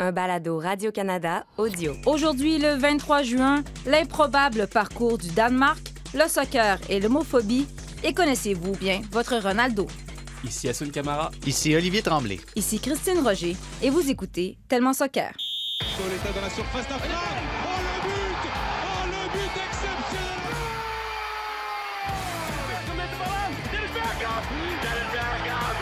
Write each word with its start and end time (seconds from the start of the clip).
un 0.00 0.12
balado 0.12 0.60
Radio-Canada 0.60 1.44
audio. 1.56 1.92
Aujourd'hui, 2.06 2.58
le 2.58 2.76
23 2.76 3.22
juin, 3.24 3.64
l'improbable 3.84 4.68
parcours 4.68 5.18
du 5.18 5.28
Danemark, 5.30 5.80
le 6.14 6.28
soccer 6.28 6.78
et 6.88 7.00
l'homophobie. 7.00 7.66
Et 8.04 8.14
connaissez-vous 8.14 8.76
bien 8.76 9.00
votre 9.10 9.36
Ronaldo? 9.38 9.88
Ici 10.44 10.68
Assun 10.68 10.90
Camara. 10.90 11.32
Ici 11.44 11.74
Olivier 11.74 12.02
Tremblay. 12.02 12.38
Ici 12.54 12.78
Christine 12.78 13.18
Roger. 13.24 13.56
Et 13.82 13.90
vous 13.90 14.08
écoutez 14.08 14.56
Tellement 14.68 14.92
Soccer. 14.92 15.32
Pauletta 15.96 16.32
dans 16.32 16.42
la 16.42 16.50
surface 16.50 16.86
d'affaire. 16.88 17.10
Oh 17.10 17.80
le 17.82 18.08
but 18.08 18.50
Oh 18.84 19.04
le 19.04 19.32
but 19.32 19.50
exceptionnel 19.66 20.38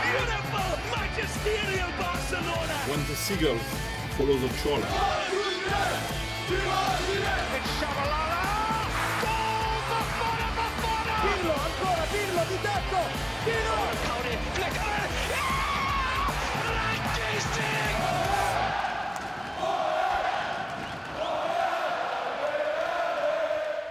Beautiful 0.07 0.73
Magisterial 0.91 1.89
Barcelona 1.99 2.75
When 2.89 3.05
the 3.05 3.15
seagull 3.15 3.59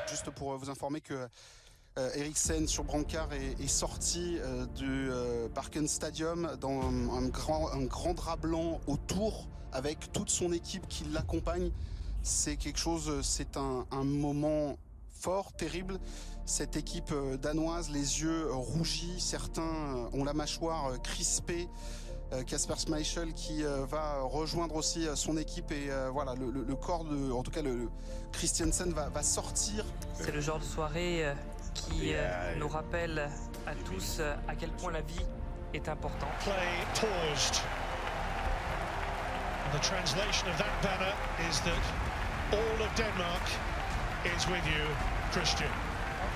Juste 0.09 0.31
pour 0.31 0.53
euh, 0.53 0.57
vous 0.57 0.71
informer 0.71 1.01
que 1.01 1.29
euh, 1.99 2.67
sur 2.67 2.85
Brancard 2.85 3.33
est, 3.33 3.69
sorti 3.69 4.39
euh, 4.41 4.67
du 4.67 5.09
euh, 5.11 5.49
Parken 5.49 5.87
Stadium 5.87 6.57
dans 6.61 6.83
un 6.83 7.29
grand, 7.29 7.73
un 7.73 7.85
grand 7.85 8.15
drap 8.15 8.37
blanc 8.37 8.81
autour 8.89 9.47
avec 9.77 10.11
toute 10.13 10.31
son 10.31 10.53
équipe 10.53 10.89
qui 10.89 11.05
l'accompagne. 11.13 11.71
C'est 12.23 12.57
quelque 12.57 12.79
chose, 12.79 13.09
euh, 13.09 13.23
c'est 13.23 13.57
un, 13.57 13.87
un 13.93 14.05
moment 14.05 14.77
fort, 15.21 15.53
terrible. 15.53 15.99
Cette 16.47 16.77
équipe 16.77 17.13
euh, 17.13 17.37
danoise, 17.37 17.91
les 17.91 18.23
yeux 18.23 18.47
euh, 18.49 18.55
rougis, 18.55 19.21
certains 19.21 20.09
ont 20.13 20.25
la 20.25 20.33
mâchoire 20.33 21.01
crispée. 21.03 21.69
Casper 22.49 22.75
Schmeichel 22.77 23.33
qui 23.35 23.63
va 23.89 24.21
rejoindre 24.23 24.75
aussi 24.75 25.07
son 25.15 25.37
équipe 25.37 25.71
et 25.71 25.89
voilà 26.13 26.35
le, 26.35 26.51
le- 26.51 26.65
le 26.65 26.75
corps 26.75 27.05
de, 27.05 27.31
en 27.31 27.45
tout 27.45 27.53
cas 27.53 27.63
le, 27.63 27.77
le 27.77 27.89
Christiansen 28.33 28.93
va, 28.93 29.09
va 29.11 29.23
sortir 29.23 29.85
C'est 30.15 30.33
le 30.33 30.41
genre 30.41 30.59
de 30.59 30.65
soirée 30.65 31.33
qui 31.73 32.15
nous 32.59 32.67
rappelle 32.67 33.31
à 33.65 33.75
tous 33.85 34.21
à 34.49 34.57
quel 34.57 34.71
point 34.73 34.91
la 34.91 35.03
vie 35.03 35.25
est 35.73 35.89
importante. 35.89 36.29
Play 36.41 36.53
paused. 37.01 37.63
The 39.73 39.81
translation 39.81 40.49
of 40.49 40.57
that 40.59 40.81
banner 40.83 41.13
is 41.51 41.61
that 41.61 41.83
all 42.53 42.81
of 42.81 42.95
Denmark 42.97 43.43
is 44.25 44.47
with 44.49 44.65
you, 44.67 44.85
Christian. 45.33 45.69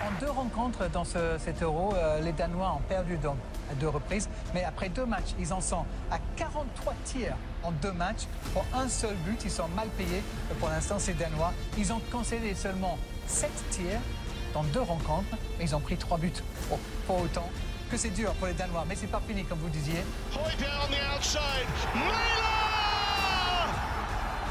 En 0.06 0.10
deux 0.20 0.30
rencontres 0.30 0.88
dans 0.90 1.04
ce- 1.04 1.38
cet 1.38 1.62
euro, 1.62 1.94
euh, 1.94 2.20
les 2.20 2.32
Danois 2.32 2.72
ont 2.76 2.82
perdu 2.88 3.16
donc 3.16 3.36
à 3.70 3.74
deux 3.74 3.88
reprises. 3.88 4.28
Mais 4.54 4.64
après 4.64 4.88
deux 4.88 5.06
matchs, 5.06 5.34
ils 5.38 5.52
en 5.52 5.60
sont 5.60 5.84
à 6.10 6.18
43 6.36 6.94
tirs 7.04 7.36
en 7.62 7.70
deux 7.72 7.92
matchs 7.92 8.26
pour 8.52 8.64
un 8.74 8.88
seul 8.88 9.14
but. 9.26 9.40
Ils 9.44 9.50
sont 9.50 9.68
mal 9.68 9.88
payés. 9.90 10.22
Pour 10.58 10.68
l'instant, 10.68 10.98
ces 10.98 11.14
Danois, 11.14 11.52
ils 11.78 11.92
ont 11.92 12.00
concédé 12.10 12.54
seulement 12.54 12.98
7 13.26 13.50
tirs 13.70 14.00
dans 14.54 14.64
deux 14.64 14.80
rencontres, 14.82 15.36
mais 15.58 15.64
ils 15.64 15.74
ont 15.76 15.80
pris 15.80 15.96
trois 15.96 16.18
buts. 16.18 16.32
Bon, 16.68 16.78
pas 17.06 17.14
autant 17.14 17.48
que 17.90 17.96
c'est 17.96 18.10
dur 18.10 18.32
pour 18.34 18.46
les 18.48 18.54
Danois, 18.54 18.84
mais 18.88 18.96
c'est 18.96 19.06
pas 19.06 19.20
fini 19.26 19.44
comme 19.44 19.58
vous 19.60 19.68
disiez. 19.68 20.04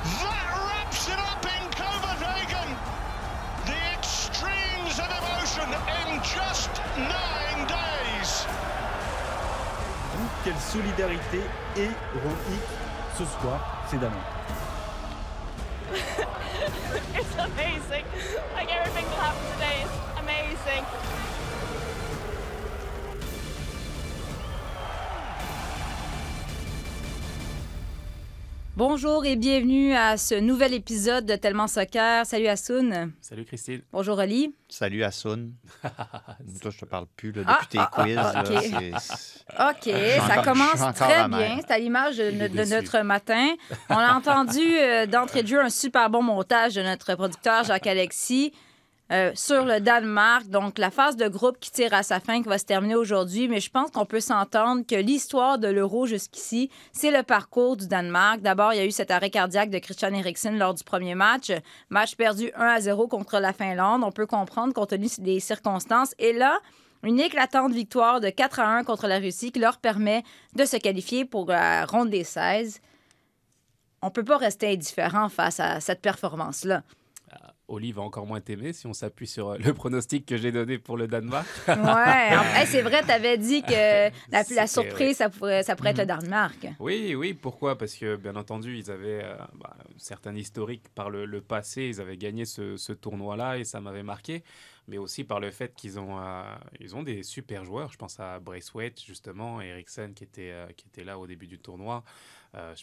That 0.04 0.48
wraps 0.68 1.08
it 1.08 1.20
up 1.20 1.44
in 1.44 1.64
Copenhagen. 1.76 2.70
The 3.66 3.80
extremes 3.94 5.00
of 5.00 5.10
emotion 5.12 5.68
in 6.00 6.22
just 6.24 6.72
nine 6.98 7.68
days. 7.68 8.48
Quelle 10.44 10.60
solidarité 10.60 11.42
héroïque 11.76 12.70
ce 13.18 13.26
soir, 13.26 13.60
c'est 13.90 14.00
Damien. 14.00 14.16
It's 17.16 17.36
amazing. 17.36 18.06
Like 18.54 18.72
everything 18.74 19.06
that 19.06 19.20
happened 19.20 19.52
today 19.54 19.84
is 19.84 19.92
amazing. 20.18 20.86
Bonjour 28.78 29.26
et 29.26 29.36
bienvenue 29.36 29.94
à 29.94 30.16
ce 30.16 30.36
nouvel 30.36 30.74
épisode 30.74 31.26
de 31.26 31.36
Tellement 31.36 31.68
Soccer. 31.68 32.26
Salut 32.26 32.48
Assoun. 32.48 33.12
Salut 33.20 33.44
Christine. 33.44 33.82
Bonjour 33.92 34.18
Oli. 34.18 34.56
Salut 34.70 35.04
Assun. 35.04 35.50
Toi, 36.62 36.72
je 36.72 36.78
te 36.80 36.86
parle 36.86 37.06
plus 37.18 37.34
là, 37.34 37.42
Ah, 37.46 37.58
depuis 37.62 37.68
tes 37.72 37.80
ah, 37.80 37.92
quiz. 37.92 38.18
ah, 38.18 38.34
là, 39.60 39.72
ok. 39.72 39.94
ça 40.26 40.32
encore- 40.40 40.44
commence 40.46 40.96
très 40.96 41.28
bien. 41.28 41.58
C'est 41.60 41.72
à 41.74 41.78
l'image 41.80 42.18
de, 42.18 42.70
notre 42.76 43.00
matin. 43.02 43.50
On 43.90 43.96
a 43.98 44.14
entendu 44.14 44.62
euh, 44.64 45.06
d'entrée 45.06 45.44
de 45.44 45.48
jeu 45.48 45.62
un 45.62 45.70
super 45.70 46.10
bon 46.10 46.22
montage 46.22 46.76
de 46.76 46.82
notre 46.82 47.16
producteur 47.16 47.66
Jacques-Alexis 47.66 48.54
euh, 49.12 49.32
sur 49.34 49.66
le 49.66 49.80
Danemark. 49.80 50.48
Donc, 50.48 50.78
la 50.78 50.92
phase 50.92 51.16
de 51.16 51.28
groupe 51.28 51.60
qui 51.60 51.72
tire 51.72 51.94
à 51.94 52.04
sa 52.04 52.20
fin, 52.20 52.42
qui 52.42 52.48
va 52.48 52.58
se 52.58 52.66
terminer 52.66 52.96
aujourd'hui. 52.96 53.48
Mais 53.48 53.60
je 53.60 53.72
pense 53.72 53.90
qu'on 53.90 54.06
peut 54.06 54.20
s'entendre 54.20 54.86
que 54.86 54.96
l'histoire 54.96 55.58
de 55.58 55.68
l'Euro 55.68 56.06
jusqu'ici, 56.06 56.70
c'est 56.92 57.10
le 57.10 57.24
parcours 57.24 57.76
du 57.76 57.88
Danemark. 57.88 58.42
D'abord, 58.42 58.74
il 58.74 58.78
y 58.78 58.80
a 58.80 58.86
eu 58.86 58.92
cet 58.92 59.10
arrêt 59.10 59.30
cardiaque 59.30 59.72
de 59.72 59.80
Christian 59.80 60.14
Eriksen 60.14 60.58
lors 60.60 60.74
du 60.74 60.84
premier 60.84 61.16
match. 61.16 61.52
Match 61.90 62.16
perdu 62.16 62.52
1 62.56 62.68
à 62.68 62.82
0 62.82 63.08
contre 63.08 63.40
la 63.40 63.52
Finlande. 63.52 64.04
On 64.04 64.12
peut 64.12 64.28
comprendre 64.28 64.74
compte 64.74 64.90
tenu 64.90 65.08
des 65.18 65.40
circonstances. 65.40 66.14
Et 66.20 66.34
là, 66.34 66.60
une 67.04 67.20
éclatante 67.20 67.72
victoire 67.72 68.20
de 68.20 68.30
4 68.30 68.60
à 68.60 68.68
1 68.78 68.84
contre 68.84 69.08
la 69.08 69.20
Russie 69.20 69.52
qui 69.52 69.60
leur 69.60 69.78
permet 69.78 70.24
de 70.56 70.66
se 70.66 70.78
qualifier 70.78 71.26
pour 71.26 71.48
la 71.48 71.86
ronde 71.86 72.10
des 72.10 72.24
16. 72.24 72.80
On 74.02 74.12
peut 74.12 74.24
pas 74.24 74.38
rester 74.38 74.72
indifférent 74.72 75.30
face 75.30 75.60
à 75.60 75.80
cette 75.80 76.02
performance-là. 76.02 76.84
Oli 77.70 77.92
va 77.92 78.02
encore 78.02 78.26
moins 78.26 78.42
t'aimer 78.42 78.74
si 78.74 78.88
on 78.88 78.94
s'appuie 78.94 79.28
sur 79.28 79.50
euh, 79.50 79.58
le 79.58 79.74
pronostic 79.74 80.26
que 80.26 80.38
j'ai 80.38 80.52
donné 80.52 80.78
pour 80.78 80.98
le 80.98 81.08
Danemark. 81.08 81.48
Ouais, 81.68 81.74
hey, 82.56 82.68
c'est 82.68 82.82
vrai, 82.82 83.04
tu 83.04 83.12
avais 83.12 83.38
dit 83.38 83.62
que 83.62 84.10
la, 84.32 84.68
surprise, 84.68 85.18
ça 85.18 85.30
pourrait, 85.30 85.64
ça 85.64 85.76
pourrait 85.76 85.92
être 85.92 86.00
le 86.00 86.06
Danemark. 86.06 86.68
Oui, 86.80 87.16
oui, 87.16 87.34
pourquoi? 87.34 87.78
Parce 87.78 87.96
que, 87.96 88.16
bien 88.16 88.36
entendu, 88.36 88.78
ils 88.78 88.92
avaient 88.92 89.24
euh, 89.24 89.36
bah, 89.56 89.76
un 89.80 89.98
certain 89.98 90.36
historique 90.36 90.84
par 90.96 91.10
le, 91.10 91.26
le 91.26 91.42
passé. 91.42 91.84
Ils 91.84 92.02
avaient 92.02 92.18
gagné 92.18 92.46
ce, 92.46 92.76
ce 92.78 92.92
tournoi-là 92.92 93.58
et 93.58 93.64
ça 93.64 93.80
m'avait 93.80 94.04
marqué. 94.04 94.44
Mais 94.90 94.98
aussi 94.98 95.24
par 95.24 95.40
le 95.40 95.52
fait 95.52 95.74
qu'ils 95.76 96.00
ont, 96.00 96.20
euh, 96.20 96.44
ont 96.96 97.04
des 97.04 97.24
super 97.24 97.64
joueurs. 97.64 97.92
Je 97.92 97.98
pense 97.98 98.20
à 98.20 98.40
Braithwaite, 98.40 99.02
justement, 99.04 99.62
Eriksen 99.62 100.14
qui 100.14 100.24
était, 100.24 100.52
euh, 100.52 100.68
qui 100.76 100.88
était 100.88 101.04
là 101.04 101.20
au 101.20 101.28
début 101.28 101.48
du 101.48 101.60
tournoi. 101.60 102.04
Euh, 102.56 102.74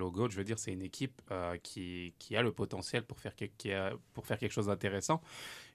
au 0.00 0.10
gauche. 0.12 0.32
Je 0.32 0.36
veux 0.38 0.44
dire, 0.44 0.58
c'est 0.58 0.72
une 0.72 0.82
équipe 0.82 1.20
euh, 1.32 1.56
qui, 1.60 2.14
qui 2.20 2.36
a 2.36 2.42
le 2.42 2.52
potentiel 2.52 3.02
pour 3.02 3.18
faire, 3.18 3.34
que- 3.34 3.96
pour 4.14 4.24
faire 4.24 4.38
quelque 4.38 4.52
chose 4.52 4.66
d'intéressant. 4.66 5.20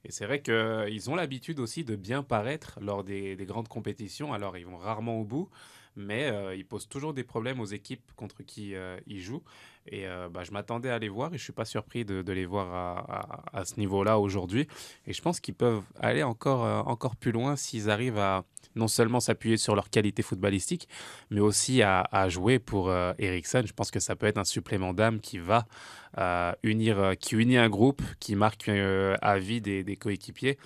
Et 0.06 0.12
c'est 0.12 0.26
vrai 0.26 0.42
qu'ils 0.42 1.10
ont 1.10 1.16
l'habitude 1.16 1.60
aussi 1.60 1.84
de 1.84 1.96
bien 1.96 2.24
paraître 2.24 2.80
lors 2.82 3.04
des 3.36 3.46
grandes 3.46 3.68
compétitions. 3.68 4.34
Alors, 4.34 4.58
ils 4.58 4.66
vont 4.66 4.78
rarement 4.78 5.20
au 5.20 5.26
bout, 5.26 5.50
mais 5.96 6.26
euh, 6.26 6.56
ils 6.56 6.66
posent 6.66 6.88
toujours 6.88 7.14
des 7.14 7.24
problèmes 7.24 7.60
aux 7.60 7.66
équipes 7.66 8.12
contre 8.16 8.44
qui 8.44 8.76
euh, 8.76 9.00
ils 9.08 9.22
jouent. 9.22 9.44
Et 9.88 10.08
euh, 10.08 10.30
bah, 10.30 10.44
je 10.44 10.52
m'attendais 10.52 10.90
à 10.90 11.00
les 11.00 11.10
voir 11.10 11.34
et 11.34 11.38
je 11.38 11.44
suis 11.44 11.54
pas 11.54 11.66
surpris 11.66 12.06
de, 12.06 12.32
les 12.32 12.46
voir 12.46 13.44
à, 13.54 13.66
ce 13.66 13.80
niveau-là 13.80 14.20
aujourd'hui. 14.20 14.68
Et 15.08 15.14
je 15.14 15.22
pense 15.22 15.40
qu'ils 15.40 15.56
peuvent 15.56 15.84
aller 16.00 16.24
encore, 16.24 16.66
euh, 16.66 16.82
encore 16.82 17.16
plus 17.16 17.32
loin 17.32 17.56
s'ils 17.56 17.90
arrivent 17.90 18.20
à 18.20 18.44
non 18.76 18.88
seulement 18.88 19.20
s'appuyer 19.20 19.58
sur 19.58 19.76
leur 19.76 19.90
qualité 19.90 20.22
footballistique, 20.22 20.88
mais 21.30 21.42
aussi 21.42 21.82
à, 21.82 22.30
jouer 22.30 22.60
pour 22.60 22.90
euh, 22.90 23.14
Eriksen. 23.18 23.66
Je 23.66 23.74
pense 23.74 23.92
que 23.92 24.00
ça 24.00 24.16
peut 24.16 24.28
être 24.28 24.38
un 24.38 24.44
supplément 24.44 24.94
d'âme 24.94 25.20
qui 25.20 25.40
va 25.40 25.66
unir, 26.64 27.14
qui 27.20 27.36
unit 27.36 27.58
un 27.58 27.70
groupe, 27.70 28.02
qui 28.20 28.36
marque 28.36 28.70
à 28.70 29.40
vie 29.40 29.62
des 29.62 29.96
coéquipiers. 29.96 30.58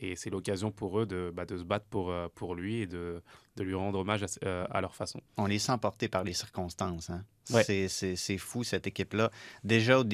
Et 0.00 0.16
c'est 0.16 0.30
l'occasion 0.30 0.70
pour 0.70 0.98
eux 1.00 1.06
de, 1.06 1.32
bah, 1.34 1.44
de 1.46 1.56
se 1.58 1.62
battre 1.64 1.86
pour, 1.90 2.10
euh, 2.10 2.28
pour 2.34 2.54
lui 2.54 2.80
et 2.82 2.86
de, 2.86 3.22
de 3.56 3.62
lui 3.62 3.74
rendre 3.74 3.98
hommage 4.00 4.22
à, 4.22 4.26
euh, 4.44 4.66
à 4.70 4.80
leur 4.80 4.94
façon. 4.94 5.20
On 5.36 5.46
les 5.46 5.58
sent 5.58 5.76
portés 5.80 6.08
par 6.08 6.24
les 6.24 6.32
circonstances. 6.32 7.10
Hein? 7.10 7.24
Ouais. 7.50 7.62
C'est- 7.64 8.38
fou, 8.38 8.64
cette 8.64 8.86
équipe-là. 8.86 9.30
Déjà, 9.62 10.00
au 10.00 10.04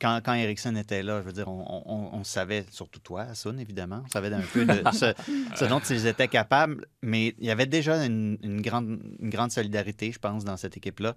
quand, 0.00 0.20
quand 0.24 0.34
Ericsson 0.34 0.74
était 0.76 1.02
là, 1.02 1.20
je 1.22 1.26
veux 1.26 1.32
dire, 1.32 1.48
on, 1.48 1.82
on- 1.86 2.16
on 2.18 2.24
savait, 2.24 2.64
surtout 2.70 3.00
toi, 3.00 3.22
Assun, 3.22 3.56
évidemment, 3.58 4.02
on 4.04 4.08
savait 4.08 4.32
un 4.32 4.40
peu 4.40 4.64
de 4.66 4.72
ce, 4.92 5.14
ce 5.56 5.64
dont 5.64 5.80
ils 5.80 6.06
étaient 6.06 6.28
capables, 6.28 6.86
mais 7.02 7.34
il 7.38 7.46
y 7.46 7.50
avait 7.50 7.66
déjà 7.66 8.04
une, 8.04 8.38
une 8.42 8.60
grande, 8.60 9.00
une 9.20 9.30
grande 9.30 9.52
solidarité, 9.52 10.10
je 10.12 10.18
pense, 10.18 10.44
dans 10.44 10.56
cette 10.56 10.76
équipe-là. 10.76 11.14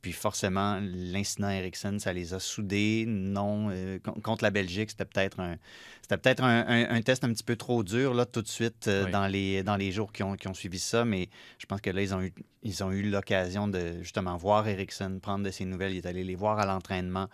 Puis 0.00 0.12
forcément, 0.12 0.78
l'incident 0.80 1.50
Ericsson, 1.50 1.96
ça 1.98 2.12
les 2.12 2.32
a 2.32 2.38
soudés. 2.38 3.04
Non, 3.06 3.68
euh, 3.70 3.98
con- 3.98 4.20
contre 4.22 4.44
la 4.44 4.50
Belgique, 4.50 4.90
c'était 4.90 5.04
peut-être 5.04 5.40
un, 5.40 5.56
c'était 6.02 6.16
peut-être 6.18 6.44
un, 6.44 6.64
un- 6.68 6.90
un 6.90 7.02
test 7.02 7.24
un 7.24 7.32
petit 7.32 7.42
peu 7.42 7.56
trop 7.56 7.82
dur 7.82 8.14
là, 8.14 8.24
tout 8.24 8.42
de 8.42 8.46
suite 8.48 8.86
euh, 8.86 9.06
Oui. 9.06 9.10
dans, 9.10 9.26
les, 9.26 9.62
dans 9.64 9.76
les 9.76 9.90
jours 9.90 10.12
qui 10.12 10.22
ont, 10.22 10.36
qui 10.36 10.46
ont 10.46 10.54
suivi 10.54 10.78
ça. 10.78 11.04
Mais 11.04 11.28
je 11.58 11.66
pense 11.66 11.80
que 11.80 11.90
là, 11.90 12.00
ils 12.00 12.14
ont 12.14 12.22
eu, 12.22 12.32
ils 12.62 12.84
ont 12.84 12.92
eu 12.92 13.02
l'occasion 13.10 13.66
de 13.66 14.00
justement 14.02 14.36
voir 14.36 14.68
Ericsson, 14.68 15.18
prendre 15.20 15.44
de 15.44 15.50
ses 15.50 15.64
nouvelles. 15.64 15.92
Il 15.92 15.98
est 15.98 16.06
allé 16.06 16.22
les 16.22 16.36
voir 16.36 16.60
à 16.60 16.66
l'entraînement. 16.66 17.28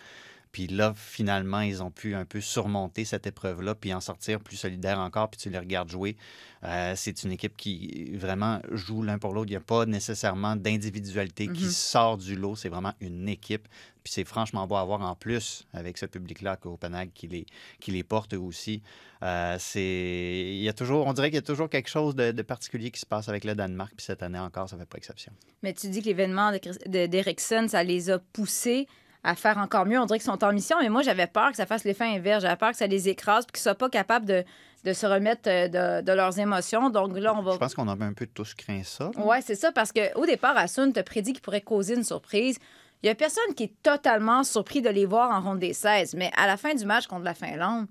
Puis 0.55 0.69
là, 0.69 0.95
finalement, 0.97 1.63
ils 1.63 1.83
ont 1.83 1.91
pu 1.91 2.15
un 2.15 2.25
peu 2.25 2.41
surmonter 2.41 3.05
cette 3.05 3.27
épreuve-là, 3.27 3.75
puis 3.75 3.93
en 3.93 4.01
sortir 4.01 4.39
plus 4.39 4.55
solidaire 4.57 5.01
encore, 5.01 5.29
puis 5.29 5.41
tu 5.41 5.51
les 5.51 5.59
regardes 5.59 5.91
jouer. 5.91 6.17
Euh, 6.63 6.93
c'est 6.97 7.25
une 7.25 7.33
équipe 7.33 7.57
qui 7.57 8.13
vraiment 8.15 8.61
joue 8.71 9.03
l'un 9.03 9.19
pour 9.19 9.33
l'autre. 9.35 9.49
Il 9.49 9.55
n'y 9.55 9.57
a 9.57 9.61
pas 9.61 9.85
nécessairement 9.85 10.55
d'individualité 10.55 11.49
qui 11.49 11.65
Mhm. 11.65 11.71
sort 11.71 12.17
du 12.19 12.37
lot. 12.37 12.55
C'est 12.55 12.69
vraiment 12.69 12.93
une 13.01 13.29
équipe. 13.29 13.67
Puis 14.05 14.13
c'est 14.13 14.25
franchement 14.25 14.65
beau 14.69 14.77
à 14.77 14.85
voir 14.85 15.01
en 15.01 15.17
plus 15.17 15.67
avec 15.73 15.99
ce 15.99 16.07
public-là 16.07 16.53
à 16.53 16.57
Copenhague 16.57 17.11
qui 17.15 17.27
les, 17.27 17.47
qui 17.81 17.91
les 17.91 18.05
porte 18.05 18.35
aussi. 18.35 18.81
Euh. 19.25 19.59
Il 19.75 20.63
y 20.63 20.69
a 20.69 20.73
toujours, 20.73 21.07
on 21.09 21.13
dirait 21.15 21.31
qu'il 21.31 21.37
y 21.37 21.39
a 21.39 21.43
toujours 21.43 21.69
quelque 21.69 21.89
chose 21.91 22.15
de, 22.15 22.31
de 22.31 22.43
particulier 22.43 22.91
qui 22.93 23.01
se 23.01 23.07
passe 23.07 23.29
avec 23.29 23.43
le 23.45 23.55
Danemark. 23.57 23.93
Puis 23.97 24.05
cette 24.07 24.23
année 24.23 24.39
encore, 24.39 24.69
ça 24.69 24.77
ne 24.77 24.83
fait 24.83 24.87
pas 24.89 24.99
exception. 24.99 25.33
Mais 25.65 25.73
tu 25.75 25.89
dis 25.89 26.01
que 26.01 26.07
l'événement 26.07 26.53
de 26.53 26.59
Chris- 26.59 26.79
de- 26.87 27.07
d'Erickson, 27.07 27.67
ça 27.69 27.83
les 27.83 28.09
a 28.11 28.19
poussés 28.21 28.87
à 29.25 29.35
faire 29.35 29.59
encore 29.59 29.87
mieux. 29.87 29.99
On 29.99 30.05
dirait 30.05 30.19
qu'ils 30.19 30.31
sont 30.31 30.45
en 30.45 30.53
mission, 30.53 30.77
mais 30.81 30.91
moi, 30.91 31.03
j'avais 31.03 31.27
peur 31.27 31.51
que 31.51 31.57
ça 31.57 31.67
fasse 31.67 31.85
l'effet 31.85 32.05
inverse. 32.05 32.43
J'avais 32.43 32.57
peur 32.57 32.71
que 32.71 32.77
ça 32.77 32.87
les 32.87 33.09
écrase 33.09 33.47
puis 33.47 33.53
qu'ils 33.53 33.61
ne 33.61 33.75
soient 33.75 33.75
pas 33.75 33.89
capables 33.89 34.27
de, 34.27 34.45
de 34.85 34.93
se 34.93 35.07
remettre 35.07 35.49
euh, 35.49 35.69
de, 36.01 36.05
de 36.05 36.13
leurs 36.13 36.39
émotions. 36.39 36.91
Donc 36.91 37.19
là, 37.19 37.35
on 37.35 37.43
va. 37.43 37.53
Je 37.53 37.57
pense 37.57 37.75
qu'on 37.75 37.89
avait 37.89 38.05
un 38.05 38.13
peu 38.13 38.27
tous 38.27 38.55
craint 38.55 38.83
ça. 38.85 39.11
Oui, 39.17 39.37
c'est 39.43 39.55
ça, 39.55 39.73
parce 39.73 39.93
qu'au 39.93 40.27
départ, 40.27 40.57
Asun 40.57 40.93
t'a 40.93 41.03
prédit 41.03 41.33
qu'il 41.33 41.43
pourrait 41.43 41.63
causer 41.63 41.95
une 41.95 42.05
surprise. 42.05 42.59
Il 43.03 43.07
n'y 43.07 43.11
a 43.11 43.15
personne 43.15 43.55
qui 43.57 43.65
est 43.65 43.83
totalement 43.83 44.45
surpris 44.45 44.81
de 44.83 44.89
les 44.91 45.07
voir 45.07 45.31
en 45.31 45.41
ronde 45.41 45.59
des 45.59 45.73
16, 45.73 46.15
mais 46.15 46.31
à 46.37 46.47
la 46.47 46.57
fin 46.57 46.75
du 46.75 46.85
match 46.87 47.07
contre 47.07 47.25
la 47.25 47.35
Finlande, 47.35 47.87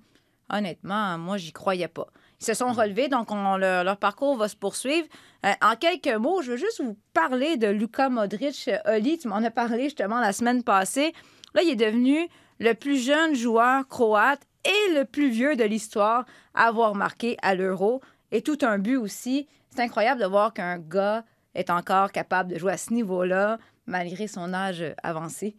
honnêtement, 0.50 1.18
moi, 1.18 1.38
j'y 1.38 1.52
croyais 1.52 1.88
pas. 1.88 2.08
Se 2.44 2.54
sont 2.54 2.74
relevés, 2.74 3.08
donc 3.08 3.32
on- 3.32 3.56
leur, 3.56 3.86
leur 3.86 3.96
parcours 3.98 4.36
va 4.36 4.50
se 4.50 4.56
poursuivre. 4.58 5.08
Euh, 5.46 5.52
en 5.62 5.76
quelques 5.78 6.14
mots, 6.14 6.42
je 6.42 6.52
veux 6.52 6.58
juste 6.58 6.82
vous 6.84 6.98
parler 7.14 7.56
de 7.56 7.68
Luka 7.68 8.10
Modric. 8.10 8.68
Euh, 8.68 8.98
Oli, 8.98 9.18
tu 9.18 9.30
m'en 9.30 9.38
as 9.38 9.50
parlé 9.52 9.86
justement 9.86 10.20
la 10.20 10.34
semaine 10.34 10.62
passée. 10.62 11.14
Là, 11.54 11.62
il 11.64 11.70
est 11.70 11.76
devenu 11.76 12.28
le 12.60 12.74
plus 12.74 12.98
jeune 12.98 13.34
joueur 13.34 13.88
croate 13.88 14.42
et 14.66 14.94
le 14.94 15.06
plus 15.06 15.30
vieux 15.30 15.56
de 15.56 15.64
l'histoire 15.64 16.26
à 16.54 16.66
avoir 16.68 16.96
marqué 16.96 17.38
à 17.42 17.56
l'Euro. 17.56 18.02
Et 18.34 18.42
tout 18.42 18.58
un 18.62 18.78
but 18.78 18.98
aussi. 18.98 19.48
C'est 19.70 19.82
incroyable 19.82 20.20
de 20.22 20.26
voir 20.28 20.54
qu'un 20.54 20.78
gars 20.80 21.24
est 21.56 21.70
encore 21.70 22.12
capable 22.12 22.52
de 22.54 22.60
jouer 22.60 22.74
à 22.74 22.78
ce 22.78 22.92
niveau-là, 22.94 23.58
malgré 23.86 24.28
son 24.28 24.54
âge 24.54 24.84
avancé. 25.02 25.56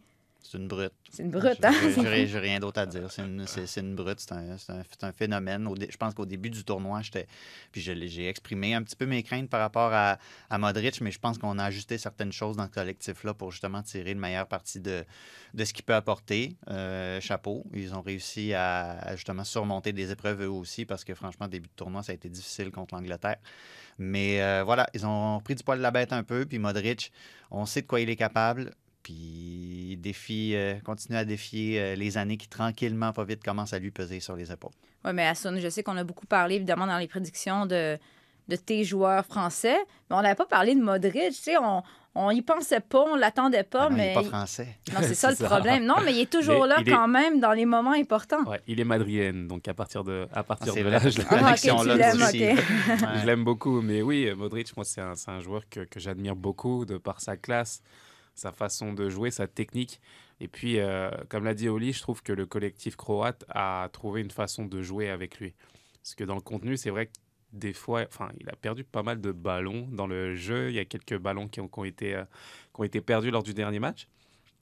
C'est 0.47 0.57
une 0.59 0.67
brute. 0.67 0.91
C'est 1.11 1.23
une 1.23 1.31
brute, 1.31 1.63
hein? 1.65 1.73
J'ai- 2.27 2.39
rien 2.39 2.59
d'autre 2.59 2.79
à 2.79 2.85
dire. 2.85 3.11
C'est 3.11 3.23
une, 3.23 3.47
c'est- 3.47 3.65
c'est 3.65 3.81
une 3.81 3.95
brute, 3.95 4.19
c'est 4.19 4.31
un, 4.33 4.57
c'est 4.57 5.03
un- 5.03 5.11
phénomène. 5.11 5.65
Au 5.67 5.75
je 5.75 5.97
pense 5.97 6.13
qu'au 6.13 6.25
début 6.25 6.49
du 6.51 6.63
tournoi, 6.63 7.01
j'étais. 7.01 7.25
Puis 7.71 7.81
j'ai 7.81 8.27
exprimé 8.29 8.73
un 8.75 8.83
petit 8.83 8.95
peu 8.95 9.05
mes 9.05 9.23
craintes 9.23 9.49
par 9.49 9.59
rapport 9.59 9.91
à, 9.93 10.19
à 10.49 10.57
Modric, 10.57 11.01
mais 11.01 11.09
je 11.11 11.19
pense 11.19 11.37
qu'on 11.37 11.57
a 11.57 11.63
ajusté 11.65 11.97
certaines 11.97 12.31
choses 12.31 12.57
dans 12.57 12.65
ce 12.65 12.71
collectif-là 12.71 13.33
pour 13.33 13.51
justement 13.51 13.81
tirer 13.81 14.13
le 14.13 14.19
meilleur 14.19 14.47
parti 14.47 14.79
de, 14.79 15.03
de 15.53 15.65
ce 15.65 15.73
qu'il 15.73 15.83
peut 15.85 15.95
apporter. 15.95 16.55
Euh, 16.69 17.19
chapeau. 17.21 17.63
Ils 17.73 17.93
ont 17.95 18.01
réussi 18.01 18.53
à, 18.53 18.91
à 18.99 19.15
justement 19.15 19.43
surmonter 19.43 19.93
des 19.93 20.11
épreuves 20.11 20.41
eux 20.43 20.49
aussi, 20.49 20.85
parce 20.85 21.03
que 21.03 21.13
franchement, 21.15 21.47
début 21.47 21.67
de 21.69 21.73
tournoi, 21.75 22.03
ça 22.03 22.11
a 22.11 22.15
été 22.15 22.29
difficile 22.29 22.71
contre 22.71 22.93
l'Angleterre. 22.95 23.37
Mais 23.97 24.41
euh, 24.41 24.63
voilà, 24.63 24.87
ils 24.93 25.05
ont 25.05 25.39
pris 25.39 25.55
du 25.55 25.63
poil 25.63 25.77
de 25.77 25.83
la 25.83 25.91
bête 25.91 26.11
un 26.13 26.23
peu. 26.23 26.45
Puis 26.45 26.59
Modric, 26.59 27.11
on 27.51 27.65
sait 27.65 27.81
de 27.81 27.87
quoi 27.87 27.99
il 28.01 28.09
est 28.09 28.15
capable. 28.15 28.71
Puis 29.05 29.91
il 29.91 29.97
défie, 30.01 30.53
euh, 30.55 30.79
continue 30.83 31.15
à 31.15 31.25
défier 31.25 31.79
euh, 31.79 31.95
les 31.95 32.17
années 32.17 32.37
qui, 32.37 32.47
tranquillement, 32.47 33.13
pas 33.13 33.23
vite, 33.23 33.43
commencent 33.43 33.73
à 33.73 33.77
lui 33.77 33.91
peser 33.91 34.19
sur 34.19 34.35
les 34.35 34.51
épaules. 34.51 34.71
Oui, 35.05 35.11
mais 35.13 35.27
Asun, 35.27 35.59
je 35.59 35.69
sais 35.69 35.83
qu'on 35.83 35.95
a 35.95 36.03
beaucoup 36.03 36.25
parlé, 36.25 36.55
évidemment, 36.55 36.87
dans 36.87 36.97
les 36.97 37.07
prédictions 37.07 37.67
de, 37.67 37.99
de 38.47 38.55
tes 38.55 38.83
joueurs 38.83 39.23
français, 39.23 39.77
mais 40.09 40.15
on 40.15 40.23
n'avait 40.23 40.33
pas 40.33 40.47
parlé 40.47 40.73
de 40.73 40.81
Modric. 40.81 41.13
Tu 41.13 41.33
sais, 41.33 41.55
on, 41.61 41.83
on 42.15 42.31
y 42.31 42.41
pensait 42.41 42.79
pas, 42.79 43.01
on 43.07 43.15
l'attendait 43.15 43.61
pas, 43.61 43.83
Ah 43.85 43.89
non, 43.91 43.95
il 43.95 43.97
mais. 43.97 44.07
n'est 44.07 44.13
pas 44.15 44.23
français. 44.23 44.69
Non, 44.91 45.01
c'est 45.03 45.13
ça 45.23 45.29
le 45.29 45.35
ça. 45.35 45.45
problème. 45.45 45.85
Non, 45.85 45.97
mais 46.03 46.11
il 46.13 46.21
est 46.21 46.31
toujours 46.31 46.65
Il 46.65 46.71
est- 46.71 46.75
là 46.75 46.79
est- 46.79 46.85
quand 46.91 47.07
même 47.07 47.39
dans 47.39 47.51
les 47.53 47.65
moments 47.65 47.93
importants. 47.93 48.43
Ouais, 48.47 48.59
il 48.65 48.79
est 48.79 48.83
madrienne, 48.85 49.47
donc 49.47 49.67
à 49.67 49.75
partir 49.75 50.03
de, 50.03 50.27
à 50.33 50.41
partir 50.43 50.69
Ah, 50.69 50.73
c'est 50.73 50.83
de 50.83 50.89
là, 50.89 50.97
je 50.97 51.17
l'aime. 51.19 51.27
Ah, 51.29 51.35
ok, 51.35 51.41
connexion 51.43 51.77
tu 51.81 51.87
là 51.89 51.95
l'aimes, 51.95 52.21
aussi. 52.23 52.43
ok. 52.43 52.57
Ouais. 52.57 53.19
Je 53.21 53.25
l'aime 53.27 53.43
beaucoup, 53.43 53.81
mais 53.81 54.01
oui, 54.01 54.33
Modric, 54.35 54.75
moi, 54.75 54.83
c'est 54.83 55.01
un, 55.01 55.13
c'est 55.13 55.29
un 55.29 55.41
joueur 55.41 55.61
que, 55.69 55.81
que 55.81 55.99
j'admire 55.99 56.35
beaucoup 56.35 56.85
de 56.85 56.97
par 56.97 57.21
sa 57.21 57.37
classe, 57.37 57.83
sa 58.35 58.51
façon 58.51 58.93
de 58.93 59.09
jouer, 59.09 59.31
sa 59.31 59.47
technique. 59.47 60.01
Et 60.39 60.47
puis, 60.47 60.79
euh, 60.79 61.09
comme 61.29 61.45
l'a 61.45 61.53
dit 61.53 61.69
Oli, 61.69 61.93
je 61.93 62.01
trouve 62.01 62.21
que 62.21 62.33
le 62.33 62.45
collectif 62.45 62.95
croate 62.95 63.45
a 63.49 63.89
trouvé 63.91 64.21
une 64.21 64.31
façon 64.31 64.65
de 64.65 64.81
jouer 64.81 65.09
avec 65.09 65.39
lui. 65.39 65.53
Parce 66.03 66.15
que 66.15 66.23
dans 66.23 66.35
le 66.35 66.41
contenu, 66.41 66.77
c'est 66.77 66.89
vrai 66.89 67.07
que 67.07 67.13
des 67.53 67.73
fois, 67.73 68.03
enfin, 68.07 68.29
il 68.39 68.49
a 68.49 68.55
perdu 68.55 68.83
pas 68.83 69.01
mal 69.01 69.21
de 69.21 69.31
ballons 69.31 69.87
dans 69.91 70.07
le 70.07 70.35
jeu. 70.35 70.69
Il 70.69 70.75
y 70.75 70.79
a 70.79 70.85
quelques 70.85 71.17
ballons 71.17 71.47
qui 71.47 71.61
ont, 71.61 71.85
été, 71.85 72.15
euh, 72.15 72.25
qui 72.73 72.81
ont 72.81 72.83
été 72.83 73.01
perdus 73.01 73.31
lors 73.31 73.43
du 73.43 73.53
dernier 73.53 73.79
match. 73.79 74.07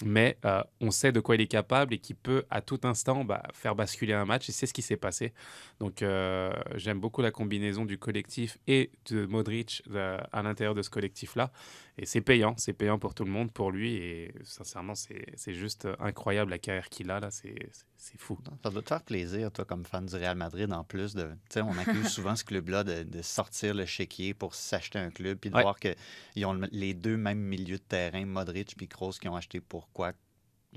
Mais 0.03 0.37
euh, 0.43 0.63
on 0.81 0.89
sait 0.91 1.11
de 1.11 1.19
quoi 1.19 1.35
il 1.35 1.41
est 1.41 1.47
capable 1.47 1.93
et 1.93 1.99
qu'il 1.99 2.15
peut 2.15 2.45
à 2.49 2.61
tout 2.61 2.79
instant 2.83 3.23
bah, 3.23 3.43
faire 3.53 3.75
basculer 3.75 4.13
un 4.13 4.25
match. 4.25 4.49
Et 4.49 4.51
c'est 4.51 4.65
ce 4.65 4.73
qui 4.73 4.81
s'est 4.81 4.97
passé. 4.97 5.33
Donc 5.79 6.01
euh, 6.01 6.51
j'aime 6.75 6.99
beaucoup 6.99 7.21
la 7.21 7.31
combinaison 7.31 7.85
du 7.85 7.97
collectif 7.99 8.57
et 8.67 8.89
de 9.11 9.25
Modric 9.27 9.83
euh, 9.91 10.17
à 10.31 10.41
l'intérieur 10.41 10.73
de 10.73 10.81
ce 10.81 10.89
collectif-là. 10.89 11.51
Et 11.99 12.07
c'est 12.07 12.21
payant, 12.21 12.55
c'est 12.57 12.73
payant 12.73 12.97
pour 12.97 13.13
tout 13.13 13.23
le 13.23 13.29
monde, 13.29 13.51
pour 13.51 13.71
lui. 13.71 13.93
Et 13.95 14.33
sincèrement, 14.43 14.95
c'est 14.95 15.53
juste 15.53 15.87
incroyable 15.99 16.49
la 16.49 16.57
carrière 16.57 16.89
qu'il 16.89 17.11
a 17.11 17.19
là. 17.19 17.29
C'est 17.29 18.17
fou. 18.17 18.37
Ça 18.63 18.71
doit 18.71 18.81
te 18.81 18.87
faire 18.89 19.03
plaisir, 19.03 19.51
toi, 19.51 19.63
comme 19.63 19.85
fan 19.85 20.05
du 20.07 20.15
Real 20.15 20.35
Madrid, 20.35 20.73
en 20.73 20.83
plus 20.83 21.13
de. 21.13 21.23
Tu 21.23 21.29
sais, 21.53 21.61
on 21.61 21.77
accuse 21.77 22.07
souvent 22.09 22.35
ce 22.35 22.43
club-là 22.43 22.83
de, 22.83 23.03
de 23.03 23.21
sortir 23.21 23.75
le 23.75 23.85
chéquier 23.85 24.33
pour 24.33 24.55
s'acheter 24.55 24.97
un 24.99 25.11
club, 25.11 25.37
puis 25.37 25.51
de 25.51 25.55
Ouais. 25.55 25.61
voir 25.61 25.79
qu'ils 25.79 26.45
ont 26.47 26.53
le- 26.53 26.67
les 26.71 26.93
deux 26.95 27.15
mêmes 27.15 27.39
milieux 27.39 27.77
de 27.77 27.83
terrain, 27.83 28.25
Modric 28.25 28.73
puis 28.75 28.87
Kroos, 28.87 29.11
qui 29.21 29.29
ont 29.29 29.35
acheté 29.35 29.61
pour 29.61 29.82
quoi 29.93 30.13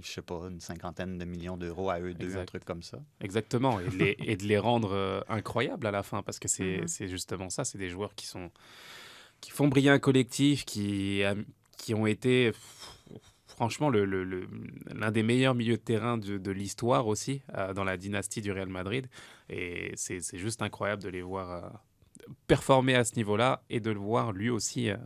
Je 0.00 0.06
sais 0.06 0.22
pas, 0.22 0.42
une 0.50 0.60
cinquantaine 0.60 1.18
de 1.18 1.24
millions 1.24 1.56
d'euros 1.56 1.90
à 1.90 2.00
eux 2.00 2.14
deux, 2.14 2.26
Exact. 2.26 2.40
un 2.40 2.44
truc 2.46 2.64
comme 2.64 2.82
ça. 2.82 2.98
Exactement. 3.20 3.80
Et 3.80 3.88
de 3.88 3.96
les, 3.96 4.16
et 4.26 4.36
de 4.36 4.44
les 4.44 4.58
rendre 4.58 4.92
euh, 4.92 5.20
incroyables 5.28 5.86
à 5.86 5.90
la 5.90 6.02
fin, 6.02 6.22
parce 6.22 6.38
que 6.38 6.48
c'est 6.48 6.82
c'est 6.86 7.08
justement 7.08 7.48
ça. 7.50 7.64
C'est 7.64 7.78
des 7.78 7.88
joueurs 7.90 8.14
qui 8.14 8.26
sont 8.26 8.50
qui 9.40 9.50
font 9.50 9.68
briller 9.68 9.90
un 9.90 9.98
collectif, 9.98 10.64
qui, 10.64 11.22
qui 11.76 11.92
ont 11.94 12.06
été 12.06 12.52
franchement 13.46 13.88
le- 13.90 14.04
le- 14.04 14.24
le- 14.24 14.48
l'un 14.94 15.10
des 15.10 15.22
meilleurs 15.22 15.54
milieux 15.54 15.76
de 15.76 15.82
terrain 15.82 16.18
de, 16.18 16.36
de 16.38 16.50
l'histoire 16.50 17.06
aussi, 17.06 17.42
euh, 17.54 17.72
dans 17.74 17.84
la 17.84 17.96
dynastie 17.96 18.40
du 18.42 18.50
Real 18.52 18.68
Madrid. 18.68 19.08
Et 19.48 19.92
c'est 19.94 20.20
c'est 20.20 20.38
juste 20.38 20.62
incroyable 20.62 21.02
de 21.02 21.08
les 21.10 21.22
voir 21.22 21.50
euh, 21.50 21.68
performer 22.46 22.94
à 22.94 23.04
ce 23.04 23.14
niveau-là 23.16 23.62
et 23.70 23.80
de 23.80 23.90
le 23.90 23.98
voir 24.00 24.32
lui 24.32 24.50
aussi 24.50 24.90
euh, 24.90 24.96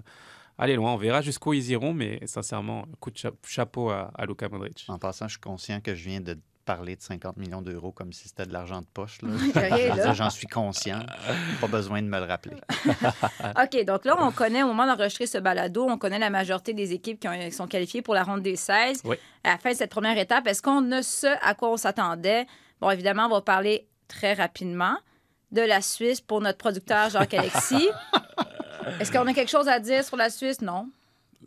aller 0.60 0.76
loin. 0.76 0.92
On 0.92 0.96
verra 0.96 1.20
jusqu'où 1.22 1.52
ils 1.54 1.70
iront, 1.70 1.92
mais 1.92 2.20
sincèrement, 2.26 2.84
coup 3.00 3.10
de 3.10 3.18
cha- 3.18 3.30
chapeau 3.46 3.90
à, 3.90 4.10
à 4.16 4.26
Luka 4.26 4.48
Modric. 4.48 4.84
En 4.88 4.98
passant, 4.98 5.26
je 5.26 5.32
suis 5.32 5.40
conscient 5.40 5.80
que 5.80 5.94
je 5.94 6.04
viens 6.08 6.20
de 6.20 6.38
parler 6.66 6.94
de 6.94 7.02
50 7.02 7.36
millions 7.38 7.62
d'euros 7.62 7.90
comme 7.90 8.12
si 8.12 8.28
c'était 8.28 8.46
de 8.46 8.52
l'argent 8.52 8.80
de 8.80 8.86
poche. 8.92 9.18
J'en 10.14 10.30
suis 10.30 10.46
conscient. 10.46 11.00
Pas 11.60 11.66
besoin 11.66 12.00
de 12.02 12.06
me 12.06 12.18
le 12.20 12.26
rappeler. 12.26 12.56
OK, 13.62 13.84
donc 13.84 14.04
là, 14.04 14.16
on 14.20 14.30
connaît, 14.30 14.62
au 14.62 14.68
moment 14.68 14.86
d'enregistrer 14.86 15.26
ce 15.26 15.38
balado, 15.38 15.86
on 15.88 15.98
connaît 15.98 16.18
la 16.18 16.30
majorité 16.30 16.72
des 16.74 16.92
équipes 16.92 17.18
qui, 17.18 17.28
ont- 17.28 17.38
qui 17.38 17.50
sont 17.52 17.66
qualifiées 17.66 18.02
pour 18.02 18.14
la 18.14 18.22
ronde 18.22 18.42
des 18.42 18.56
16. 18.56 19.00
Oui. 19.04 19.16
À 19.42 19.52
la 19.52 19.58
fin 19.58 19.72
de 19.72 19.76
cette 19.76 19.90
première 19.90 20.16
étape, 20.18 20.46
est-ce 20.46 20.62
qu'on 20.62 20.92
a 20.92 21.02
ce 21.02 21.26
à 21.44 21.54
quoi 21.54 21.70
on 21.72 21.76
s'attendait? 21.76 22.46
Bon, 22.80 22.90
évidemment, 22.90 23.26
on 23.26 23.30
va 23.30 23.40
parler 23.40 23.88
très 24.06 24.34
rapidement 24.34 24.96
de 25.50 25.62
la 25.62 25.80
Suisse 25.80 26.20
pour 26.20 26.40
notre 26.40 26.58
producteur 26.58 27.10
Jacques-Alexis. 27.10 27.88
Est-ce 29.00 29.12
qu'on 29.12 29.26
a 29.26 29.32
quelque 29.34 29.50
chose 29.50 29.68
à 29.68 29.78
dire 29.78 30.04
sur 30.04 30.16
la 30.16 30.30
Suisse? 30.30 30.60
Non. 30.60 30.88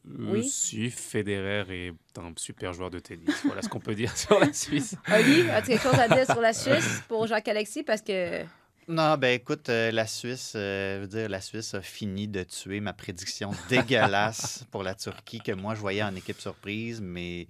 Oui? 0.06 0.40
Euh, 0.40 0.44
Si, 0.46 0.90
Federer 0.90 1.66
est 1.70 2.20
un 2.20 2.34
super 2.36 2.74
joueur 2.74 2.90
de 2.90 3.00
tennis. 3.00 3.30
Voilà 3.46 3.62
ce 3.62 3.70
qu'on 3.70 3.80
peut 3.80 3.96
dire 3.96 4.16
sur 4.18 4.40
la 4.40 4.52
Suisse. 4.52 4.96
Oli, 5.14 5.50
as-tu 5.50 5.68
quelque 5.72 5.84
chose 5.84 6.00
à 6.00 6.08
dire 6.08 6.26
sur 6.26 6.42
la 6.42 6.54
Suisse 6.54 7.04
pour 7.08 7.28
Jacques-Alexis? 7.28 7.84
Parce 7.84 8.02
que... 8.02 8.44
Non, 8.88 9.16
ben 9.16 9.34
écoute, 9.34 9.70
euh, 9.70 9.92
la 9.92 10.06
Suisse, 10.06 10.54
euh, 10.56 10.98
je 10.98 11.02
veux 11.02 11.08
dire, 11.08 11.30
la 11.30 11.40
Suisse 11.40 11.74
a 11.74 11.82
fini 11.82 12.28
de 12.28 12.44
tuer 12.44 12.82
ma 12.82 12.92
prédiction 12.92 13.52
dégueulasse 13.70 14.66
pour 14.72 14.84
la 14.84 14.94
Turquie 14.94 15.40
que 15.40 15.54
moi 15.54 15.74
je 15.74 15.80
voyais 15.80 16.04
en 16.04 16.14
équipe 16.16 16.42
surprise, 16.42 17.00
mais 17.02 17.48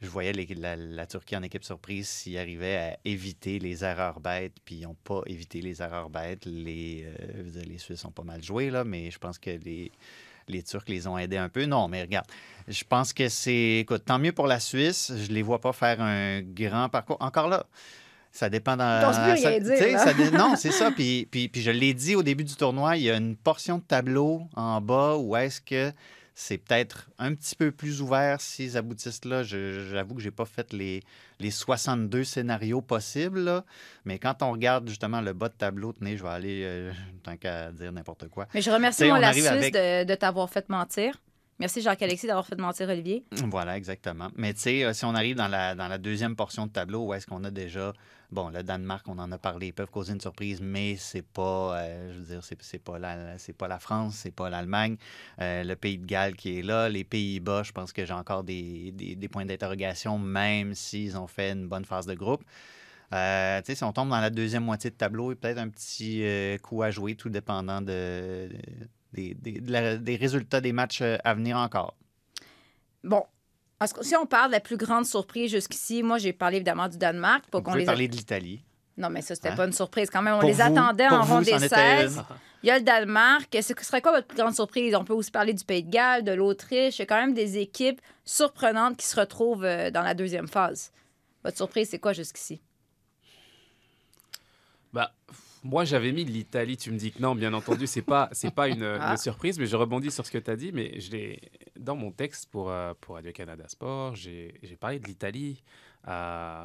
je 0.00 0.08
voyais 0.08 0.32
les- 0.32 0.46
la, 0.56 0.76
la 0.76 1.06
Turquie 1.06 1.36
en 1.36 1.42
équipe 1.42 1.64
surprise 1.64 2.08
s'ils 2.08 2.36
arrivaient 2.38 2.76
à 2.76 2.98
éviter 3.04 3.58
les 3.58 3.84
erreurs 3.84 4.20
bêtes, 4.20 4.54
puis 4.64 4.76
ils 4.76 4.82
n'ont 4.82 4.96
pas 5.04 5.22
évité 5.26 5.60
les 5.60 5.80
erreurs 5.80 6.10
bêtes. 6.10 6.44
Les, 6.46 7.06
euh, 7.06 7.42
dire, 7.44 7.62
les 7.66 7.78
Suisses 7.78 8.04
ont 8.04 8.10
pas 8.10 8.24
mal 8.24 8.42
joué, 8.42 8.70
là, 8.70 8.84
mais 8.84 9.10
je 9.10 9.18
pense 9.18 9.38
que 9.38 9.50
les, 9.50 9.90
les 10.48 10.62
Turcs 10.62 10.84
les 10.88 11.06
ont 11.06 11.16
aidés 11.16 11.38
un 11.38 11.48
peu. 11.48 11.64
Non, 11.64 11.88
mais 11.88 12.02
regarde, 12.02 12.26
je 12.68 12.84
pense 12.84 13.12
que 13.14 13.28
c'est. 13.28 13.78
Écoute, 13.78 14.04
tant 14.04 14.18
mieux 14.18 14.32
pour 14.32 14.46
la 14.46 14.60
Suisse. 14.60 15.12
Je 15.16 15.32
les 15.32 15.42
vois 15.42 15.60
pas 15.60 15.72
faire 15.72 16.00
un 16.02 16.42
grand 16.42 16.88
parcours. 16.90 17.16
Encore 17.20 17.48
là. 17.48 17.64
Ça 18.30 18.50
dépend 18.50 18.76
dans. 18.76 19.00
Plus 19.06 19.14
ça- 19.14 19.24
rien 20.12 20.14
dire, 20.14 20.32
non, 20.32 20.56
c'est 20.56 20.72
ça. 20.72 20.90
Puis, 20.96 21.28
puis, 21.30 21.48
puis 21.48 21.62
je 21.62 21.70
l'ai 21.70 21.94
dit 21.94 22.16
au 22.16 22.22
début 22.24 22.42
du 22.44 22.56
tournoi, 22.56 22.96
il 22.96 23.04
y 23.04 23.10
a 23.10 23.16
une 23.16 23.36
portion 23.36 23.78
de 23.78 23.82
tableau 23.84 24.42
en 24.56 24.80
bas 24.80 25.14
où 25.16 25.36
est-ce 25.36 25.60
que 25.60 25.92
c'est 26.36 26.58
peut-être 26.58 27.08
un 27.18 27.32
petit 27.34 27.54
peu 27.54 27.70
plus 27.70 28.02
ouvert 28.02 28.40
s'ils 28.40 28.76
aboutissent 28.76 29.24
là. 29.24 29.42
J'avoue 29.44 30.14
que 30.16 30.20
j'ai 30.20 30.30
pas 30.32 30.44
fait 30.44 30.72
les, 30.72 31.02
les 31.38 31.50
62 31.50 32.24
scénarios 32.24 32.82
possibles, 32.82 33.40
là. 33.40 33.64
mais 34.04 34.18
quand 34.18 34.42
on 34.42 34.50
regarde 34.52 34.88
justement 34.88 35.20
le 35.20 35.32
bas 35.32 35.48
de 35.48 35.54
tableau, 35.54 35.92
tenez, 35.92 36.16
je 36.16 36.22
vais 36.24 36.28
aller, 36.30 36.62
euh, 36.64 36.92
tant 37.22 37.36
qu'à 37.36 37.70
dire 37.70 37.92
n'importe 37.92 38.28
quoi. 38.28 38.46
Mais 38.54 38.62
je 38.62 38.70
remercie, 38.70 38.98
T'sais, 38.98 39.08
moi, 39.08 39.18
on 39.18 39.20
la 39.20 39.28
arrive 39.28 39.44
Suisse 39.44 39.52
avec- 39.56 39.74
de, 39.74 40.04
de 40.04 40.14
t'avoir 40.16 40.50
fait 40.50 40.68
mentir. 40.68 41.20
Merci, 41.60 41.82
Jacques-Alexis, 41.82 42.26
d'avoir 42.26 42.46
fait 42.46 42.58
mentir 42.58 42.88
Olivier. 42.88 43.24
Voilà, 43.48 43.76
exactement. 43.76 44.28
Mais 44.36 44.54
tu 44.54 44.60
sais, 44.60 44.84
euh, 44.84 44.92
si 44.92 45.04
on 45.04 45.14
arrive 45.14 45.36
dans 45.36 45.46
la, 45.46 45.98
deuxième 45.98 46.34
portion 46.34 46.66
de 46.66 46.72
tableau, 46.72 47.06
où 47.06 47.14
est-ce 47.14 47.28
qu'on 47.28 47.44
a 47.44 47.50
déjà, 47.52 47.92
bon, 48.32 48.48
le 48.48 48.64
Danemark, 48.64 49.06
on 49.08 49.18
en 49.20 49.30
a 49.30 49.38
parlé, 49.38 49.68
ils 49.68 49.72
peuvent 49.72 49.90
causer 49.90 50.14
une 50.14 50.20
surprise, 50.20 50.60
mais 50.60 50.96
c'est 50.96 51.22
pas, 51.22 51.78
euh, 51.78 52.12
je 52.12 52.18
veux 52.18 52.24
dire, 52.24 52.40
c'est, 52.42 52.78
pas 52.78 52.98
la, 52.98 53.36
pas 53.56 53.68
la 53.68 53.78
France, 53.78 54.16
c'est 54.16 54.34
pas 54.34 54.50
l'Allemagne, 54.50 54.96
Euh, 55.40 55.62
le 55.62 55.76
Pays 55.76 55.98
de 55.98 56.06
Galles 56.06 56.34
qui 56.34 56.58
est 56.58 56.62
là, 56.62 56.88
les 56.88 57.04
Pays-Bas, 57.04 57.62
je 57.62 57.72
pense 57.72 57.92
que 57.92 58.04
j'ai 58.04 58.14
encore 58.14 58.42
des, 58.42 58.92
points 59.30 59.44
d'interrogation, 59.44 60.18
même 60.18 60.74
s'ils 60.74 61.16
ont 61.16 61.28
fait 61.28 61.52
une 61.52 61.68
bonne 61.68 61.84
phase 61.84 62.06
de 62.06 62.14
groupe. 62.14 62.42
Euh, 63.12 63.60
si 63.64 63.84
on 63.84 63.92
tombe 63.92 64.08
dans 64.08 64.20
la 64.20 64.30
deuxième 64.30 64.64
moitié 64.64 64.90
de 64.90 64.96
tableau, 64.96 65.30
il 65.30 65.34
y 65.34 65.38
a 65.38 65.40
peut-être 65.40 65.58
un 65.58 65.68
petit 65.68 66.24
coup 66.62 66.82
à 66.82 66.90
jouer, 66.90 67.14
tout 67.14 67.28
dépendant 67.28 67.80
de, 67.80 68.48
des, 69.14 69.34
des- 69.34 69.60
de 69.60 69.72
la- 69.72 69.96
des 69.96 70.16
résultats 70.16 70.60
des 70.60 70.72
matchs 70.72 71.00
euh, 71.02 71.16
à 71.24 71.34
venir 71.34 71.56
encore. 71.56 71.96
Bon. 73.02 73.24
Si 74.02 74.14
on 74.16 74.24
parle 74.26 74.48
de 74.48 74.52
la 74.54 74.60
plus 74.60 74.76
grande 74.76 75.04
surprise 75.06 75.50
jusqu'ici, 75.50 76.02
moi, 76.02 76.18
j'ai 76.18 76.32
parlé 76.32 76.56
évidemment 76.56 76.88
du 76.88 76.96
Danemark. 76.96 77.44
Vous 77.52 77.60
qu'on 77.62 77.74
les 77.74 77.82
a- 77.84 77.86
parler 77.86 78.08
de 78.08 78.16
l'Italie. 78.16 78.62
Non, 78.96 79.10
mais 79.10 79.20
ça, 79.22 79.34
c'était 79.34 79.48
Hein? 79.48 79.56
pas 79.56 79.66
une 79.66 79.72
surprise 79.72 80.08
quand 80.08 80.22
même. 80.22 80.34
On 80.34 80.38
Pour 80.40 80.48
les 80.48 80.54
vous- 80.54 80.60
attendait 80.62 81.08
pour 81.08 81.18
en 81.18 81.24
c'en 81.26 81.40
des 81.42 81.50
était 81.50 81.68
16. 81.68 82.16
une. 82.18 82.24
Il 82.62 82.68
y 82.68 82.70
a 82.70 82.78
le 82.78 82.84
Danemark. 82.84 83.48
Ce 83.60 83.74
serait 83.82 84.00
quoi 84.00 84.12
votre 84.12 84.26
plus 84.26 84.38
grande 84.38 84.54
surprise? 84.54 84.94
On 84.94 85.04
peut 85.04 85.12
aussi 85.12 85.30
parler 85.30 85.52
du 85.52 85.64
Pays 85.64 85.82
de 85.82 85.90
Galles, 85.90 86.22
de 86.24 86.32
l'Autriche. 86.32 86.96
Il 86.98 87.00
y 87.00 87.02
a 87.02 87.06
quand 87.06 87.16
même 87.20 87.34
des 87.34 87.58
équipes 87.58 88.00
surprenantes 88.24 88.96
qui 88.96 89.06
se 89.06 89.18
retrouvent 89.20 89.64
euh, 89.64 89.90
dans 89.90 90.02
la 90.02 90.14
deuxième 90.14 90.48
phase. 90.48 90.92
Votre 91.42 91.56
surprise, 91.58 91.88
c'est 91.90 91.98
quoi 91.98 92.12
jusqu'ici? 92.14 92.62
Bah, 94.92 95.12
moi, 95.64 95.84
j'avais 95.84 96.12
mis 96.12 96.24
l'Italie. 96.24 96.76
Tu 96.76 96.90
me 96.92 96.96
dis 96.98 97.10
que 97.10 97.20
non, 97.20 97.34
bien 97.34 97.52
entendu, 97.54 97.86
c'est 97.88 98.02
pas, 98.02 98.28
c'est 98.32 98.54
pas 98.54 98.68
une, 98.68 98.84
Ah. 99.00 99.10
une 99.12 99.16
surprise, 99.16 99.58
mais 99.58 99.66
je 99.66 99.74
rebondis 99.76 100.10
sur 100.12 100.24
ce 100.24 100.30
que 100.30 100.38
tu 100.38 100.50
as 100.50 100.56
dit. 100.56 100.70
Mais 100.72 101.00
je 101.00 101.10
l'ai 101.10 101.40
dans 101.76 101.96
mon 101.96 102.12
texte 102.12 102.48
pour, 102.50 102.70
euh, 102.70 102.94
pour 103.00 103.16
Radio 103.16 103.32
Canada 103.32 103.64
Sport, 103.66 104.14
j'ai 104.14 104.52
parlé 104.78 104.98
de 105.00 105.06
l'Italie 105.06 105.62
euh, 106.06 106.64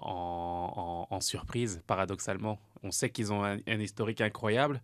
en, 0.00 1.06
en- 1.10 1.14
en 1.14 1.20
surprise, 1.20 1.80
paradoxalement. 1.86 2.58
On 2.82 2.90
sait 2.90 3.10
qu'ils 3.10 3.32
ont 3.32 3.44
un, 3.44 3.58
un 3.66 3.80
historique 3.80 4.20
incroyable. 4.20 4.80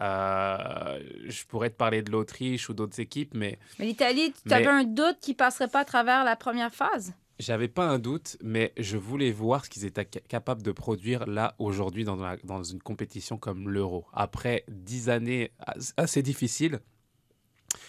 Euh, 0.00 0.98
je 1.26 1.44
pourrais 1.46 1.68
te 1.70 1.76
parler 1.76 2.02
de 2.02 2.10
l'Autriche 2.10 2.68
ou 2.70 2.74
d'autres 2.74 2.98
équipes, 2.98 3.34
mais 3.34 3.58
Mais 3.78 3.84
l'Italie, 3.86 4.32
tu 4.32 4.40
Mais- 4.46 4.54
avais 4.54 4.66
un 4.68 4.84
doute 4.84 5.18
qu'ils 5.20 5.36
passerait 5.36 5.68
pas 5.68 5.80
à 5.80 5.84
travers 5.84 6.24
la 6.24 6.34
première 6.36 6.72
phase? 6.74 7.12
J'avais 7.38 7.68
pas 7.68 7.88
un 7.88 7.98
doute, 7.98 8.36
mais 8.42 8.72
je 8.78 8.96
voulais 8.96 9.32
voir 9.32 9.64
ce 9.64 9.70
qu'ils 9.70 9.84
étaient 9.84 10.06
ca- 10.12 10.20
capables 10.28 10.62
de 10.62 10.70
produire 10.72 11.26
là 11.26 11.54
aujourd'hui 11.58 12.04
dans, 12.04 12.18
une 12.62 12.80
compétition 12.82 13.36
comme 13.36 13.68
l'Euro. 13.68 14.04
Après 14.12 14.64
dix 14.68 15.08
années 15.08 15.50
as- 15.58 15.92
assez 15.96 16.22
difficiles, 16.22 16.80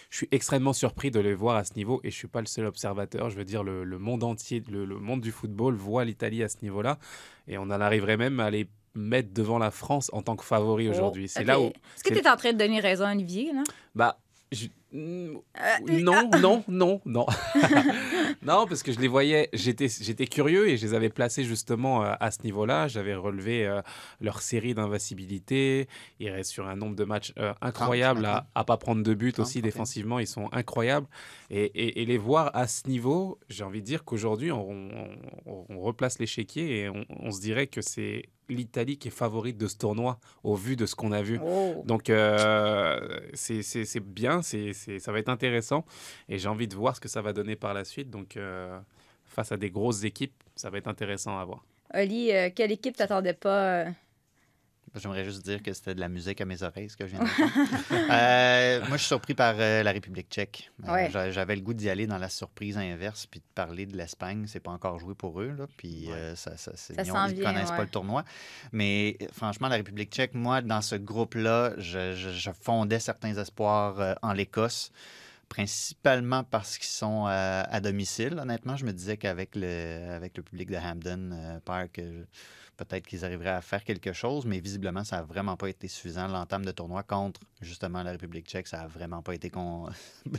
je 0.10 0.18
suis 0.18 0.28
extrêmement 0.32 0.74
surpris 0.74 1.12
de 1.12 1.20
les 1.20 1.34
voir 1.34 1.56
à 1.58 1.64
ce 1.66 1.74
niveau 1.76 2.00
et 2.04 2.10
je 2.12 2.16
suis 2.16 2.28
pas 2.28 2.40
le 2.40 2.46
seul 2.48 2.66
observateur. 2.66 3.30
Je 3.30 3.36
veux 3.36 3.46
dire, 3.46 3.64
le, 3.64 3.84
le 3.84 4.00
monde 4.00 4.24
entier, 4.24 4.64
le, 4.70 4.86
le 4.86 4.98
monde 5.00 5.22
du 5.22 5.32
football 5.32 5.76
voit 5.76 6.06
l'Italie 6.06 6.42
à 6.44 6.50
ce 6.50 6.58
niveau-là 6.62 6.98
et 7.48 7.58
on 7.58 7.64
en 7.64 7.72
arriverait 7.82 8.18
même 8.18 8.40
à 8.40 8.50
les 8.50 8.68
mettre 8.96 9.34
devant 9.34 9.58
la 9.58 9.72
France 9.72 10.10
en 10.14 10.22
tant 10.22 10.36
que 10.36 10.46
favori 10.46 10.88
aujourd'hui. 10.88 11.28
C'est 11.28 11.42
Oh, 11.44 11.48
là 11.48 11.60
où. 11.60 11.66
Est-ce 11.66 12.04
que 12.04 12.14
tu 12.14 12.20
es 12.20 12.30
en 12.30 12.38
train 12.38 12.54
de 12.54 12.58
donner 12.60 12.80
raison 12.80 13.06
à 13.06 13.12
Olivier, 13.12 13.52
là? 13.54 13.64
Bah, 13.96 14.20
je- 14.52 14.68
non, 14.94 16.30
non, 16.40 16.64
non, 16.68 17.02
non. 17.06 17.26
non, 18.44 18.68
parce 18.68 18.84
que 18.84 18.92
je 18.92 19.00
les 19.00 19.08
voyais, 19.08 19.50
j'étais, 19.52 19.88
j'étais 19.88 20.28
curieux 20.28 20.70
et 20.70 20.78
je 20.78 20.86
les 20.86 20.94
avais 20.94 21.10
placés 21.10 21.44
justement 21.44 22.04
euh, 22.04 22.14
à 22.20 22.30
ce 22.30 22.44
niveau-là. 22.44 22.88
J'avais 22.88 23.16
relevé 23.16 23.66
euh, 23.66 23.82
leur 24.22 24.42
série 24.42 24.76
d'invincibilité. 24.76 25.88
Ils 26.20 26.30
restent 26.30 26.52
sur 26.52 26.68
un 26.68 26.76
nombre 26.76 26.96
de 26.96 27.06
matchs 27.06 27.34
euh, 27.40 27.54
incroyable 27.62 28.26
à, 28.26 28.46
à 28.54 28.64
pas 28.64 28.78
prendre 28.78 29.02
de 29.02 29.14
but 29.16 29.34
30, 29.34 29.46
aussi 29.46 29.62
défensivement. 29.64 30.20
Ils 30.20 30.28
sont 30.28 30.48
incroyables. 30.52 31.08
Et, 31.56 31.66
et- 31.66 32.02
et 32.02 32.06
les 32.06 32.18
voir 32.18 32.50
à 32.56 32.66
ce 32.68 32.88
niveau, 32.90 33.40
j'ai 33.48 33.64
envie 33.64 33.82
de 33.82 33.86
dire 33.86 34.04
qu'aujourd'hui, 34.04 34.52
on, 34.52 34.70
on- 35.46 35.66
on 35.70 35.80
replace 35.82 36.18
l'échiquier 36.18 36.80
et 36.80 36.90
on, 36.90 37.06
on 37.10 37.30
se 37.32 37.40
dirait 37.42 37.68
que 37.68 37.82
c'est 37.82 38.24
l'Italie 38.50 38.98
qui 38.98 39.10
est 39.10 39.12
favorite 39.12 39.58
de 39.58 39.68
ce 39.68 39.78
tournoi 39.78 40.20
au 40.44 40.56
vu 40.56 40.76
de 40.76 40.88
ce 40.88 40.96
qu'on 40.96 41.12
a 41.12 41.22
vu. 41.22 41.40
Oh. 41.46 41.84
Donc, 41.86 42.10
euh, 42.10 43.20
c'est 43.34 44.00
bien, 44.00 44.42
c'est- 44.42 44.74
ça 45.00 45.12
va 45.12 45.20
être 45.20 45.30
intéressant. 45.30 45.86
Et 46.28 46.38
j'ai 46.40 46.48
envie 46.50 46.68
de 46.68 46.76
voir 46.76 46.96
ce 46.96 47.02
que 47.02 47.08
ça 47.08 47.22
va 47.22 47.34
donner 47.34 47.56
par 47.56 47.74
la 47.76 47.86
suite. 47.86 48.10
Donc, 48.10 48.36
euh, 48.36 48.80
face 49.26 49.52
à 49.52 49.58
des 49.58 49.70
grosses 49.70 50.04
équipes, 50.04 50.34
ça 50.56 50.70
va 50.72 50.78
être 50.80 50.88
intéressant 50.88 51.38
à 51.38 51.46
voir. 51.46 51.64
Oli, 51.94 52.32
euh, 52.32 52.50
quelle 52.54 52.72
équipe 52.72 52.98
t'attendais 52.98 53.34
pas? 53.34 53.86
J'aimerais 54.96 55.24
juste 55.26 55.44
dire 55.44 55.64
que 55.64 55.74
c'était 55.74 55.96
de 55.96 56.00
la 56.00 56.08
musique 56.10 56.40
à 56.40 56.46
mes 56.46 56.62
oreilles, 56.62 56.90
ce 56.90 56.96
que 56.98 57.08
je 57.08 57.16
viens 57.16 57.20
d'entendre. 57.20 57.52
Euh, 58.12 58.80
moi, 58.88 58.92
je 58.98 58.98
suis 58.98 59.08
surpris 59.08 59.34
par 59.34 59.56
euh, 59.58 59.82
la 59.82 59.92
République 59.92 60.28
tchèque. 60.30 60.72
Euh, 60.88 60.92
Ouais. 60.94 61.10
J'avais 61.32 61.56
le 61.56 61.62
goût 61.62 61.74
d'y 61.74 61.90
aller 61.90 62.06
dans 62.06 62.18
la 62.20 62.30
surprise 62.30 62.78
inverse, 62.78 63.26
puis 63.26 63.40
de 63.40 63.46
parler 63.56 63.86
de 63.88 63.98
l'Espagne. 63.98 64.46
C'est 64.48 64.60
pas 64.60 64.72
encore 64.72 65.00
joué 65.00 65.16
pour 65.16 65.42
eux, 65.42 65.54
là, 65.58 65.66
puis 65.78 66.10
ça, 66.36 66.56
ça, 66.58 66.72
c'est- 66.76 66.94
Ça 66.96 67.02
ils, 67.04 67.12
ont- 67.12 67.28
ils 67.28 67.42
connaissent 67.44 67.70
ouais. 67.72 67.78
pas 67.78 67.84
le 67.84 67.90
tournoi. 67.90 68.24
Mais 68.72 69.18
franchement, 69.32 69.68
la 69.68 69.76
République 69.78 70.12
tchèque, 70.12 70.34
moi, 70.36 70.62
dans 70.62 70.82
ce 70.82 70.96
groupe-là, 70.96 71.74
je, 71.78 72.14
je- 72.14 72.30
je 72.30 72.50
fondais 72.52 73.00
certains 73.00 73.36
espoirs 73.38 74.16
en 74.22 74.34
l'Écosse 74.34 74.92
principalement 75.50 76.44
parce 76.44 76.78
qu'ils 76.78 76.88
sont 76.88 77.26
à 77.28 77.80
domicile. 77.80 78.38
Honnêtement, 78.40 78.76
je 78.76 78.86
me 78.86 78.92
disais 78.92 79.18
qu'avec 79.18 79.52
le, 79.56 80.10
avec 80.12 80.36
le 80.38 80.44
public 80.44 80.70
de 80.72 80.78
Hampden 80.78 81.62
Park, 81.64 82.00
euh, 82.00 82.24
peut-être 82.78 83.06
qu'ils 83.08 83.24
arriveraient 83.26 83.50
à 83.50 83.62
faire 83.62 83.84
quelque 83.84 84.14
chose, 84.14 84.46
mais 84.46 84.60
visiblement, 84.60 85.04
ça 85.04 85.18
n'a 85.18 85.24
vraiment 85.24 85.56
pas 85.58 85.70
été 85.70 85.88
suffisant. 85.88 86.28
L'entame 86.28 86.66
de 86.66 86.72
tournoi 86.72 87.04
contre, 87.04 87.42
justement, 87.62 88.04
la 88.04 88.12
République 88.12 88.48
tchèque, 88.48 88.68
ça 88.68 88.78
n'a 88.78 88.88
vraiment 88.88 89.22
pas 89.22 89.36
été 89.36 89.52
en 89.56 89.90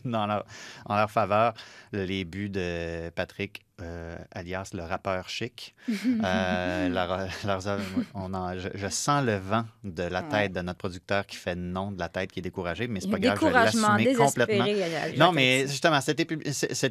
leur 0.04 1.10
faveur. 1.10 1.54
Les 1.92 2.24
buts 2.24 2.50
de 2.50 3.10
Patrick, 3.10 3.64
euh, 3.80 4.16
alias 4.30 4.70
le 4.72 4.82
rappeur 4.82 5.28
chic, 5.28 5.74
euh, 6.24 6.88
leur- 6.88 7.66
œuvres, 7.66 8.02
on 8.14 8.32
en- 8.32 8.56
je, 8.56 8.68
je 8.74 8.88
sens 8.88 9.24
le 9.24 9.36
vent 9.36 9.64
de 9.82 10.04
la 10.04 10.22
tête 10.30 10.52
de 10.52 10.60
notre 10.60 10.78
producteur 10.78 11.26
qui 11.26 11.36
fait 11.36 11.56
non 11.56 11.90
de 11.90 11.98
la 11.98 12.08
tête 12.08 12.30
qui 12.30 12.38
est 12.38 12.42
découragé, 12.42 12.86
mais 12.86 13.00
c'est 13.00 13.08
pas 13.10 13.18
grave, 13.18 13.34
je 13.40 13.40
vais 13.46 13.52
l'assumer 13.96 14.04
complètement. 14.26 14.64
Non, 15.18 15.32
mais 15.32 15.66
justement, 15.66 16.00
cette, 16.00 16.20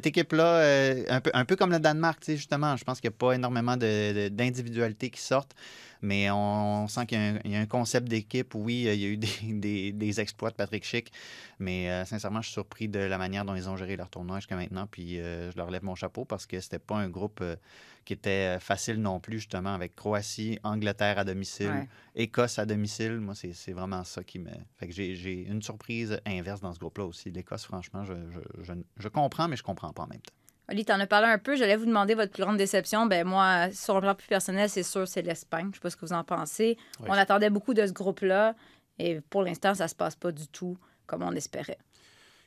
équipe-là, 0.06 0.44
euh, 0.44 1.04
un, 1.08 1.20
peu, 1.20 1.30
un 1.32 1.44
peu 1.46 1.56
comme 1.56 1.70
le 1.70 1.78
Danemark, 1.80 2.22
justement, 2.26 2.76
je 2.76 2.84
pense 2.84 3.00
qu'il 3.00 3.08
n'y 3.08 3.14
a 3.14 3.18
pas 3.18 3.32
énormément 3.32 3.76
d'individualités 3.78 5.10
qui 5.10 5.20
sortent, 5.22 5.54
mais 6.04 6.30
on, 6.30 6.86
sent 6.86 7.06
qu'il 7.06 7.18
y, 7.18 7.20
a 7.20 7.24
un- 7.34 7.38
il 7.44 7.50
y 7.50 7.56
a 7.56 7.60
un 7.60 7.66
concept 7.66 8.06
d'équipe. 8.08 8.54
Oui, 8.54 8.86
euh, 8.86 8.94
il 8.94 9.00
y 9.00 9.04
a 9.06 9.08
eu 9.08 9.16
des, 9.16 9.28
des- 9.60 9.92
des 9.92 10.20
exploits 10.20 10.50
de 10.50 10.54
Patrick 10.56 10.84
Schick, 10.84 11.10
mais 11.58 11.90
euh, 11.90 12.04
sincèrement, 12.04 12.40
je 12.42 12.46
suis 12.48 12.52
surpris 12.52 12.88
de 12.88 12.98
la 12.98 13.18
manière 13.18 13.44
dont 13.44 13.54
ils 13.54 13.68
ont 13.68 13.76
géré 13.76 13.96
leur 13.96 14.10
tournoi 14.10 14.38
jusqu'à 14.38 14.56
maintenant, 14.56 14.86
puis 14.86 15.18
euh, 15.18 15.50
je 15.50 15.56
leur 15.56 15.70
lève 15.70 15.82
mon 15.82 15.94
chapeau 15.94 16.24
parce 16.24 16.46
que 16.46 16.60
c'était 16.60 16.78
pas 16.78 16.96
un 16.96 17.08
groupe 17.08 17.40
euh, 17.42 17.56
qui 18.04 18.12
était 18.12 18.58
facile 18.60 18.96
non 19.00 19.18
plus, 19.18 19.38
justement, 19.38 19.72
avec 19.74 19.96
Croatie, 19.96 20.58
Angleterre 20.62 21.18
à 21.18 21.24
domicile, 21.24 21.70
Ouais. 21.70 21.88
Écosse 22.16 22.58
à 22.58 22.66
domicile. 22.66 23.14
Moi, 23.18 23.34
c'est 23.34 23.72
vraiment 23.72 24.04
ça 24.04 24.22
qui 24.22 24.38
me. 24.38 24.50
Fait 24.76 24.86
que 24.86 24.92
j'ai- 24.92 25.16
j'ai 25.16 25.42
une 25.48 25.62
surprise 25.62 26.20
inverse 26.26 26.60
dans 26.60 26.72
ce 26.72 26.78
groupe-là 26.78 27.06
aussi. 27.06 27.30
L'Écosse, 27.30 27.64
franchement, 27.64 28.04
je, 28.04 28.12
je, 28.30 28.62
je, 28.62 28.72
je 28.98 29.08
comprends, 29.08 29.48
mais 29.48 29.56
je 29.56 29.62
comprends 29.62 29.92
pas 29.92 30.02
en 30.02 30.06
même 30.08 30.20
temps. 30.20 30.34
Oli, 30.70 30.84
t'en 30.84 30.98
as 30.98 31.06
parlé 31.06 31.26
un 31.26 31.38
peu. 31.38 31.56
J'allais 31.56 31.76
vous 31.76 31.86
demander 31.86 32.14
votre 32.14 32.32
plus 32.32 32.42
grande 32.42 32.56
déception. 32.56 33.06
Ben 33.06 33.26
moi, 33.26 33.70
sur 33.72 33.96
un 33.96 34.00
plan 34.00 34.14
plus 34.14 34.28
personnel, 34.28 34.70
c'est 34.70 34.82
sûr, 34.82 35.06
c'est 35.06 35.22
l'Espagne. 35.22 35.68
Je 35.70 35.76
sais 35.76 35.80
pas 35.80 35.90
ce 35.90 35.96
que 35.96 36.06
vous 36.06 36.12
en 36.12 36.24
pensez. 36.24 36.78
Oui. 37.00 37.06
On 37.10 37.12
attendait 37.12 37.50
beaucoup 37.50 37.74
de 37.74 37.86
ce 37.86 37.92
groupe-là. 37.92 38.54
Et 38.98 39.20
pour 39.20 39.42
l'instant, 39.42 39.74
ça 39.74 39.88
se 39.88 39.94
passe 39.94 40.16
pas 40.16 40.32
du 40.32 40.48
tout 40.48 40.78
comme 41.06 41.22
on 41.22 41.32
espérait. 41.32 41.78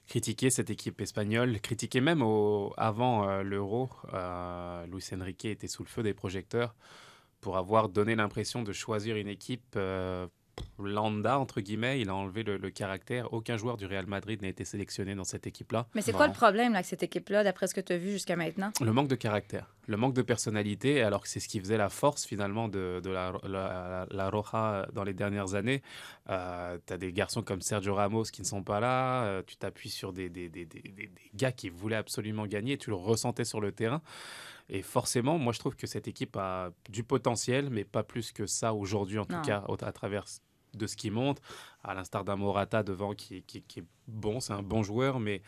critiquer 0.07 0.50
cette 0.50 0.69
équipe 0.69 1.01
espagnole, 1.01 1.59
critiquer 1.59 2.01
même 2.01 2.21
au, 2.21 2.74
avant 2.77 3.27
euh, 3.29 3.43
l'Euro. 3.43 3.89
Euh, 4.13 4.86
Luis 4.88 5.03
Enrique 5.13 5.45
était 5.45 5.67
sous 5.67 5.83
le 5.83 5.89
feu 5.89 6.01
des 6.01 6.13
projecteurs 6.13 6.75
pour 7.41 7.57
avoir 7.57 7.89
donné 7.89 8.15
l'impression 8.15 8.63
de 8.63 8.74
choisir 8.74 9.15
une 9.15 9.27
équipe 9.27 9.75
euh, 9.75 10.27
lambda, 10.79 11.39
entre 11.39 11.61
guillemets. 11.61 11.99
Il 12.01 12.09
a 12.09 12.15
enlevé 12.15 12.43
le, 12.43 12.57
le 12.57 12.69
caractère. 12.69 13.33
Aucun 13.33 13.57
joueur 13.57 13.77
du 13.77 13.85
Real 13.85 14.05
Madrid 14.05 14.41
n'a 14.41 14.47
été 14.47 14.65
sélectionné 14.65 15.15
dans 15.15 15.23
cette 15.23 15.47
équipe-là. 15.47 15.87
Mais 15.95 16.01
c'est 16.01 16.13
quoi 16.13 16.27
le 16.27 16.33
problème 16.33 16.73
avec 16.75 16.85
cette 16.85 17.03
équipe-là, 17.03 17.43
d'après 17.43 17.67
ce 17.67 17.73
que 17.73 17.81
tu 17.81 17.93
as 17.93 17.97
vu 17.97 18.11
jusqu'à 18.11 18.35
maintenant? 18.35 18.71
Le 18.81 18.93
manque 18.93 19.07
de 19.07 19.15
caractère, 19.15 19.73
le 19.87 19.97
manque 19.97 20.13
de 20.13 20.21
personnalité, 20.21 21.01
alors 21.01 21.21
que 21.21 21.27
c'est 21.27 21.39
ce 21.39 21.47
qui 21.47 21.59
faisait 21.59 21.77
la 21.77 21.89
force 21.89 22.25
finalement 22.25 22.67
de, 22.67 23.01
de 23.03 23.09
la, 23.09 23.33
la, 23.47 24.07
la 24.09 24.29
Roja 24.29 24.87
dans 24.93 25.03
les 25.03 25.13
dernières 25.13 25.55
années. 25.55 25.81
Euh, 26.29 26.77
tu 26.85 26.93
as 26.93 26.97
des 26.97 27.11
garçons 27.11 27.41
comme 27.41 27.61
Sergio 27.61 27.95
Ramos 27.95 28.23
qui 28.23 28.41
ne 28.41 28.47
sont 28.47 28.63
pas 28.63 28.79
là, 28.79 29.23
euh, 29.23 29.43
tu 29.45 29.55
t'appuies 29.57 29.89
sur 29.89 30.13
des, 30.13 30.29
des, 30.29 30.49
des, 30.49 30.65
des, 30.65 31.09
gars 31.33 31.51
qui 31.51 31.69
voulaient 31.69 31.95
absolument 31.95 32.45
gagner, 32.45 32.73
et 32.73 32.77
tu 32.77 32.89
le 32.89 32.95
ressentais 32.95 33.45
sur 33.45 33.61
le 33.61 33.71
terrain. 33.71 34.01
Et 34.69 34.81
forcément, 34.81 35.37
moi 35.37 35.53
je 35.53 35.59
trouve 35.59 35.75
que 35.77 35.87
cette 35.87 36.09
équipe 36.09 36.35
a 36.35 36.71
du 36.89 37.03
potentiel, 37.03 37.69
mais 37.69 37.85
pas 37.85 38.03
plus 38.03 38.33
que 38.33 38.45
ça 38.45 38.73
aujourd'hui 38.73 39.17
en 39.17 39.25
Non. 39.29 39.37
tout 39.41 39.47
cas 39.47 39.63
à 39.81 39.91
travers 39.93 40.25
de 40.74 40.88
ce 40.88 40.95
qu'il 40.95 41.12
montre, 41.12 41.41
à 41.83 41.93
l'instar 41.93 42.24
d'un 42.24 42.36
Morata 42.36 42.83
devant 42.83 43.13
qui, 43.13 43.41
qui, 43.43 43.62
qui 43.62 43.79
est 43.79 43.86
bon, 44.07 44.39
c'est 44.39 44.53
un 44.53 44.62
bon 44.63 44.83
joueur, 44.83 45.19
mais 45.19 45.41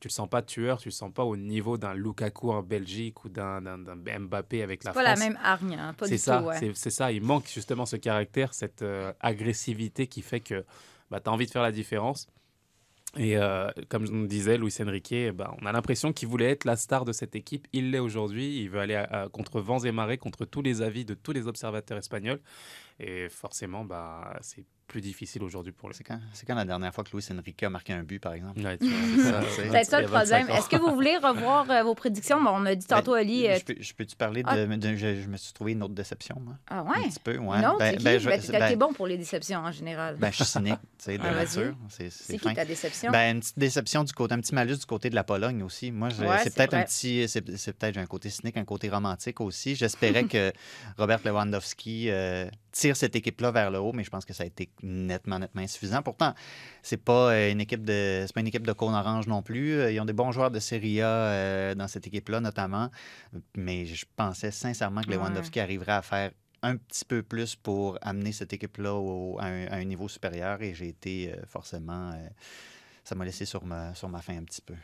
tu 0.00 0.08
le 0.08 0.12
sens 0.12 0.28
pas 0.28 0.42
tueur, 0.42 0.78
tu 0.78 0.88
le 0.88 0.92
sens 0.92 1.12
pas 1.12 1.24
au 1.24 1.36
niveau 1.36 1.78
d'un 1.78 1.94
Lukaku 1.94 2.50
en 2.50 2.62
Belgique 2.62 3.24
ou 3.24 3.28
d'un 3.28 3.60
Mbappé 3.60 4.62
avec 4.62 4.84
la 4.84 4.92
Pas 4.92 5.02
France. 5.02 5.18
la 5.18 5.24
même 5.28 5.38
hargne, 5.42 5.74
hein, 5.74 5.94
pas 5.94 6.06
C'est 6.06 6.18
ça, 6.18 6.42
ouais. 6.42 6.72
c'est- 6.74 6.90
ça. 6.90 7.10
Il 7.12 7.22
manque 7.22 7.48
justement 7.48 7.86
ce 7.86 7.96
caractère, 7.96 8.52
cette 8.54 8.82
euh, 8.82 9.12
agressivité 9.20 10.06
qui 10.06 10.22
fait 10.22 10.40
que 10.40 10.64
bah, 11.10 11.20
tu 11.20 11.28
as 11.28 11.32
envie 11.32 11.46
de 11.46 11.50
faire 11.50 11.62
la 11.62 11.72
différence. 11.72 12.26
Et 13.16 13.38
euh, 13.38 13.70
comme 13.88 14.06
je 14.06 14.12
nous 14.12 14.26
disais, 14.26 14.58
Luis 14.58 14.74
Enrique, 14.80 15.14
ben, 15.32 15.50
on 15.62 15.64
a 15.64 15.72
l'impression 15.72 16.12
qu'il 16.12 16.28
voulait 16.28 16.50
être 16.50 16.64
la 16.66 16.76
star 16.76 17.06
de 17.06 17.12
cette 17.12 17.34
équipe. 17.34 17.66
Il 17.72 17.90
l'est 17.90 17.98
aujourd'hui. 17.98 18.58
Il 18.60 18.68
veut 18.68 18.80
aller 18.80 18.94
à- 18.96 19.22
à- 19.22 19.28
contre 19.30 19.60
vents 19.62 19.78
et 19.78 19.90
marées, 19.92 20.18
contre 20.18 20.44
tous 20.44 20.60
les 20.60 20.82
avis 20.82 21.06
de 21.06 21.14
tous 21.14 21.32
les 21.32 21.46
observateurs 21.46 21.96
espagnols. 21.96 22.40
Et 22.98 23.28
forcément, 23.28 23.84
bah, 23.84 24.38
c'est 24.42 24.64
plus 24.86 25.00
difficile 25.00 25.42
aujourd'hui 25.42 25.72
pour 25.72 25.88
lui. 25.88 25.94
C'est 25.96 26.04
quand, 26.04 26.18
c'est 26.32 26.46
quand 26.46 26.54
la 26.54 26.64
dernière 26.64 26.94
fois 26.94 27.02
que 27.04 27.10
Luis 27.16 27.26
Enrique 27.32 27.62
a 27.62 27.70
marqué 27.70 27.92
un 27.92 28.02
but, 28.02 28.20
par 28.20 28.32
exemple? 28.34 28.60
Ouais, 28.60 28.78
tu 28.78 28.86
vois, 28.88 29.42
c'est 29.50 29.84
ça, 29.84 30.00
le 30.00 30.06
a 30.06 30.08
25 30.10 30.38
problème. 30.44 30.56
Est-ce 30.58 30.68
que 30.68 30.76
vous 30.76 30.94
voulez 30.94 31.16
revoir 31.16 31.68
euh, 31.70 31.82
vos 31.82 31.94
prédictions? 31.94 32.40
Bon, 32.42 32.50
on 32.54 32.66
a 32.66 32.74
dit 32.74 32.86
tantôt, 32.86 33.12
Ben, 33.14 33.18
Ali. 33.20 33.46
euh, 33.48 33.58
je, 33.58 33.64
peux, 33.64 33.74
je 33.80 33.92
peux-tu 33.94 34.16
parler 34.16 34.42
de, 34.42 34.48
Ah. 34.48 34.56
de- 34.66 34.96
je, 34.96 35.20
je 35.22 35.28
me 35.28 35.36
suis 35.36 35.52
trouvé 35.52 35.72
une 35.72 35.82
autre 35.82 35.94
déception, 35.94 36.36
moi? 36.40 36.54
Ah 36.68 36.80
Un 36.80 36.84
ouais? 36.84 37.08
petit 37.08 37.18
peu, 37.20 37.36
ouais. 37.36 37.60
Non, 37.60 37.76
Ben- 37.78 37.96
ben, 38.00 38.18
je- 38.20 38.28
Ben, 38.28 38.40
t'es 38.40 38.52
ben- 38.58 38.78
bon 38.78 38.92
pour 38.92 39.06
les 39.06 39.18
déceptions 39.18 39.60
en 39.60 39.72
général. 39.72 40.16
Ben, 40.18 40.30
je 40.30 40.36
suis 40.36 40.44
cynique, 40.44 40.78
tu 40.98 41.04
sais, 41.04 41.18
de 41.18 41.22
Ah, 41.24 41.32
nature. 41.34 41.74
C'est, 41.88 42.10
c'est 42.10 42.24
c'est 42.32 42.38
fin. 42.38 42.50
qui 42.50 42.54
ta 42.56 42.64
déception? 42.64 43.10
Ben, 43.10 43.34
une 43.36 43.40
petite 43.40 43.58
déception 43.58 44.04
du 44.04 44.12
côté, 44.12 44.34
un 44.34 44.40
petit 44.40 44.54
malus 44.54 44.76
du 44.78 44.86
côté 44.86 45.10
de 45.10 45.14
la 45.16 45.24
Pologne 45.24 45.62
aussi. 45.62 45.90
Moi, 45.90 46.10
je- 46.10 46.22
Ouais, 46.22 46.38
c'est 46.38 46.44
c'est 46.44 46.54
peut-être 46.56 46.74
un 46.74 46.82
petit, 46.84 47.26
c'est, 47.28 47.42
c'est 47.56 47.72
peut-être 47.72 47.96
un 47.98 48.06
côté 48.06 48.30
cynique, 48.30 48.56
un 48.56 48.64
côté 48.64 48.88
romantique 48.88 49.40
aussi. 49.40 49.74
J'espérais 49.74 50.24
que 50.28 50.52
Robert 50.96 51.20
Lewandowski 51.24 52.10
euh, 52.10 52.48
tire 52.72 52.96
cette 52.96 53.16
équipe-là 53.16 53.50
vers 53.50 53.70
le 53.70 53.78
haut, 53.78 53.92
mais 53.92 54.04
je 54.04 54.10
pense 54.10 54.24
que 54.24 54.32
ça 54.34 54.42
a 54.42 54.46
été 54.46 54.68
nettement, 54.82 55.38
nettement 55.38 55.62
insuffisant. 55.62 56.02
Pourtant, 56.02 56.34
c'est 56.82 56.96
pas 57.02 57.32
euh, 57.32 57.50
une 57.52 57.60
équipe 57.60 57.84
de, 57.84 58.24
c'est 58.26 58.32
pas 58.32 58.40
une 58.40 58.46
équipe 58.48 58.66
de 58.66 58.72
cône 58.72 58.94
orange 58.94 59.26
non 59.26 59.42
plus. 59.42 59.72
Euh, 59.74 59.90
Ils 59.92 60.00
ont 60.00 60.04
des 60.04 60.12
bons 60.12 60.32
joueurs 60.32 60.50
de 60.50 60.58
Serie 60.60 61.00
A 61.02 61.06
euh, 61.08 61.74
dans 61.74 61.88
cette 61.88 62.06
équipe-là 62.06 62.40
notamment, 62.40 62.90
mais 63.56 63.86
je 63.86 64.04
pensais 64.16 64.50
sincèrement 64.50 65.02
que 65.02 65.08
Ouais. 65.10 65.16
Lewandowski 65.16 65.60
arriverait 65.60 65.92
à 65.92 66.02
faire 66.02 66.30
un 66.62 66.76
petit 66.76 67.04
peu 67.04 67.22
plus 67.22 67.54
pour 67.54 67.98
amener 68.02 68.32
cette 68.32 68.52
équipe-là 68.52 68.94
au- 68.94 69.38
à, 69.38 69.44
un, 69.46 69.66
à 69.66 69.74
un 69.76 69.84
niveau 69.84 70.08
supérieur 70.08 70.60
et 70.62 70.74
j'ai 70.74 70.88
été 70.88 71.32
euh, 71.32 71.36
forcément. 71.46 72.10
euh, 72.12 72.28
ça 73.04 73.14
m'a 73.14 73.24
laissé 73.24 73.44
sur 73.44 73.64
ma, 73.64 73.94
sur 73.94 74.08
ma 74.08 74.20
faim 74.20 74.38
un 74.38 74.44
petit 74.44 74.62
peu. 74.62 74.74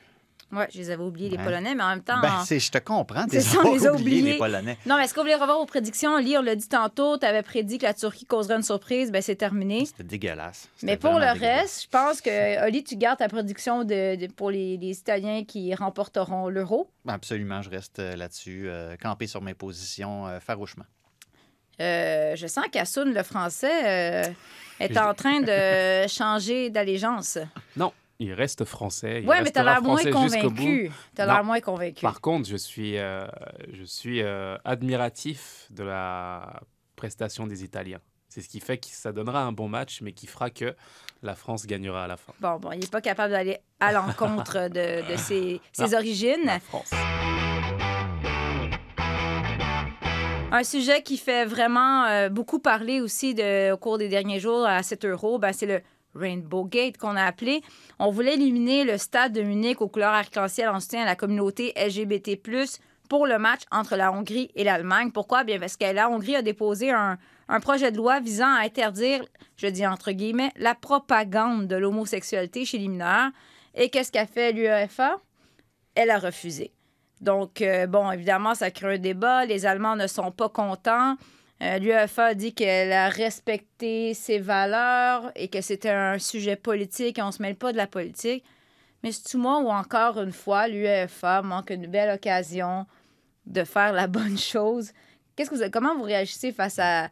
Ouais, 0.53 0.69
je 0.71 0.77
les 0.79 0.91
avais 0.91 1.03
oubliés, 1.03 1.31
les 1.31 1.39
Ouais. 1.39 1.45
Polonais, 1.45 1.75
mais 1.75 1.83
en 1.83 1.89
même 1.89 2.03
temps. 2.03 2.21
Ben, 2.21 2.43
c'est- 2.45 2.61
je 2.61 2.71
te 2.71 2.77
comprends, 2.79 3.25
on 3.25 3.73
les 3.73 3.87
a 3.87 3.93
oublié, 3.95 4.19
oubliés. 4.21 4.33
les 4.33 4.39
Polonais. 4.39 4.77
Non, 4.85 4.97
mais 4.97 5.05
est-ce 5.05 5.15
que 5.15 5.21
vous 5.21 5.25
voulez 5.25 5.35
revoir 5.35 5.59
vos 5.59 5.65
prédictions? 5.67 6.11
On 6.13 6.43
l'a 6.43 6.55
dit 6.57 6.69
tantôt, 6.69 7.17
tu 7.17 7.25
avais 7.25 7.43
prédit 7.43 7.79
que 7.79 7.85
la 7.85 7.95
Turquie 7.95 8.27
causerait 8.27 8.57
une 8.57 8.63
surprise. 8.63 9.11
Ben, 9.11 9.23
c'est 9.23 9.35
terminé. 9.37 9.87
C'était 9.87 10.05
dégueulasse. 10.05 10.69
Mais 10.83 10.99
pour 10.99 11.19
le 11.19 11.39
reste, 11.39 11.85
je 11.85 11.89
pense 11.89 12.21
que, 12.21 12.67
Oli, 12.67 12.85
tu 12.85 12.97
gardes 12.97 13.19
ta 13.19 13.29
prédiction 13.29 13.85
de, 13.85 14.17
de- 14.17 14.27
pour 14.27 14.51
les, 14.51 14.77
les 14.77 14.99
Italiens 14.99 15.45
qui 15.45 15.75
remporteront 15.75 16.49
l'euro. 16.51 16.87
Absolument, 17.09 17.63
je 17.63 17.71
reste 17.71 17.99
euh, 17.99 18.15
là-dessus, 18.15 18.65
euh, 18.69 18.95
campé 18.97 19.27
sur 19.27 19.41
mes 19.41 19.55
positions 19.55 20.27
euh, 20.27 20.39
farouchement. 20.39 20.85
Euh, 21.81 22.37
je 22.37 22.47
sens 22.47 22.67
qu'Assoun, 22.71 23.13
le 23.15 23.23
français, 23.23 24.27
euh, 24.29 24.33
est 24.79 24.97
en 24.99 25.15
train 25.15 25.41
de 25.41 26.07
changer 26.09 26.69
d'allégeance. 26.71 27.39
Non, 27.77 27.93
il 28.23 28.33
reste 28.33 28.65
français. 28.65 29.21
il 29.23 29.29
Ouais, 29.29 29.43
mais 29.43 29.51
t'as 29.51 29.65
l'air 29.65 29.83
moins 29.83 30.03
convaincu. 30.05 30.91
T'as 31.15 31.27
l'air 31.27 31.45
moins 31.45 31.61
convaincu. 31.61 32.03
Par 32.03 32.21
contre, 32.21 32.49
je 32.49 32.57
suis, 32.57 32.99
euh, 32.99 33.27
je 33.73 33.85
suis 33.85 34.23
euh, 34.23 34.57
admiratif 34.65 35.67
de 35.71 35.83
la 35.85 36.61
prestation 36.97 37.47
des 37.47 37.65
Italiens. 37.65 38.01
C'est 38.29 38.41
ce 38.41 38.49
qui 38.49 38.61
fait 38.61 38.79
que 38.79 38.87
ça 38.87 39.13
donnera 39.13 39.43
un 39.43 39.53
bon 39.53 39.69
match, 39.69 40.01
mais 40.01 40.13
qui 40.13 40.27
fera 40.27 40.49
que 40.51 40.75
la 41.23 41.35
France 41.35 41.67
gagnera 41.67 42.05
à 42.05 42.07
la 42.07 42.17
fin. 42.17 42.33
Bon, 42.41 42.57
bon, 42.59 42.73
il 42.73 42.79
n'est 42.81 42.87
pas 42.87 43.01
capable 43.03 43.33
d'aller 43.33 43.59
à 43.81 43.93
l'encontre 43.93 44.69
de, 44.71 45.11
de 45.13 45.17
ses, 45.19 45.61
ses 45.73 45.89
Non. 45.89 45.95
origines. 45.99 46.41
La 46.47 46.61
France. 46.61 46.91
Un 50.55 50.65
sujet 50.65 51.03
qui 51.03 51.17
fait 51.17 51.47
vraiment 51.47 52.05
euh, 52.05 52.29
beaucoup 52.29 52.59
parler 52.59 53.01
aussi 53.01 53.35
de, 53.35 53.73
au 53.73 53.77
cours 53.79 53.97
des 53.97 54.09
derniers 54.09 54.39
jours 54.39 54.67
à 54.67 54.83
7 54.83 55.07
euros, 55.07 55.39
ben, 55.39 55.53
c'est 55.53 55.65
le 55.67 55.81
Rainbow 56.15 56.65
Gate 56.65 56.99
qu'on 56.99 57.17
a 57.17 57.25
appelé. 57.25 57.63
On 57.99 58.11
voulait 58.11 58.35
éliminer 58.35 58.85
le 58.85 58.99
stade 58.99 59.33
de 59.33 59.43
Munich 59.43 59.81
aux 59.81 59.89
couleurs 59.89 60.13
arc-en-ciel 60.13 60.69
en 60.69 60.81
soutien 60.81 61.03
à 61.03 61.07
la 61.07 61.17
communauté 61.17 61.73
LGBT+, 61.77 62.39
pour 63.09 63.27
le 63.27 63.39
match 63.39 63.61
entre 63.71 63.97
la 63.97 64.11
Hongrie 64.11 64.51
et 64.55 64.65
l'Allemagne. 64.65 65.11
Pourquoi? 65.11 65.45
Bien 65.45 65.59
parce 65.59 65.77
que 65.77 65.85
la 65.85 66.09
Hongrie 66.09 66.37
a 66.37 66.43
déposé 66.43 66.91
un, 66.91 67.19
projet 67.61 67.93
de 67.93 67.99
loi 67.99 68.21
visant 68.21 68.55
à 68.55 68.61
interdire, 68.61 69.23
je 69.57 69.67
dis 69.67 69.87
entre 69.87 70.13
guillemets, 70.13 70.51
la 70.57 70.75
propagande 70.75 71.69
de 71.69 71.77
l'homosexualité 71.77 72.65
chez 72.65 72.79
les 72.79 72.89
mineurs. 72.89 73.31
Et 73.75 73.91
qu'est-ce 73.91 74.13
qu'a 74.13 74.27
fait 74.27 74.53
l'UEFA? 74.53 75.17
Elle 75.95 76.11
a 76.11 76.19
refusé. 76.19 76.73
Donc, 77.21 77.61
euh, 77.61 77.87
bon, 77.87 78.11
évidemment, 78.11 78.55
ça 78.55 78.71
crée 78.71 78.95
un 78.95 78.99
débat. 78.99 79.45
Les 79.45 79.67
Allemands 79.67 79.97
ne 79.97 80.07
sont 80.07 80.31
pas 80.31 80.49
contents. 80.49 81.17
Euh, 81.63 81.79
L'UEFA 81.79 82.25
a 82.27 82.35
dit 82.35 82.55
qu'elle 82.55 82.93
a 82.93 83.09
respecté 83.09 84.15
ses 84.15 84.39
valeurs 84.39 85.31
et 85.37 85.49
que 85.49 85.61
c'était 85.61 85.91
un 85.91 86.19
sujet 86.19 86.57
politique 86.57 87.19
et 87.19 87.23
on 87.23 87.29
ne 87.29 87.33
se 87.33 87.41
mêle 87.41 87.55
pas 87.57 87.71
de 87.73 87.77
la 87.77 87.87
politique. 87.87 88.45
Mais 89.03 89.13
c'est-tu 89.13 89.37
moi 89.37 89.59
ou 89.61 89.69
encore 89.69 90.21
une 90.21 90.33
fois, 90.33 90.67
l'UEFA 90.69 91.43
manque 91.43 91.71
une 91.71 91.87
belle 91.87 92.11
occasion 92.11 92.87
de 93.47 93.63
faire 93.65 93.93
la 93.93 94.07
bonne 94.09 94.39
chose? 94.39 94.91
Qu'est-ce 95.37 95.51
que 95.51 95.55
vous, 95.57 95.71
comment 95.71 95.97
vous 95.97 96.03
réagissez 96.03 96.53
face 96.53 96.79
à 96.81 97.11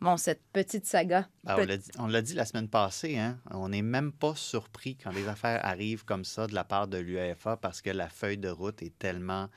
bon, 0.00 0.18
cette 0.18 0.42
petite 0.52 0.84
saga? 0.84 1.26
Ben, 1.44 1.56
on 1.58 1.64
l'a 1.64 1.76
dit- 1.78 1.90
on 1.98 2.06
l'a 2.06 2.22
dit 2.22 2.34
la 2.34 2.44
semaine 2.44 2.68
passée, 2.68 3.16
hein? 3.18 3.38
on 3.50 3.70
n'est 3.70 3.82
même 3.82 4.12
pas 4.12 4.34
surpris 4.34 4.96
quand 5.02 5.10
les 5.10 5.26
affaires 5.26 5.64
arrivent 5.64 6.04
comme 6.04 6.24
ça 6.24 6.46
de 6.46 6.54
la 6.54 6.64
part 6.64 6.86
de 6.86 6.98
l'UEFA 6.98 7.56
parce 7.56 7.80
que 7.80 7.90
la 7.90 8.08
feuille 8.08 8.38
de 8.38 8.50
route 8.50 8.82
est 8.82 8.98
tellement 8.98 9.48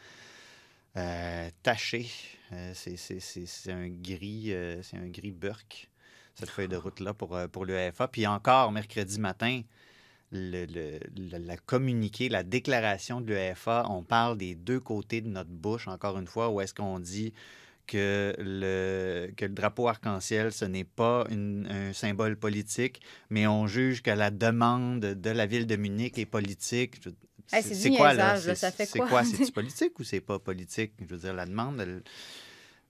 euh, 0.97 1.49
tachée. 1.63 2.07
Euh, 2.51 2.71
c'est- 2.73 2.97
c'est 2.97 3.19
c'est- 3.19 3.45
c'est 3.45 3.71
un 3.71 3.87
gris, 3.89 4.53
euh, 4.53 4.81
c'est 4.81 4.97
un 4.97 5.07
gris 5.07 5.31
burk, 5.31 5.89
cette 6.35 6.49
feuille 6.49 6.67
de 6.67 6.77
route-là 6.77 7.13
pour, 7.13 7.37
pour 7.51 7.65
l'UEFA. 7.65 8.07
Puis 8.07 8.25
encore, 8.27 8.71
mercredi 8.71 9.19
matin, 9.19 9.61
le, 10.31 10.65
le- 10.65 10.99
le- 11.17 11.37
la 11.37 11.57
communiqué, 11.57 12.29
la 12.29 12.43
déclaration 12.43 13.21
de 13.21 13.27
l'UEFA, 13.33 13.85
on 13.89 14.03
parle 14.03 14.37
des 14.37 14.55
deux 14.55 14.79
côtés 14.79 15.21
de 15.21 15.27
notre 15.29 15.49
bouche, 15.49 15.87
encore 15.87 16.17
une 16.17 16.27
fois, 16.27 16.49
où 16.49 16.61
est-ce 16.61 16.73
qu'on 16.73 16.99
dit 16.99 17.33
que 17.87 18.35
le, 18.37 19.31
que 19.35 19.45
le 19.45 19.53
drapeau 19.53 19.87
arc-en-ciel, 19.87 20.51
ce 20.51 20.65
n'est 20.65 20.83
pas 20.83 21.25
une- 21.31 21.67
un 21.69 21.91
symbole 21.93 22.37
politique, 22.37 23.01
mais 23.31 23.47
on 23.47 23.65
juge 23.65 24.03
que 24.03 24.11
la 24.11 24.29
demande 24.29 24.99
de 24.99 25.29
la 25.31 25.47
ville 25.47 25.65
de 25.65 25.75
Munich 25.75 26.17
est 26.19 26.27
politique. 26.27 26.99
Hey, 27.51 27.63
c'est 27.63 27.89
quoi, 27.91 28.13
là? 28.13 28.33
niaisage, 28.33 28.47
là, 28.47 28.55
ça 28.55 28.71
fait 28.71 28.85
C'est 28.85 28.99
quoi? 28.99 29.07
quoi? 29.07 29.23
C'est-tu 29.25 29.51
politique 29.51 29.99
ou 29.99 30.03
c'est 30.03 30.21
pas 30.21 30.39
politique? 30.39 30.93
Je 30.99 31.05
veux 31.05 31.17
dire, 31.17 31.33
la 31.33 31.45
demande, 31.45 31.83
il 31.87 32.01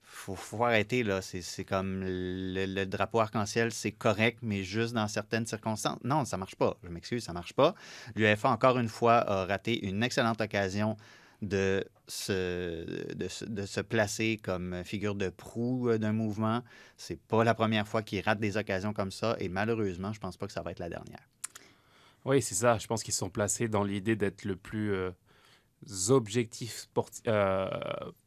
faut, 0.02 0.34
faut 0.34 0.64
arrêter, 0.64 1.02
là. 1.02 1.22
C'est 1.22 1.42
c'est 1.42 1.64
comme 1.64 2.02
le, 2.04 2.66
le 2.66 2.84
drapeau 2.86 3.20
arc-en-ciel, 3.20 3.72
c'est 3.72 3.92
correct, 3.92 4.38
mais 4.42 4.62
juste 4.62 4.92
dans 4.94 5.08
certaines 5.08 5.46
circonstances. 5.46 5.98
Non, 6.04 6.24
ça 6.24 6.36
marche 6.36 6.56
pas. 6.56 6.76
Je 6.84 6.88
m'excuse, 6.88 7.24
ça 7.24 7.32
marche 7.32 7.52
pas. 7.54 7.74
L'UEFA, 8.16 8.50
encore 8.50 8.78
une 8.78 8.88
fois, 8.88 9.14
a 9.30 9.46
raté 9.46 9.86
une 9.86 10.02
excellente 10.02 10.40
occasion 10.40 10.96
de 11.42 11.82
se, 12.06 13.14
de, 13.14 13.28
se- 13.28 13.46
de 13.46 13.64
se 13.64 13.80
placer 13.80 14.38
comme 14.42 14.82
figure 14.84 15.14
de 15.14 15.30
proue 15.30 15.88
euh, 15.88 15.96
d'un 15.96 16.12
mouvement. 16.12 16.62
C'est 16.98 17.18
pas 17.18 17.44
la 17.44 17.54
première 17.54 17.88
fois 17.88 18.02
qu'ils 18.02 18.20
ratent 18.20 18.40
des 18.40 18.58
occasions 18.58 18.92
comme 18.92 19.10
ça 19.10 19.36
et 19.40 19.48
malheureusement, 19.48 20.12
je 20.12 20.20
pense 20.20 20.36
pas 20.36 20.46
que 20.46 20.52
ça 20.52 20.60
va 20.60 20.70
être 20.72 20.80
la 20.80 20.90
dernière. 20.90 21.26
Oui, 22.24 22.42
c'est 22.42 22.54
ça. 22.54 22.78
Je 22.78 22.86
pense 22.86 23.02
qu'ils 23.02 23.14
sont 23.14 23.30
placés 23.30 23.68
dans 23.68 23.82
l'idée 23.84 24.16
d'être 24.16 24.44
le 24.44 24.56
plus 24.56 24.92
euh, 24.92 25.10
objectif 26.08 26.88
euh, 27.26 27.68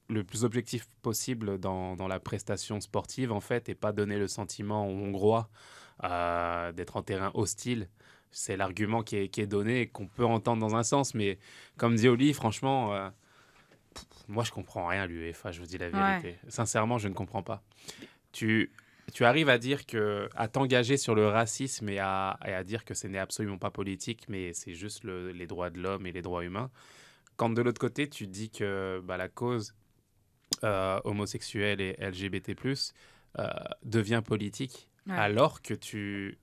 le 0.10 0.24
plus 0.24 0.44
objectif 0.44 0.88
possible 1.02 1.60
dans, 1.60 1.96
dans 1.96 2.08
la 2.08 2.20
prestation 2.20 2.80
sportive 2.82 3.32
en 3.32 3.40
fait 3.40 3.70
et 3.70 3.76
pas 3.76 3.92
donner 3.92 4.18
le 4.18 4.28
sentiment 4.28 4.88
aux 4.88 4.92
Hongrois 4.92 5.50
euh, 6.04 6.72
d'être 6.72 6.98
en 6.98 7.04
terrain 7.04 7.32
hostile. 7.34 7.88
C'est 8.32 8.58
l'argument 8.58 9.04
qui 9.04 9.16
est, 9.18 9.28
qui 9.30 9.42
est 9.42 9.48
donné 9.48 9.82
et 9.82 9.88
qu'on 9.88 10.08
peut 10.08 10.26
entendre 10.26 10.60
dans 10.68 10.76
un 10.76 10.84
sens, 10.84 11.14
mais 11.14 11.38
comme 11.78 11.96
dit 11.96 12.08
Oli, 12.08 12.34
franchement, 12.34 13.12
pff, 13.94 14.06
moi 14.28 14.44
je 14.44 14.52
comprends 14.52 14.88
rien 14.88 15.04
à 15.04 15.06
l'UEFA, 15.08 15.52
je 15.52 15.60
vous 15.60 15.68
dis 15.68 15.78
la 15.78 15.90
Ouais. 15.90 15.92
vérité. 16.20 16.40
Sincèrement, 16.48 16.98
je 16.98 17.10
ne 17.10 17.14
comprends 17.14 17.44
pas. 17.44 17.62
Tu, 18.32 18.72
tu 19.12 19.26
arrives 19.26 19.50
à 19.50 19.58
dire 19.58 19.86
que 19.86 20.30
à 20.36 20.48
t'engager 20.48 20.98
sur 20.98 21.14
le 21.16 21.28
racisme 21.28 21.90
et 21.90 22.00
à, 22.00 22.40
et 22.46 22.54
à 22.54 22.64
dire 22.64 22.86
que 22.86 22.94
ce 22.94 23.08
n'est 23.08 23.20
absolument 23.20 23.58
pas 23.58 23.70
politique, 23.72 24.26
mais 24.30 24.54
c'est 24.54 24.74
juste 24.74 25.04
le- 25.04 25.32
les 25.32 25.46
droits 25.48 25.70
de 25.70 25.80
l'homme 25.82 26.06
et 26.08 26.12
les 26.12 26.22
droits 26.22 26.44
humains. 26.44 26.72
Quand 27.36 27.50
de 27.50 27.62
l'autre 27.62 27.80
côté, 27.82 28.08
tu 28.10 28.28
dis 28.28 28.50
que 28.50 29.02
bah, 29.04 29.18
la 29.18 29.28
cause 29.28 29.74
euh, 30.64 31.00
homosexuelle 31.04 31.82
et 31.82 31.96
LGBT+, 32.00 32.56
euh, 33.40 33.48
devient 33.84 34.22
politique, 34.26 34.90
Ouais. 35.08 35.16
alors 35.18 35.62
que 35.62 35.74
tu 35.74 36.38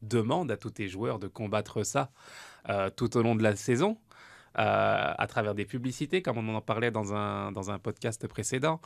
demandes 0.00 0.50
à 0.50 0.56
tous 0.56 0.70
tes 0.70 0.88
joueurs 0.88 1.18
de 1.18 1.26
combattre 1.28 1.82
ça 1.84 2.10
euh, 2.70 2.88
tout 2.88 3.14
au 3.18 3.22
long 3.22 3.34
de 3.36 3.42
la 3.42 3.54
saison, 3.56 3.98
à 4.58 5.26
travers 5.28 5.54
des 5.54 5.66
publicités, 5.66 6.22
comme 6.22 6.38
on 6.38 6.54
en 6.54 6.62
parlait 6.62 6.90
dans 6.90 7.12
un, 7.12 7.52
dans 7.52 7.70
un 7.70 7.78
podcast 7.78 8.26
précédent, 8.26 8.80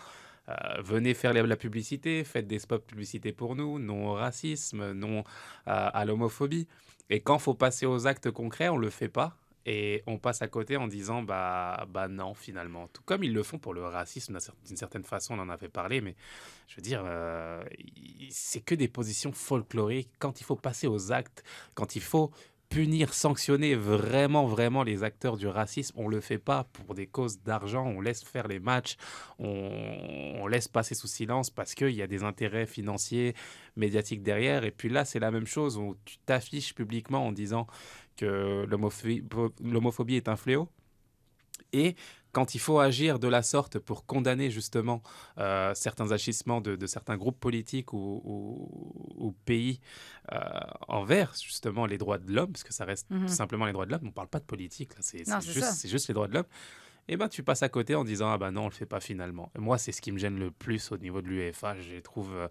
euh, 0.50 0.82
venez 0.82 1.14
faire 1.14 1.32
la, 1.32 1.42
la 1.42 1.56
publicité, 1.56 2.24
faites 2.24 2.46
des 2.46 2.58
spots 2.58 2.78
publicités 2.80 3.32
pour 3.32 3.56
nous, 3.56 3.78
non 3.78 4.08
au 4.08 4.14
racisme, 4.14 4.92
non 4.92 5.24
à, 5.66 5.88
à 5.88 6.04
l'homophobie. 6.04 6.66
Et 7.08 7.20
quand 7.20 7.38
faut 7.38 7.54
passer 7.54 7.86
aux 7.86 8.06
actes 8.06 8.30
concrets, 8.30 8.68
on 8.68 8.76
le 8.78 8.90
fait 8.90 9.08
pas. 9.08 9.36
Et 9.66 10.02
on 10.06 10.16
passe 10.16 10.40
à 10.40 10.48
côté 10.48 10.78
en 10.78 10.88
disant 10.88 11.22
bah, 11.22 11.86
bah 11.90 12.08
non, 12.08 12.32
finalement. 12.32 12.88
Tout 12.88 13.02
comme 13.04 13.22
ils 13.24 13.32
le 13.34 13.42
font 13.42 13.58
pour 13.58 13.74
le 13.74 13.84
racisme, 13.84 14.38
d'une 14.66 14.76
certaine 14.78 15.04
façon, 15.04 15.34
on 15.34 15.42
en 15.42 15.50
avait 15.50 15.68
parlé, 15.68 16.00
mais 16.00 16.16
je 16.66 16.76
veux 16.76 16.82
dire, 16.82 17.02
euh, 17.04 17.62
il- 17.78 18.28
c'est 18.32 18.60
que 18.60 18.74
des 18.74 18.88
positions 18.88 19.32
folkloriques. 19.32 20.08
Quand 20.18 20.40
il 20.40 20.44
faut 20.44 20.56
passer 20.56 20.86
aux 20.86 21.12
actes, 21.12 21.44
quand 21.74 21.94
il 21.94 22.00
faut 22.00 22.30
punir, 22.70 23.12
sanctionner 23.12 23.74
vraiment, 23.74 24.46
vraiment 24.46 24.84
les 24.84 25.02
acteurs 25.02 25.36
du 25.36 25.48
racisme, 25.48 25.94
on 25.98 26.08
le 26.08 26.20
fait 26.20 26.38
pas 26.38 26.64
pour 26.72 26.94
des 26.94 27.06
causes 27.06 27.42
d'argent, 27.42 27.84
on 27.84 28.00
laisse 28.00 28.22
faire 28.22 28.46
les 28.46 28.60
matchs, 28.60 28.96
on, 29.40 30.46
laisse 30.46 30.68
passer 30.68 30.94
sous 30.94 31.08
silence 31.08 31.50
parce 31.50 31.74
qu'il 31.74 31.90
y 31.90 32.02
a 32.02 32.06
des 32.06 32.22
intérêts 32.22 32.66
financiers, 32.66 33.34
médiatiques 33.76 34.22
derrière. 34.22 34.64
Et 34.64 34.70
puis 34.70 34.88
là, 34.88 35.04
c'est 35.04 35.18
la 35.18 35.30
même 35.30 35.46
chose, 35.46 35.76
où 35.76 35.96
tu 36.04 36.18
t'affiches 36.18 36.74
publiquement 36.74 37.26
en 37.26 37.32
disant 37.32 37.66
que 38.16 38.66
l'homophobie 38.68 40.16
est 40.16 40.28
un 40.28 40.36
fléau. 40.36 40.68
Et 41.72 41.96
quand 42.32 42.54
il 42.54 42.58
faut 42.60 42.78
agir 42.78 43.18
de 43.18 43.28
la 43.28 43.42
sorte 43.42 43.78
pour 43.78 44.06
condamner 44.06 44.50
justement 44.50 45.02
euh, 45.38 45.74
certains 45.74 46.12
agissements 46.12 46.60
de, 46.60 46.76
de 46.76 46.86
certains 46.86 47.16
groupes 47.16 47.40
politiques 47.40 47.92
ou, 47.92 48.20
ou- 48.24 49.14
ou 49.26 49.32
pays 49.44 49.80
euh, 50.32 50.38
envers 50.88 51.32
justement 51.42 51.86
les 51.86 51.98
droits 51.98 52.18
de 52.18 52.32
l'homme, 52.32 52.52
parce 52.52 52.64
que 52.64 52.72
ça 52.72 52.84
reste 52.84 53.08
Mhm. 53.10 53.26
tout 53.26 53.32
simplement 53.34 53.66
les 53.66 53.72
droits 53.72 53.86
de 53.86 53.90
l'homme, 53.92 54.00
on 54.04 54.06
ne 54.06 54.10
parle 54.12 54.28
pas 54.28 54.38
de 54.40 54.44
politique, 54.44 54.90
c'est 55.00 55.24
juste, 55.88 56.08
les 56.08 56.14
droits 56.14 56.28
de 56.28 56.34
l'homme. 56.34 56.46
Et 57.08 57.16
ben 57.16 57.28
tu 57.28 57.42
passes 57.42 57.62
à 57.64 57.68
côté 57.68 57.96
en 57.96 58.04
disant 58.04 58.30
ah 58.30 58.38
ben 58.38 58.52
non 58.52 58.62
on 58.62 58.68
le 58.68 58.70
fait 58.72 58.86
pas 58.86 59.00
finalement. 59.00 59.50
Et 59.56 59.58
moi 59.58 59.78
c'est 59.78 59.90
ce 59.90 60.00
qui 60.00 60.12
me 60.12 60.18
gêne 60.18 60.38
le 60.38 60.52
plus 60.52 60.92
au 60.92 60.98
niveau 60.98 61.20
de 61.22 61.26
l'UEFA, 61.28 61.74
je 61.80 61.90
les 61.94 62.02
trouve 62.02 62.32
euh, 62.34 62.46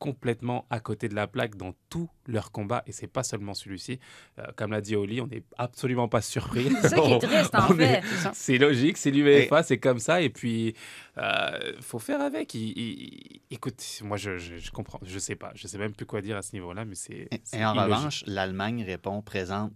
complètement 0.00 0.66
à 0.70 0.80
côté 0.80 1.08
de 1.08 1.14
la 1.14 1.28
plaque 1.28 1.54
dans 1.56 1.74
tous 1.90 2.08
leurs 2.26 2.50
combats 2.50 2.82
et 2.86 2.92
c'est 2.92 3.06
pas 3.06 3.22
seulement 3.22 3.54
celui-ci. 3.54 4.00
Euh, 4.40 4.46
comme 4.56 4.72
l'a 4.72 4.80
dit 4.80 4.96
Oli, 4.96 5.20
on 5.20 5.28
n'est 5.28 5.44
absolument 5.58 6.08
pas 6.08 6.22
surpris. 6.22 6.68
C'est 6.80 6.88
ça 6.88 6.96
qui 6.96 7.10
est 7.12 7.14
On- 7.14 7.18
triste, 7.18 7.54
en 7.54 7.58
on 7.70 7.76
fait. 7.76 7.98
est- 7.98 8.02
C'est 8.32 8.58
logique, 8.58 8.96
c'est 8.96 9.10
l'UEFA, 9.12 9.62
c'est 9.62 9.78
comme 9.78 9.98
ça. 10.00 10.20
Et 10.22 10.30
puis, 10.30 10.74
euh, 11.18 11.72
faut 11.80 11.98
faire 12.00 12.20
avec. 12.20 12.54
Il- 12.54 12.72
il- 12.76 13.40
écoute, 13.50 13.80
moi, 14.02 14.16
je, 14.16 14.38
je, 14.38 14.56
je 14.56 14.70
comprends. 14.72 14.98
Je 15.04 15.18
sais 15.18 15.36
pas. 15.36 15.52
Je 15.54 15.68
sais 15.68 15.78
même 15.78 15.92
plus 15.94 16.06
quoi 16.06 16.20
dire 16.22 16.36
à 16.36 16.42
ce 16.42 16.52
niveau-là, 16.54 16.84
mais 16.84 16.94
c'est. 16.96 17.28
c'est 17.44 17.58
Et 17.60 17.64
en 17.64 17.74
illogique. 17.74 17.94
revanche, 17.94 18.24
l'Allemagne 18.26 18.82
répond 18.82 19.22
présente 19.22 19.72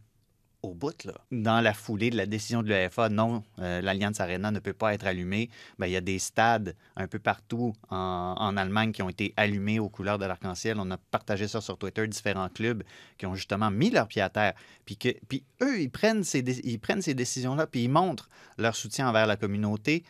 au 0.65 0.75
bout. 0.75 1.05
Là. 1.05 1.15
Dans 1.31 1.61
la 1.61 1.75
foulée 1.75 2.11
de 2.11 2.17
la 2.17 2.27
décision 2.27 2.63
de 2.63 2.69
l'UEFA, 2.69 3.09
non, 3.09 3.43
euh, 3.59 3.81
l'Alliance 3.81 4.21
Arena 4.21 4.51
ne 4.51 4.59
peut 4.59 4.73
pas 4.73 4.95
être 4.95 5.07
allumée. 5.07 5.51
Ben, 5.79 5.87
il 5.87 5.93
y 5.93 5.97
a 5.97 6.01
des 6.01 6.19
stades 6.19 6.75
un 6.97 7.07
peu 7.07 7.19
partout 7.19 7.75
en, 7.91 8.35
en 8.39 8.57
Allemagne 8.57 8.93
qui 8.93 9.03
ont 9.03 9.09
été 9.09 9.35
allumés 9.37 9.79
aux 9.79 9.89
couleurs 9.89 10.19
de 10.19 10.25
l'arc-en-ciel. 10.25 10.79
On 10.81 10.91
a 10.91 10.97
partagé 10.97 11.49
ça 11.49 11.61
sur 11.61 11.79
Twitter, 11.79 12.07
différents 12.09 12.49
clubs 12.49 12.83
qui 13.19 13.27
ont 13.27 13.35
justement 13.35 13.71
mis 13.71 13.91
leur 13.91 14.09
pied 14.09 14.23
à 14.23 14.31
terre. 14.31 14.55
Puis, 14.85 14.97
que, 14.97 15.11
puis 15.29 15.45
eux, 15.63 15.81
ils 15.81 15.91
prennent 15.91 16.25
ces, 16.25 16.41
ils 16.41 16.79
prennent 16.79 17.03
ces 17.03 17.15
décisions-là, 17.15 17.67
puis 17.67 17.85
ils 17.85 17.91
montrent 17.91 18.29
leur 18.59 18.75
soutien 18.75 19.09
envers 19.09 19.27
la 19.27 19.37
communauté. 19.37 20.05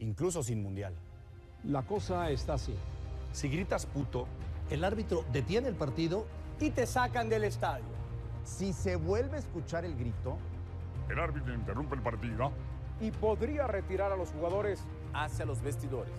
Incluso 0.00 0.42
sin 0.42 0.56
mundial. 0.56 0.92
La 1.64 1.82
cosa 1.82 2.30
está 2.30 2.54
así. 2.54 2.74
Si 3.32 3.48
gritas 3.48 3.86
puto, 3.86 4.28
El 4.70 4.82
árbitro 4.82 5.24
detiene 5.32 5.68
el 5.68 5.74
partido 5.74 6.26
y 6.60 6.70
te 6.70 6.86
sacan 6.86 7.28
del 7.28 7.44
estadio. 7.44 7.84
si 8.44 8.72
se 8.72 8.96
vuelve 8.96 9.36
a 9.36 9.40
escuchar 9.40 9.84
el 9.84 9.96
grito, 9.96 10.36
El 11.08 11.18
árbitro 11.18 11.52
interrumpe 11.54 11.96
el 11.96 12.02
partido. 12.02 12.50
Y 13.00 13.10
podría 13.10 13.66
retirar 13.66 14.12
a 14.12 14.16
los 14.16 14.30
jugadores 14.30 14.82
hacia 15.12 15.44
los 15.44 15.60
vestidores. 15.62 16.12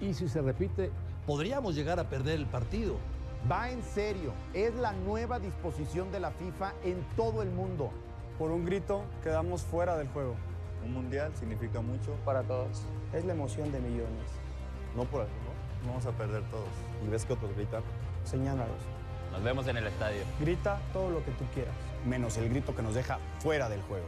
y 0.00 0.14
si 0.14 0.28
se 0.28 0.40
repite, 0.40 0.90
podríamos 1.26 1.74
llegar 1.74 2.00
a 2.00 2.08
perder 2.08 2.36
el 2.36 2.46
partido. 2.46 2.96
Va 3.50 3.70
en 3.70 3.82
serio. 3.82 4.32
Es 4.54 4.74
la 4.74 4.92
nueva 4.92 5.38
disposición 5.38 6.10
de 6.10 6.20
la 6.20 6.30
FIFA 6.30 6.72
en 6.84 7.04
todo 7.16 7.42
el 7.42 7.50
mundo. 7.50 7.90
Por 8.38 8.50
un 8.50 8.64
grito 8.64 9.02
quedamos 9.22 9.62
fuera 9.62 9.96
del 9.96 10.08
juego. 10.08 10.34
Un 10.84 10.94
mundial 10.94 11.30
significa 11.36 11.80
mucho 11.82 12.14
Para 12.24 12.42
todos. 12.42 12.82
Es 13.12 13.24
la 13.26 13.32
emoción 13.34 13.70
de 13.70 13.80
millones. 13.80 14.28
No 14.96 15.04
por 15.04 15.20
alguno. 15.22 15.50
Vamos 15.86 16.06
a 16.06 16.12
perder 16.12 16.42
todos. 16.50 16.68
¿Y 17.06 17.10
ves 17.10 17.24
que 17.24 17.34
otros 17.34 17.54
gritan? 17.54 17.82
Señálalos. 18.24 18.82
Nos 19.32 19.42
vemos 19.42 19.66
en 19.68 19.76
el 19.76 19.86
estadio. 19.86 20.22
Grita 20.40 20.80
todo 20.92 21.10
lo 21.10 21.24
que 21.24 21.30
tú 21.32 21.44
quieras. 21.54 21.74
Menos 22.04 22.36
el 22.36 22.48
grito 22.48 22.74
que 22.74 22.82
nos 22.82 22.94
deja 22.94 23.18
fuera 23.38 23.68
del 23.68 23.80
juego. 23.82 24.06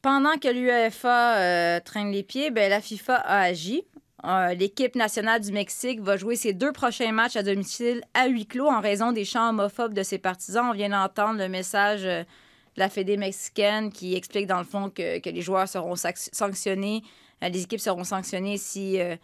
Pendant 0.00 0.36
que 0.38 0.52
l'UEFA 0.52 1.36
euh, 1.36 1.80
traîne 1.80 2.10
les 2.10 2.24
pieds, 2.24 2.50
ben, 2.50 2.68
la 2.70 2.80
FIFA 2.80 3.16
a 3.16 3.40
agi. 3.42 3.84
Euh, 4.24 4.54
L'équipe 4.54 4.94
nationale 4.94 5.40
du 5.40 5.52
Mexique 5.52 6.00
va 6.00 6.16
jouer 6.16 6.36
ses 6.36 6.52
deux 6.52 6.72
prochains 6.72 7.10
matchs 7.12 7.36
à 7.36 7.42
domicile 7.42 8.02
à 8.14 8.28
huis 8.28 8.46
clos 8.46 8.68
en 8.68 8.80
raison 8.80 9.10
des 9.10 9.24
chants 9.24 9.48
homophobes 9.48 9.94
de 9.94 10.02
ses 10.02 10.18
partisans. 10.18 10.66
On 10.70 10.72
vient 10.72 10.90
d'entendre 10.90 11.38
le 11.38 11.48
message 11.48 12.04
euh, 12.04 12.22
de 12.22 12.80
la 12.80 12.88
Fédé 12.88 13.16
mexicaine 13.16 13.90
qui 13.92 14.14
explique 14.14 14.46
dans 14.46 14.58
le 14.58 14.64
fond 14.64 14.90
que, 14.90 15.18
que 15.18 15.30
les 15.30 15.42
joueurs 15.42 15.68
seront 15.68 15.94
sanctionnés, 15.96 17.02
les 17.40 17.62
équipes 17.62 17.80
seront 17.80 18.04
sanctionnées 18.04 18.58
si, 18.58 19.00
euh, 19.00 19.16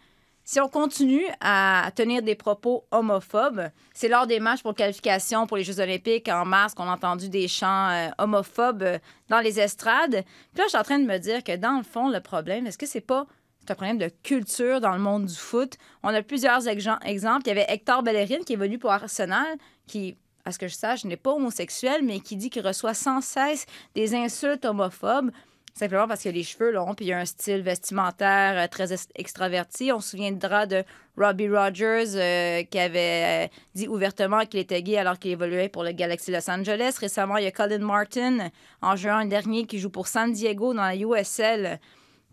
si 0.49 0.59
on 0.59 0.67
continue 0.67 1.27
à 1.41 1.91
tenir 1.95 2.23
des 2.23 2.33
propos 2.33 2.83
homophobes. 2.89 3.69
C'est 3.93 4.07
lors 4.07 4.25
des 4.25 4.39
matchs 4.39 4.63
pour 4.63 4.73
qualification 4.73 5.45
pour 5.45 5.57
les 5.57 5.63
Jeux 5.63 5.79
olympiques 5.79 6.27
en 6.27 6.43
mars 6.43 6.73
qu'on 6.73 6.89
a 6.89 6.93
entendu 6.93 7.29
des 7.29 7.47
chants 7.47 7.89
euh, 7.91 8.09
homophobes 8.17 8.81
euh, 8.81 8.97
dans 9.27 9.41
les 9.41 9.59
estrades. 9.59 10.23
Puis 10.23 10.57
là, 10.57 10.63
je 10.63 10.69
suis 10.69 10.77
en 10.79 10.81
train 10.81 10.97
de 10.97 11.05
me 11.05 11.19
dire 11.19 11.43
que 11.43 11.55
dans 11.55 11.77
le 11.77 11.83
fond, 11.83 12.09
le 12.09 12.19
problème, 12.19 12.65
est-ce 12.65 12.79
que 12.79 12.87
c'est 12.87 12.99
pas 12.99 13.27
un 13.69 13.75
problème 13.75 13.99
de 13.99 14.09
culture 14.23 14.81
dans 14.81 14.93
le 14.93 14.97
monde 14.97 15.27
du 15.27 15.35
foot? 15.35 15.75
On 16.01 16.11
a 16.11 16.23
plusieurs 16.23 16.67
ex- 16.67 16.87
exemples. 17.05 17.43
Il 17.45 17.49
y 17.49 17.51
avait 17.51 17.67
Hector 17.69 18.01
Bellerin 18.01 18.41
qui 18.43 18.53
évolue 18.53 18.79
pour 18.79 18.91
Arsenal, 18.91 19.55
qui, 19.85 20.17
à 20.45 20.51
ce 20.51 20.57
que 20.57 20.67
je 20.67 20.73
sache, 20.73 21.05
n'est 21.05 21.15
pas 21.15 21.33
homosexuel, 21.33 22.01
mais 22.01 22.21
qui 22.21 22.35
dit 22.35 22.49
qu'il 22.49 22.65
reçoit 22.65 22.95
sans 22.95 23.21
cesse 23.21 23.67
des 23.93 24.15
insultes 24.15 24.65
homophobes. 24.65 25.29
Simplement 25.79 26.09
parce 26.09 26.25
a 26.25 26.31
les 26.31 26.43
cheveux 26.43 26.71
longs, 26.71 26.93
puis 26.93 27.05
il 27.05 27.13
a 27.13 27.19
un 27.19 27.25
style 27.25 27.61
vestimentaire 27.61 28.57
euh, 28.57 28.67
très 28.67 28.93
extraverti. 29.15 29.93
On 29.93 30.01
se 30.01 30.09
souviendra 30.09 30.65
de 30.65 30.83
Robbie 31.17 31.47
Rogers 31.47 32.15
euh, 32.15 32.63
qui 32.63 32.77
avait 32.77 33.45
euh, 33.45 33.57
dit 33.75 33.87
ouvertement 33.87 34.45
qu'il 34.45 34.59
était 34.59 34.83
gay 34.83 34.97
alors 34.97 35.17
qu'il 35.17 35.31
évoluait 35.31 35.69
pour 35.69 35.85
le 35.85 35.93
Galaxy 35.93 36.31
Los 36.31 36.51
Angeles. 36.51 36.97
Récemment, 36.99 37.37
il 37.37 37.45
y 37.45 37.47
a 37.47 37.51
Colin 37.51 37.77
Martin, 37.77 38.49
en 38.81 38.97
juin 38.97 39.23
dernier, 39.23 39.67
qui 39.67 39.79
joue 39.79 39.89
pour 39.89 40.09
San 40.09 40.33
Diego 40.33 40.73
dans 40.73 40.81
la 40.81 40.97
USL, 40.97 41.79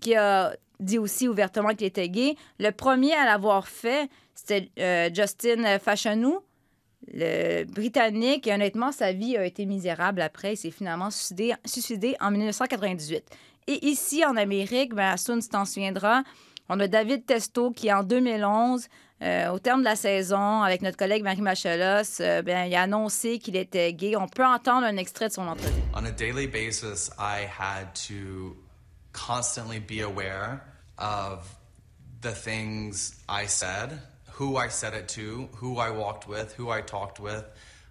qui 0.00 0.16
a 0.16 0.52
dit 0.80 0.98
aussi 0.98 1.28
ouvertement 1.28 1.68
qu'il 1.68 1.86
était 1.86 2.08
gay. 2.08 2.34
Le 2.58 2.72
premier 2.72 3.14
à 3.14 3.26
l'avoir 3.26 3.68
fait, 3.68 4.10
c'était 4.34 5.12
Justin 5.14 5.78
Fashanou, 5.78 6.40
le 7.12 7.64
Britannique. 7.64 8.48
Honnêtement, 8.52 8.92
sa 8.92 9.12
vie 9.12 9.36
a 9.36 9.44
été 9.44 9.66
misérable 9.66 10.20
après. 10.20 10.54
Il 10.54 10.56
s'est 10.56 10.70
finalement 10.70 11.10
suicidé, 11.10 12.16
en 12.20 12.30
1998. 12.30 13.24
Et 13.68 13.86
ici, 13.86 14.24
en 14.24 14.36
Amérique, 14.36 14.94
ben, 14.94 15.10
Asun, 15.10 15.40
tu 15.40 15.48
t'en 15.48 15.64
souviendras, 15.64 16.22
on 16.68 16.80
a 16.80 16.88
David 16.88 17.26
Testo 17.26 17.70
qui, 17.70 17.92
en 17.92 18.02
2011, 18.02 18.86
euh, 19.22 19.48
au 19.48 19.58
terme 19.58 19.80
de 19.80 19.84
la 19.84 19.96
saison, 19.96 20.62
avec 20.62 20.82
notre 20.82 20.96
collègue 20.96 21.22
Marie 21.22 21.40
Machelos, 21.40 22.20
euh, 22.20 22.42
ben, 22.42 22.72
a 22.72 22.82
annoncé 22.82 23.38
qu'il 23.38 23.56
était 23.56 23.92
gay. 23.92 24.14
On 24.16 24.28
peut 24.28 24.44
entendre 24.44 24.86
un 24.86 24.96
extrait 24.96 25.28
de 25.28 25.32
son 25.32 25.48
entrevue. 25.48 25.80
On 25.94 26.04
a 26.04 26.10
daily 26.10 26.46
basis, 26.46 27.10
I 27.18 27.46
had 27.46 27.94
to 28.08 28.56
constantly 29.12 29.80
be 29.80 30.02
aware 30.02 30.60
of 30.98 31.56
the 32.20 32.32
things 32.32 33.14
I 33.28 33.46
said, 33.46 33.98
who 34.36 34.58
I 34.58 34.68
said 34.68 34.92
it 34.92 35.08
to, 35.08 35.48
who 35.56 35.78
I 35.78 35.90
walked 35.90 36.28
with, 36.28 36.52
who 36.52 36.68
I 36.68 36.82
talked 36.82 37.18
with. 37.18 37.44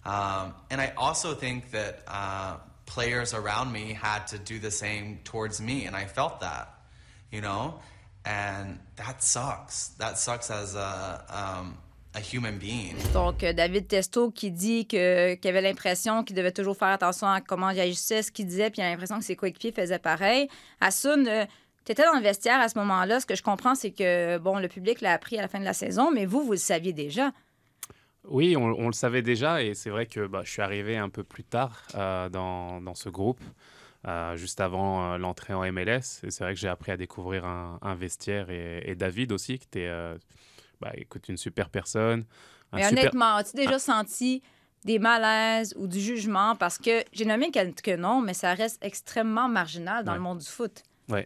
Um, 0.06 0.54
and 0.70 0.80
I 0.80 0.94
also 0.96 1.34
think 1.34 1.72
that 1.72 2.04
uh, 2.08 2.58
players 2.86 3.34
around 3.34 3.72
me 3.72 3.98
had 4.00 4.28
to 4.28 4.38
do 4.38 4.60
the 4.60 4.70
same 4.70 5.18
towards 5.24 5.60
me, 5.60 5.86
and 5.88 5.96
I 5.96 6.06
felt 6.06 6.42
that, 6.42 6.68
you 7.32 7.42
know? 7.42 7.80
And 8.26 8.78
that 8.98 9.24
sucks. 9.24 9.88
That 9.98 10.20
sucks 10.20 10.52
as 10.52 10.76
a, 10.76 11.26
um, 11.30 11.80
a 12.14 12.20
human 12.20 12.60
being. 12.60 12.96
Donc, 13.12 13.44
euh, 13.44 13.52
David 13.52 13.88
Testo 13.88 14.30
qui 14.30 14.52
dit 14.52 14.86
qu'il 14.86 15.00
avait 15.00 15.62
l'impression 15.62 16.24
qu'il 16.24 16.36
devait 16.36 16.52
toujours 16.52 16.78
faire 16.78 16.90
attention 16.90 17.28
à 17.28 17.42
comment 17.42 17.72
il 17.72 17.80
agissait, 17.80 18.22
ce 18.22 18.32
qu'il 18.32 18.46
disait, 18.46 18.70
puis 18.70 18.84
il 18.84 18.86
a 18.86 18.92
l'impression 18.92 19.18
que 19.18 19.26
ses 19.26 19.36
coéquipiers 19.36 19.72
faisaient 19.72 19.98
pareil. 19.98 20.48
Asun, 20.80 21.48
tu 21.86 21.92
étais 21.92 22.04
dans 22.04 22.14
le 22.16 22.22
vestiaire 22.22 22.60
à 22.60 22.68
ce 22.70 22.78
moment-là. 22.80 23.20
Ce 23.20 23.26
que 23.26 23.36
je 23.36 23.44
comprends, 23.44 23.76
c'est 23.76 23.92
que, 23.92 24.38
bon, 24.40 24.60
le 24.60 24.68
public 24.68 25.02
l'a 25.02 25.14
appris 25.14 25.38
à 25.38 25.42
la 25.42 25.48
fin 25.48 25.60
de 25.60 25.66
la 25.66 25.74
saison, 25.74 26.12
mais 26.12 26.26
vous, 26.26 26.44
vous 26.44 26.52
le 26.54 26.58
saviez 26.58 26.94
déjà. 26.94 27.32
Oui, 28.28 28.56
on, 28.58 28.64
on 28.64 28.88
le 28.88 28.94
savait 28.94 29.22
déjà 29.22 29.62
et 29.62 29.76
c'est 29.76 29.92
vrai 29.92 30.08
que 30.08 30.26
bah, 30.26 30.42
je 30.44 30.50
suis 30.52 30.62
arrivé 30.64 30.98
un 30.98 31.10
peu 31.10 31.24
plus 31.24 31.44
tard 31.44 31.84
euh, 31.94 32.28
dans, 32.30 32.82
dans 32.82 32.96
ce 32.96 33.08
groupe, 33.10 33.40
euh, 34.08 34.36
juste 34.36 34.60
avant 34.62 35.14
euh, 35.14 35.18
l'entrée 35.20 35.54
en 35.54 35.62
MLS. 35.72 36.24
Et 36.24 36.32
c'est 36.32 36.44
vrai 36.44 36.56
que 36.56 36.60
j'ai 36.60 36.68
appris 36.68 36.92
à 36.92 36.98
découvrir 36.98 37.46
un, 37.46 37.78
un 37.84 37.94
vestiaire 37.94 38.50
et, 38.50 38.82
et 38.90 38.96
David 38.96 39.32
aussi, 39.32 39.60
qui 39.60 39.66
était 39.68 39.92
bah, 40.82 40.92
écoute, 40.96 41.30
une 41.30 41.38
super 41.38 41.70
personne. 41.70 42.26
un 42.72 42.78
Mais 42.78 42.84
super- 42.88 43.00
honnêtement, 43.04 43.36
as-tu 43.36 43.56
déjà 43.58 43.78
senti 43.78 44.42
des 44.84 44.98
malaises 44.98 45.76
ou 45.78 45.88
du 45.88 46.00
jugement? 46.00 46.56
Parce 46.56 46.80
que 46.80 47.04
j'ai 47.14 47.26
nommé 47.26 47.52
quelques 47.52 47.90
noms, 47.90 48.22
mais 48.22 48.34
ça 48.34 48.56
reste 48.56 48.84
extrêmement 48.84 49.48
marginal 49.48 50.04
dans 50.04 50.14
Ouais. 50.14 50.18
le 50.18 50.24
monde 50.24 50.40
du 50.40 50.48
foot. 50.48 50.82
Hein, 51.12 51.22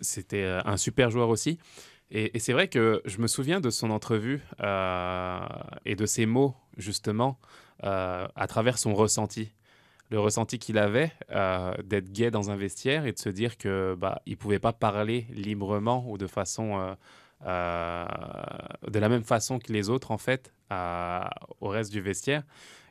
c'était 0.00 0.44
euh, 0.44 0.60
un 0.64 0.76
super 0.76 1.10
joueur 1.10 1.28
aussi. 1.28 1.58
Et, 2.10 2.38
c'est 2.40 2.52
vrai 2.52 2.68
que 2.68 3.02
je 3.04 3.18
me 3.18 3.28
souviens 3.28 3.60
de 3.60 3.70
son 3.70 3.90
entrevue 3.90 4.42
euh, 4.60 5.38
et 5.84 5.94
de 5.94 6.06
ses 6.06 6.26
mots, 6.26 6.56
justement, 6.76 7.38
euh, 7.84 8.26
à 8.34 8.46
travers 8.48 8.78
son 8.78 8.94
ressenti. 8.94 9.52
Le 10.10 10.18
ressenti 10.18 10.58
qu'il 10.58 10.76
avait 10.76 11.12
d'être 11.84 12.10
gay 12.10 12.32
dans 12.32 12.50
un 12.50 12.56
vestiaire 12.56 13.06
et 13.06 13.12
de 13.12 13.18
se 13.18 13.28
dire 13.28 13.56
que 13.56 13.94
bah, 13.96 14.22
il 14.26 14.36
pouvait 14.36 14.58
pas 14.58 14.72
parler 14.72 15.28
librement 15.30 16.04
ou 16.08 16.18
de 16.18 16.26
façon 16.26 16.96
de 17.42 17.46
la 17.46 19.08
même 19.08 19.22
façon 19.22 19.60
que 19.60 19.72
les 19.72 19.88
autres 19.88 20.10
en 20.10 20.18
fait 20.18 20.52
au 21.60 21.68
reste 21.68 21.92
du 21.92 22.00
vestiaire. 22.00 22.42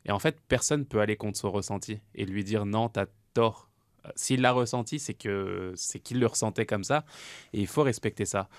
Et 0.05 0.11
en 0.11 0.19
fait, 0.19 0.39
personne 0.47 0.85
peut 0.85 1.01
aller 1.01 1.17
contre 1.17 1.37
son 1.37 1.51
ressenti 1.51 1.99
et 2.15 2.25
lui 2.25 2.45
dire 2.45 2.65
non, 2.65 2.87
t'as 2.87 3.07
tort. 3.33 3.68
S'il 4.15 4.41
l'a 4.41 4.51
ressenti, 4.51 4.99
c'est 4.99 5.13
que 5.13 5.73
c'est 5.75 5.99
qu'il 5.99 6.19
le 6.19 6.27
ressentait 6.27 6.65
comme 6.65 6.83
ça 6.83 7.05
et 7.53 7.59
il 7.59 7.67
faut 7.67 7.83
respecter 7.83 8.25
ça. 8.25 8.49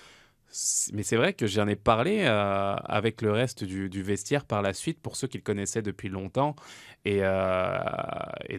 Mais 0.91 1.03
c'est 1.03 1.15
vrai 1.15 1.33
que 1.33 1.47
j'en 1.47 1.67
ai 1.67 1.77
parlé 1.77 2.23
euh, 2.23 2.75
avec 2.83 3.21
le 3.21 3.31
reste 3.31 3.63
du, 3.63 4.03
vestiaire 4.03 4.43
par 4.43 4.61
la 4.61 4.73
suite 4.73 4.99
pour 4.99 5.15
ceux 5.15 5.27
qui 5.27 5.37
le 5.37 5.43
connaissaient 5.43 5.81
depuis 5.81 6.09
longtemps 6.09 6.57
et, 7.05 7.19
euh, 7.21 7.79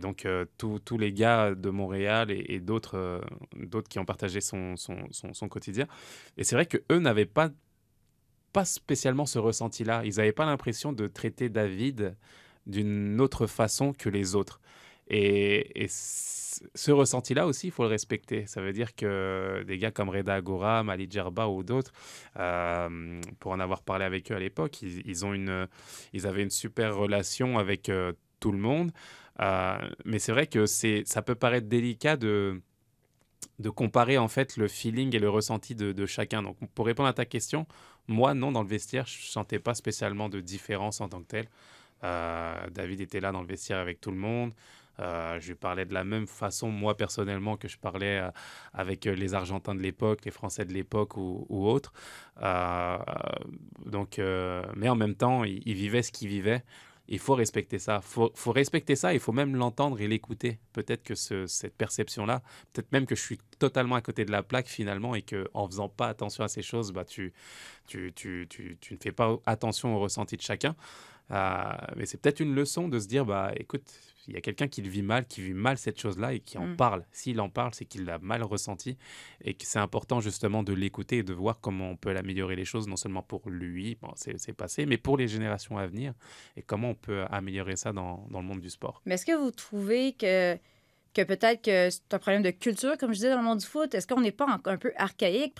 donc 0.01 0.25
euh, 0.25 0.47
tous 0.57 0.97
les 0.97 1.13
gars 1.13 1.55
de 1.55 1.69
Montréal 1.69 2.31
et, 2.31 2.61
d'autres 2.61 3.21
qui 3.91 3.99
ont 3.99 4.07
partagé 4.07 4.41
son, 4.41 4.75
quotidien. 5.51 5.87
Et 6.39 6.45
c'est 6.45 6.55
vrai 6.55 6.65
que 6.65 6.79
eux 6.91 6.99
n'avaient 6.99 7.27
pas 7.27 7.51
pas 8.53 8.65
spécialement 8.67 9.25
ce 9.25 9.39
ressenti-là. 9.39 10.03
Ils 10.05 10.17
n'avaient 10.17 10.33
pas 10.33 10.45
l'impression 10.45 10.93
de 10.93 11.07
traiter 11.07 11.49
David 11.49 12.17
d'une 12.67 13.21
autre 13.21 13.47
façon 13.47 13.93
que 13.93 14.09
les 14.09 14.35
autres. 14.35 14.61
Et, 15.09 15.87
ce 16.75 16.91
ressenti-là 16.91 17.47
aussi, 17.47 17.69
il 17.69 17.71
faut 17.71 17.83
le 17.83 17.89
respecter. 17.89 18.47
Ça 18.47 18.61
veut 18.61 18.73
dire 18.73 18.95
que 18.95 19.65
des 19.67 19.79
gars 19.79 19.91
comme 19.91 20.09
Reda 20.09 20.35
Agora, 20.35 20.83
Mali 20.83 21.09
Djerba 21.11 21.49
ou 21.49 21.63
d'autres, 21.63 21.93
euh, 22.39 23.21
pour 23.41 23.53
en 23.53 23.61
avoir 23.61 23.83
parlé 23.83 24.05
avec 24.05 24.31
eux 24.31 24.37
à 24.37 24.39
l'époque, 24.39 24.83
ils, 24.83 25.25
ont 25.25 25.33
une, 25.33 25.69
ils 26.13 26.27
avaient 26.27 26.43
une 26.43 26.51
super 26.51 26.97
relation 26.97 27.59
avec 27.59 27.89
euh, 27.89 28.13
tout 28.41 28.53
le 28.53 28.59
monde. 28.59 28.93
Euh, 29.41 29.79
mais 30.05 30.19
c'est 30.19 30.33
vrai 30.33 30.47
que 30.47 30.67
c'est, 30.67 31.03
ça 31.07 31.23
peut 31.23 31.35
paraître 31.35 31.67
délicat 31.69 32.17
de, 32.17 32.61
de 33.59 33.71
comparer 33.71 34.19
en 34.19 34.29
fait 34.29 34.57
le 34.57 34.69
feeling 34.69 35.15
et 35.17 35.19
le 35.19 35.31
ressenti 35.31 35.75
de, 35.75 36.07
chacun. 36.07 36.43
Donc 36.43 36.57
pour 36.75 36.87
répondre 36.87 37.09
à 37.09 37.15
ta 37.15 37.25
question, 37.25 37.67
moi 38.09 38.35
non, 38.35 38.53
dans 38.53 38.63
le 38.63 38.69
vestiaire, 38.69 39.07
je 39.07 39.27
sentais 39.27 39.59
pas 39.59 39.75
spécialement 39.75 40.29
de 40.29 40.41
différence 40.41 41.01
en 41.01 41.09
tant 41.09 41.21
que 41.21 41.29
tel. 41.29 41.49
Euh, 42.05 42.69
David 42.71 43.01
était 43.01 43.21
là 43.21 43.33
dans 43.33 43.41
le 43.41 43.47
vestiaire 43.47 43.79
avec 43.79 44.01
tout 44.01 44.11
le 44.11 44.17
monde. 44.17 44.53
Euh, 45.01 45.41
je 45.41 45.49
lui 45.49 45.55
parlais 45.55 45.85
de 45.85 45.95
la 45.95 46.05
même 46.05 46.27
façon, 46.27 46.71
moi 46.71 46.97
personnellement, 46.97 47.57
que 47.57 47.69
je 47.69 47.79
parlais 47.79 48.19
euh, 48.19 48.31
avec 48.75 49.07
euh, 49.07 49.15
les 49.15 49.35
Argentins 49.35 49.75
de 49.75 49.81
l'époque, 49.81 50.25
les 50.25 50.31
Français 50.31 50.65
de 50.65 50.73
l'époque 50.73 51.17
ou, 51.17 51.47
autres. 51.51 51.93
Donc, 53.87 54.21
mais 54.77 54.89
en 54.89 54.97
même 54.97 55.15
temps, 55.15 55.45
il, 55.45 55.63
il 55.67 55.75
vivait 55.75 56.03
ce 56.03 56.13
qu'il 56.13 56.29
vivait. 56.29 56.65
Il 57.09 57.19
faut 57.19 57.35
respecter 57.35 57.79
ça. 57.79 58.01
Il 58.03 58.31
faut, 58.35 58.53
respecter 58.53 58.97
ça. 58.97 59.13
Il 59.13 59.21
faut 59.21 59.33
même 59.33 59.57
l'entendre 59.57 60.01
et 60.01 60.07
l'écouter. 60.09 60.59
Peut-être 60.73 61.03
que 61.03 61.15
ce- 61.15 61.47
cette 61.47 61.77
perception-là, 61.77 62.43
peut-être 62.73 62.91
même 62.93 63.07
que 63.07 63.15
je 63.17 63.21
suis 63.21 63.39
totalement 63.59 63.97
à 63.97 64.01
côté 64.01 64.25
de 64.25 64.31
la 64.31 64.43
plaque 64.43 64.69
finalement 64.69 65.15
et 65.15 65.23
que 65.23 65.49
en 65.53 65.67
faisant 65.67 65.89
pas 65.89 66.09
attention 66.09 66.45
à 66.45 66.49
ces 66.49 66.63
choses, 66.63 66.93
bah, 66.93 67.05
tu, 67.05 67.33
tu, 67.87 68.13
tu, 68.15 68.47
tu, 68.49 68.95
ne 68.95 68.99
fais 68.99 69.13
pas 69.13 69.37
attention 69.47 69.97
au 69.97 70.01
ressenti 70.01 70.37
de 70.37 70.43
chacun. 70.43 70.77
Mais 71.31 72.07
c'est 72.07 72.19
peut-être 72.21 72.41
une 72.41 72.55
leçon 72.55 72.89
de 72.89 72.99
se 72.99 73.09
dire, 73.09 73.25
bah, 73.27 73.53
écoute, 73.57 73.85
il 74.29 74.35
y 74.35 74.37
a 74.37 74.41
quelqu'un 74.41 74.69
qui 74.69 74.83
le 74.83 74.89
vit 74.89 75.03
mal, 75.03 75.27
qui 75.27 75.41
vit 75.43 75.53
mal 75.55 75.77
cette 75.79 76.01
chose-là 76.01 76.33
et 76.35 76.41
qui 76.41 76.57
en 76.59 76.67
Mm. 76.69 76.77
parle. 76.77 77.05
S'il 77.13 77.41
en 77.41 77.49
parle, 77.49 77.75
c'est 77.75 77.85
qu'il 77.85 78.05
l'a 78.05 78.19
mal 78.19 78.43
ressenti 78.43 78.97
et 79.43 79.55
que 79.55 79.67
c'est 79.67 79.79
important 79.81 80.21
justement 80.21 80.63
de 80.63 80.73
l'écouter 80.73 81.19
et 81.19 81.23
de 81.23 81.33
voir 81.33 81.61
comment 81.61 81.91
on 81.91 81.97
peut 81.97 82.17
améliorer 82.17 82.55
les 82.57 82.65
choses, 82.65 82.87
non 82.89 82.97
seulement 82.97 83.23
pour 83.23 83.49
lui, 83.51 83.97
bon, 84.01 84.13
c'est 84.17 84.39
c'est 84.39 84.53
passé, 84.53 84.87
mais 84.87 84.97
pour 84.97 85.17
les 85.17 85.29
générations 85.29 85.77
à 85.79 85.87
venir 85.87 86.15
et 86.57 86.63
comment 86.63 86.91
on 86.91 86.95
peut 86.95 87.25
améliorer 87.31 87.77
ça 87.77 87.93
dans, 87.93 88.27
dans 88.31 88.41
le 88.41 88.47
monde 88.47 88.61
du 88.61 88.71
sport. 88.71 89.03
Mais 89.07 89.15
est-ce 89.15 89.27
que 89.27 89.37
vous 89.37 89.51
trouvez 89.51 90.13
que, 90.13 90.57
que 91.15 91.23
peut-être 91.23 91.63
que 91.63 91.91
c'est 91.91 92.15
un 92.15 92.19
problème 92.19 92.43
de 92.43 92.51
culture, 92.51 92.97
comme 92.99 93.11
je 93.11 93.17
disais, 93.17 93.31
dans 93.31 93.39
le 93.39 93.45
monde 93.45 93.59
du 93.59 93.67
foot? 93.67 93.95
Est-ce 93.95 94.07
qu'on 94.07 94.21
n'est 94.21 94.33
pas 94.33 94.47
un 94.65 94.77
peu 94.77 94.93
archaïque? 94.97 95.55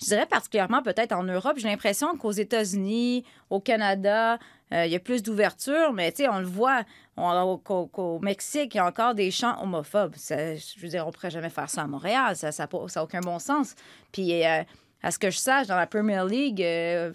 Je 0.00 0.06
dirais 0.06 0.26
particulièrement 0.26 0.82
peut-être 0.82 1.12
en 1.12 1.24
Europe. 1.24 1.54
J'ai 1.56 1.68
l'impression 1.68 2.16
qu'aux 2.16 2.32
États-Unis, 2.32 3.24
au 3.50 3.60
Canada, 3.60 4.38
euh, 4.72 4.86
il 4.86 4.92
y 4.92 4.96
a 4.96 5.00
plus 5.00 5.22
d'ouverture, 5.22 5.92
mais 5.92 6.12
tu 6.12 6.22
sais, 6.22 6.28
on 6.28 6.38
le 6.38 6.46
voit 6.46 6.82
on- 7.16 7.60
au, 7.68 8.18
Mexique, 8.20 8.74
il 8.74 8.78
y 8.78 8.80
a 8.80 8.86
encore 8.86 9.14
des 9.14 9.30
chants 9.30 9.60
homophobes. 9.62 10.14
Je 10.16 10.80
veux 10.80 10.88
dire, 10.88 11.04
on 11.04 11.08
ne 11.08 11.12
pourrait 11.12 11.30
jamais 11.30 11.50
faire 11.50 11.68
ça 11.68 11.82
à 11.82 11.86
Montréal. 11.86 12.36
Ça 12.36 12.50
n'a 12.50 13.02
aucun 13.02 13.20
bon 13.20 13.38
sens. 13.38 13.74
Puis, 14.12 14.44
euh, 14.44 14.62
à 15.02 15.10
ce 15.10 15.18
que 15.18 15.30
je 15.30 15.38
sache, 15.38 15.66
dans 15.66 15.76
la 15.76 15.86
Premier 15.86 16.24
League, 16.28 16.62
euh, 16.62 17.12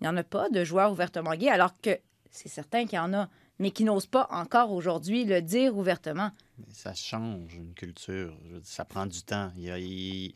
il 0.00 0.04
n'y 0.04 0.08
en 0.08 0.16
a 0.16 0.24
pas 0.24 0.48
de 0.48 0.64
joueurs 0.64 0.90
ouvertement 0.90 1.34
gays, 1.34 1.50
alors 1.50 1.72
que 1.80 1.90
c'est 2.30 2.48
certain 2.48 2.84
qu'il 2.86 2.96
y 2.96 2.98
en 2.98 3.12
a, 3.14 3.28
mais 3.58 3.70
qui 3.70 3.84
n'osent 3.84 4.06
pas 4.06 4.26
encore 4.30 4.72
aujourd'hui 4.72 5.24
le 5.24 5.40
dire 5.42 5.76
ouvertement. 5.76 6.30
Ça 6.72 6.94
change 6.94 7.54
une 7.54 7.74
culture. 7.74 8.36
Je 8.46 8.54
veux 8.54 8.60
dire, 8.60 8.68
ça 8.70 8.84
prend 8.84 9.06
du 9.06 9.22
temps. 9.22 9.52
Il 9.56 9.64
y, 9.64 9.70
a, 9.70 9.78
il- 9.78 10.34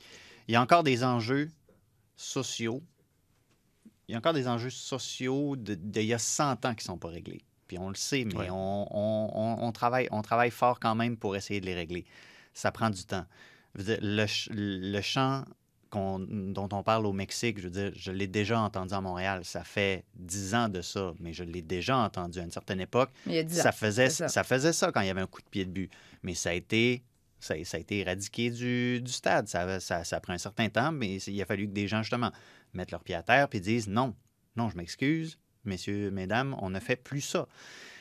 il 0.49 0.53
y 0.53 0.55
a 0.57 0.61
encore 0.63 0.83
des 0.83 1.03
enjeux 1.05 1.51
sociaux. 2.17 2.83
Il 4.09 4.13
y 4.13 4.15
a 4.15 4.19
encore 4.19 4.33
des 4.33 4.49
enjeux 4.49 4.71
sociaux 4.71 5.57
d'il 5.57 6.05
y 6.05 6.13
a 6.15 6.19
100 6.19 6.65
ans 6.67 6.75
qui 6.75 6.85
ne 6.85 6.93
sont 6.93 6.99
pas 6.99 7.09
réglés. 7.09 7.43
Puis 7.69 7.79
on 7.79 7.89
le 7.89 7.95
sait, 7.95 8.25
mais 8.25 8.35
Ouais. 8.35 8.51
on, 8.51 8.87
on- 8.91 9.31
on- 9.33 9.69
on 9.69 9.73
travaille, 9.73 10.09
on 10.11 10.23
travaille 10.23 10.51
fort 10.51 10.81
quand 10.81 10.95
même 10.97 11.17
pour 11.17 11.37
essayer 11.37 11.61
de 11.61 11.67
les 11.67 11.75
régler. 11.75 12.05
Ça 12.53 12.73
prend 12.73 12.91
du 12.91 13.05
temps. 13.05 13.25
Je 13.75 13.83
veux 13.83 13.85
dire, 13.95 13.99
le, 14.03 14.27
le 14.93 15.01
chant 15.01 15.45
qu'on- 15.91 16.19
dont 16.19 16.69
on 16.73 16.83
parle 16.83 17.07
au 17.07 17.13
Mexique, 17.13 17.59
je 17.59 17.65
veux 17.65 17.71
dire, 17.71 17.93
je 17.95 18.11
l'ai 18.11 18.27
déjà 18.27 18.61
entendu 18.61 18.93
à 18.95 19.01
Montréal. 19.01 19.45
Ça 19.45 19.63
fait 19.63 20.05
10 20.17 20.55
ans 20.57 20.69
de 20.69 20.83
ça, 20.83 21.13
mais 21.21 21.33
je 21.33 21.45
l'ai 21.45 21.63
déjà 21.63 21.97
entendu 21.99 22.41
à 22.41 22.43
une 22.43 22.51
certaine 22.51 22.81
époque. 22.81 23.11
Il 23.27 23.33
y 23.35 23.39
a 23.39 23.45
10 23.45 23.61
ans, 23.61 23.63
ça 23.63 23.73
faisait 23.73 24.11
c'est 24.11 24.25
ça. 24.25 24.29
ça 24.29 24.43
faisait 24.45 24.73
ça 24.73 24.91
quand 24.91 25.01
il 25.03 25.07
y 25.07 25.11
avait 25.11 25.21
un 25.21 25.27
coup 25.29 25.41
de 25.41 25.49
pied 25.49 25.65
de 25.65 25.71
but. 25.71 25.91
Mais 26.23 26.35
ça 26.35 26.51
a 26.51 26.53
été, 26.53 27.03
ça, 27.39 27.55
a 27.55 27.79
été 27.79 27.99
éradiqué 27.99 28.51
du, 28.51 29.01
du 29.01 29.13
stade. 29.13 29.49
Ça, 29.49 29.81
ça, 29.81 30.05
ça 30.05 30.21
pris 30.21 30.33
un 30.33 30.39
certain 30.39 30.69
temps, 30.69 30.93
mais 30.93 31.17
il 31.17 31.43
a 31.43 31.47
fallu 31.47 31.67
que 31.67 31.73
des 31.73 31.89
gens, 31.89 32.03
justement, 32.03 32.33
mettent 32.75 32.91
leur 32.91 33.03
pied 33.03 33.15
à 33.15 33.23
terre 33.23 33.49
et 33.53 33.61
disent 33.61 33.89
non, 33.89 34.15
non, 34.57 34.69
je 34.69 34.77
m'excuse, 34.77 35.39
messieurs, 35.65 36.11
mesdames, 36.11 36.57
on 36.61 36.71
ne 36.71 36.81
fait 36.81 36.97
plus 36.97 37.21
ça. 37.21 37.47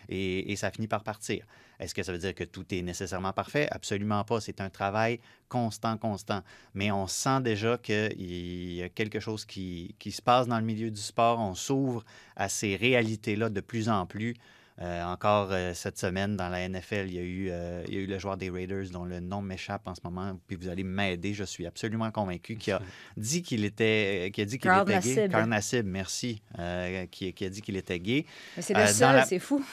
Et, 0.09 0.51
et 0.51 0.55
ça 0.55 0.71
finit 0.71 0.87
par 0.87 1.03
partir. 1.03 1.45
Est-ce 1.79 1.95
que 1.95 2.03
ça 2.03 2.11
veut 2.11 2.17
dire 2.17 2.35
que 2.35 2.43
tout 2.43 2.65
est 2.73 2.81
nécessairement 2.81 3.31
parfait? 3.31 3.67
Absolument 3.71 4.23
pas. 4.25 4.41
C'est 4.41 4.59
un 4.59 4.69
travail 4.69 5.19
constant, 5.47 5.97
constant. 5.97 6.43
Mais 6.73 6.91
on 6.91 7.07
sent 7.07 7.41
déjà 7.41 7.77
qu'il 7.77 8.73
y 8.73 8.83
a 8.83 8.89
quelque 8.89 9.19
chose 9.19 9.45
qui, 9.45 9.95
qui 9.97 10.11
se 10.11 10.21
passe 10.21 10.47
dans 10.47 10.59
le 10.59 10.65
milieu 10.65 10.91
du 10.91 10.99
sport. 10.99 11.39
On 11.39 11.55
s'ouvre 11.55 12.03
à 12.35 12.49
ces 12.49 12.75
réalités-là 12.75 13.49
de 13.49 13.61
plus 13.61 13.87
en 13.87 14.05
plus. 14.05 14.35
Euh, 14.81 15.03
encore 15.03 15.49
euh, 15.51 15.73
cette 15.73 15.97
semaine, 15.97 16.37
dans 16.37 16.47
la 16.47 16.67
NFL, 16.69 17.05
il 17.07 17.13
y, 17.13 17.19
a 17.19 17.21
eu, 17.21 17.49
euh, 17.51 17.83
il 17.89 17.93
y 17.93 17.97
a 17.97 17.99
eu 17.99 18.05
le 18.05 18.17
joueur 18.17 18.37
des 18.37 18.49
Raiders 18.49 18.89
dont 18.91 19.03
le 19.03 19.19
nom 19.19 19.41
m'échappe 19.41 19.85
en 19.87 19.93
ce 19.93 19.99
moment, 20.05 20.39
puis 20.47 20.55
vous 20.55 20.69
allez 20.69 20.83
m'aider, 20.83 21.33
je 21.33 21.43
suis 21.43 21.65
absolument 21.65 22.09
convaincu, 22.11 22.55
qui 22.55 22.71
a 22.71 22.81
dit 23.17 23.41
qu'il 23.41 23.65
était, 23.65 24.31
qui 24.33 24.41
a 24.41 24.45
dit 24.45 24.57
qu'il 24.57 24.69
Karl 24.69 24.89
était 24.89 25.27
gay. 25.27 25.45
Nassib, 25.47 25.85
merci, 25.85 26.41
qui, 27.11 27.33
qui 27.33 27.45
a 27.45 27.49
dit 27.49 27.61
qu'il 27.61 27.75
était 27.75 27.99
gay. 27.99 28.25
C'est 28.59 28.73
le 28.73 28.87
seul, 28.87 29.15
la- 29.17 29.25
c'est 29.25 29.39
fou. 29.39 29.63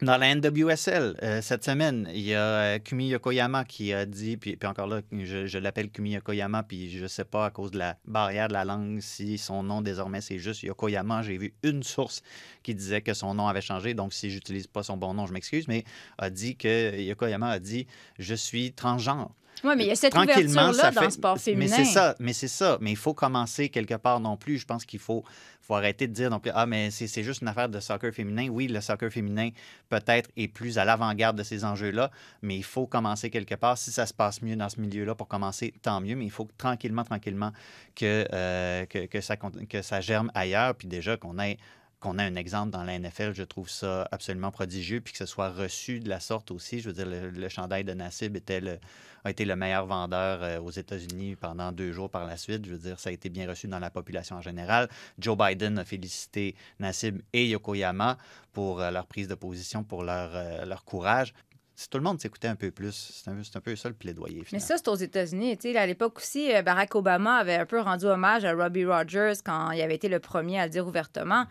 Dans 0.00 0.16
la 0.16 0.34
NWSL, 0.34 1.16
euh, 1.22 1.42
cette 1.42 1.64
semaine, 1.64 2.08
il 2.14 2.20
y 2.20 2.34
a 2.34 2.40
euh, 2.40 2.78
Kumi 2.78 3.08
Yokoyama 3.08 3.64
qui 3.64 3.92
a 3.92 4.06
dit, 4.06 4.36
puis, 4.36 4.56
encore 4.64 4.86
là, 4.86 5.00
je, 5.10 5.46
je 5.46 5.58
l'appelle 5.58 5.90
Kumi 5.90 6.12
Yokoyama, 6.12 6.62
puis 6.62 6.88
je 6.90 7.02
ne 7.02 7.08
sais 7.08 7.24
pas 7.24 7.46
à 7.46 7.50
cause 7.50 7.72
de 7.72 7.78
la 7.78 7.96
barrière 8.04 8.46
de 8.46 8.52
la 8.52 8.64
langue 8.64 9.00
si 9.00 9.38
son 9.38 9.64
nom 9.64 9.80
désormais 9.80 10.20
c'est 10.20 10.38
juste 10.38 10.62
Yokoyama. 10.62 11.22
J'ai 11.22 11.36
vu 11.36 11.52
une 11.64 11.82
source 11.82 12.22
qui 12.62 12.74
disait 12.74 13.00
que 13.00 13.12
son 13.12 13.34
nom 13.34 13.48
avait 13.48 13.60
changé, 13.60 13.94
donc 13.94 14.12
si 14.12 14.30
j'utilise 14.30 14.68
pas 14.68 14.84
son 14.84 14.96
bon 14.96 15.14
nom, 15.14 15.26
je 15.26 15.32
m'excuse, 15.32 15.66
mais 15.66 15.84
a 16.18 16.30
dit 16.30 16.56
que 16.56 17.00
Yokoyama 17.00 17.50
a 17.50 17.58
dit 17.58 17.86
Je 18.18 18.34
suis 18.34 18.72
transgenre. 18.72 19.34
Oui, 19.64 19.74
mais 19.76 19.84
il 19.84 19.88
y 19.88 19.90
a 19.90 19.96
cette 19.96 20.14
ouverture-là 20.16 20.90
dans 20.90 21.02
le 21.02 21.10
sport 21.10 21.38
féminin. 21.38 21.76
Mais 21.76 21.84
c'est 21.84 21.90
ça, 21.90 22.14
mais 22.18 22.32
c'est 22.32 22.48
ça. 22.48 22.78
Mais 22.80 22.90
il 22.90 22.96
faut 22.96 23.14
commencer 23.14 23.68
quelque 23.68 23.94
part 23.94 24.20
non 24.20 24.36
plus. 24.36 24.58
Je 24.58 24.66
pense 24.66 24.84
qu'il 24.84 25.00
faut, 25.00 25.24
faut 25.60 25.74
arrêter 25.74 26.06
de 26.06 26.12
dire 26.12 26.30
non 26.30 26.40
plus, 26.40 26.50
ah, 26.54 26.66
mais 26.66 26.90
c'est 26.90 27.22
juste 27.22 27.42
une 27.42 27.48
affaire 27.48 27.68
de 27.68 27.80
soccer 27.80 28.12
féminin. 28.12 28.48
Oui, 28.48 28.68
le 28.68 28.80
soccer 28.80 29.10
féminin 29.10 29.50
peut-être 29.88 30.30
est 30.36 30.48
plus 30.48 30.78
à 30.78 30.84
l'avant-garde 30.84 31.36
de 31.36 31.42
ces 31.42 31.64
enjeux-là, 31.64 32.10
mais 32.42 32.56
il 32.56 32.64
faut 32.64 32.86
commencer 32.86 33.30
quelque 33.30 33.54
part. 33.54 33.78
Si 33.78 33.90
ça 33.90 34.06
se 34.06 34.14
passe 34.14 34.42
mieux 34.42 34.56
dans 34.56 34.68
ce 34.68 34.80
milieu-là 34.80 35.14
pour 35.14 35.28
commencer, 35.28 35.72
tant 35.82 36.00
mieux. 36.00 36.16
Mais 36.16 36.24
il 36.24 36.30
faut 36.30 36.48
tranquillement, 36.56 37.04
tranquillement 37.04 37.52
que, 37.94 38.26
euh, 38.32 38.86
que, 38.86 39.06
que 39.06 39.20
ça, 39.20 39.36
que 39.36 39.82
ça 39.82 40.00
germe 40.00 40.30
ailleurs. 40.34 40.74
Puis 40.74 40.88
déjà 40.88 41.16
qu'on 41.16 41.38
ait 41.38 41.58
qu'on 42.00 42.18
ait 42.18 42.22
un 42.22 42.36
exemple 42.36 42.70
dans 42.70 42.84
la 42.84 42.98
NFL, 42.98 43.32
je 43.34 43.42
trouve 43.42 43.68
ça 43.68 44.08
absolument 44.12 44.50
prodigieux, 44.50 45.00
puis 45.00 45.12
que 45.12 45.18
ce 45.18 45.26
soit 45.26 45.50
reçu 45.50 46.00
de 46.00 46.08
la 46.08 46.20
sorte 46.20 46.50
aussi. 46.50 46.80
Je 46.80 46.88
veux 46.88 46.94
dire, 46.94 47.06
le, 47.06 47.30
le 47.30 47.48
chandail 47.48 47.84
de 47.84 47.92
Nassib 47.92 48.36
était 48.36 48.60
le, 48.60 48.78
a 49.24 49.30
été 49.30 49.44
le 49.44 49.56
meilleur 49.56 49.86
vendeur 49.86 50.42
euh, 50.42 50.60
aux 50.60 50.70
États-Unis 50.70 51.36
pendant 51.36 51.72
deux 51.72 51.92
jours 51.92 52.10
par 52.10 52.26
la 52.26 52.36
suite. 52.36 52.64
Je 52.66 52.72
veux 52.72 52.78
dire, 52.78 52.98
ça 52.98 53.10
a 53.10 53.12
été 53.12 53.28
bien 53.28 53.48
reçu 53.48 53.68
dans 53.68 53.78
la 53.78 53.90
population 53.90 54.36
en 54.36 54.42
général. 54.42 54.88
Joe 55.18 55.36
Biden 55.36 55.78
a 55.78 55.84
félicité 55.84 56.54
Nassib 56.78 57.20
et 57.32 57.48
Yokoyama 57.48 58.18
pour 58.52 58.80
euh, 58.80 58.90
leur 58.90 59.06
prise 59.06 59.28
de 59.28 59.34
position, 59.34 59.84
pour 59.84 60.02
leur, 60.02 60.30
euh, 60.34 60.64
leur 60.64 60.84
courage. 60.84 61.34
Si 61.74 61.88
tout 61.88 61.98
le 61.98 62.04
monde 62.04 62.20
s'écoutait 62.20 62.48
un 62.48 62.56
peu 62.56 62.72
plus, 62.72 63.12
c'est 63.22 63.30
un, 63.30 63.36
c'est 63.44 63.56
un 63.56 63.60
peu 63.60 63.76
ça 63.76 63.88
le 63.88 63.94
plaidoyer. 63.94 64.44
Mais 64.52 64.58
ça, 64.58 64.76
c'est 64.76 64.88
aux 64.88 64.96
États-Unis. 64.96 65.56
À 65.76 65.86
l'époque 65.86 66.18
aussi, 66.18 66.50
Barack 66.64 66.92
Obama 66.96 67.36
avait 67.36 67.54
un 67.54 67.66
peu 67.66 67.80
rendu 67.80 68.04
hommage 68.06 68.44
à 68.44 68.52
Robbie 68.52 68.84
Rogers 68.84 69.34
quand 69.44 69.70
il 69.70 69.80
avait 69.80 69.94
été 69.94 70.08
le 70.08 70.18
premier 70.18 70.58
à 70.58 70.64
le 70.64 70.70
dire 70.70 70.88
ouvertement. 70.88 71.46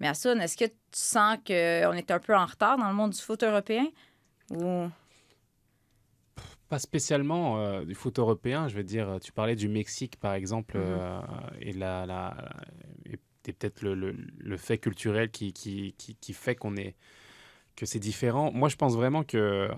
Mais 0.00 0.08
Assun, 0.08 0.38
est-ce 0.40 0.56
que 0.56 0.64
tu 0.66 0.72
sens 0.92 1.38
qu'on 1.46 1.92
est 1.92 2.10
un 2.10 2.18
peu 2.20 2.34
en 2.36 2.46
retard 2.46 2.78
dans 2.78 2.88
le 2.88 2.94
monde 2.94 3.12
du 3.12 3.20
foot 3.20 3.42
européen? 3.42 3.86
Ou... 4.50 4.88
Pas 6.68 6.78
spécialement 6.78 7.58
euh, 7.60 7.84
du 7.84 7.94
foot 7.94 8.18
européen, 8.18 8.68
je 8.68 8.76
veux 8.76 8.82
dire, 8.82 9.18
tu 9.22 9.32
parlais 9.32 9.56
du 9.56 9.68
Mexique 9.68 10.16
par 10.20 10.34
exemple, 10.34 10.76
Mhm. 10.76 10.82
euh, 10.82 11.20
et, 11.60 11.72
la, 11.72 12.04
la- 12.04 12.36
et 13.06 13.16
peut-être 13.42 13.80
le, 13.82 13.94
le- 13.94 14.14
le 14.36 14.56
fait 14.58 14.76
culturel 14.76 15.30
qui, 15.30 15.52
qui, 15.54 15.94
qui, 15.96 16.14
qui 16.16 16.32
fait 16.34 16.54
qu'on 16.54 16.76
est, 16.76 16.94
que 17.76 17.86
c'est 17.86 17.98
différent. 18.00 18.52
Moi 18.52 18.68
je 18.68 18.76
pense 18.76 18.96
vraiment 18.96 19.24
que, 19.24 19.70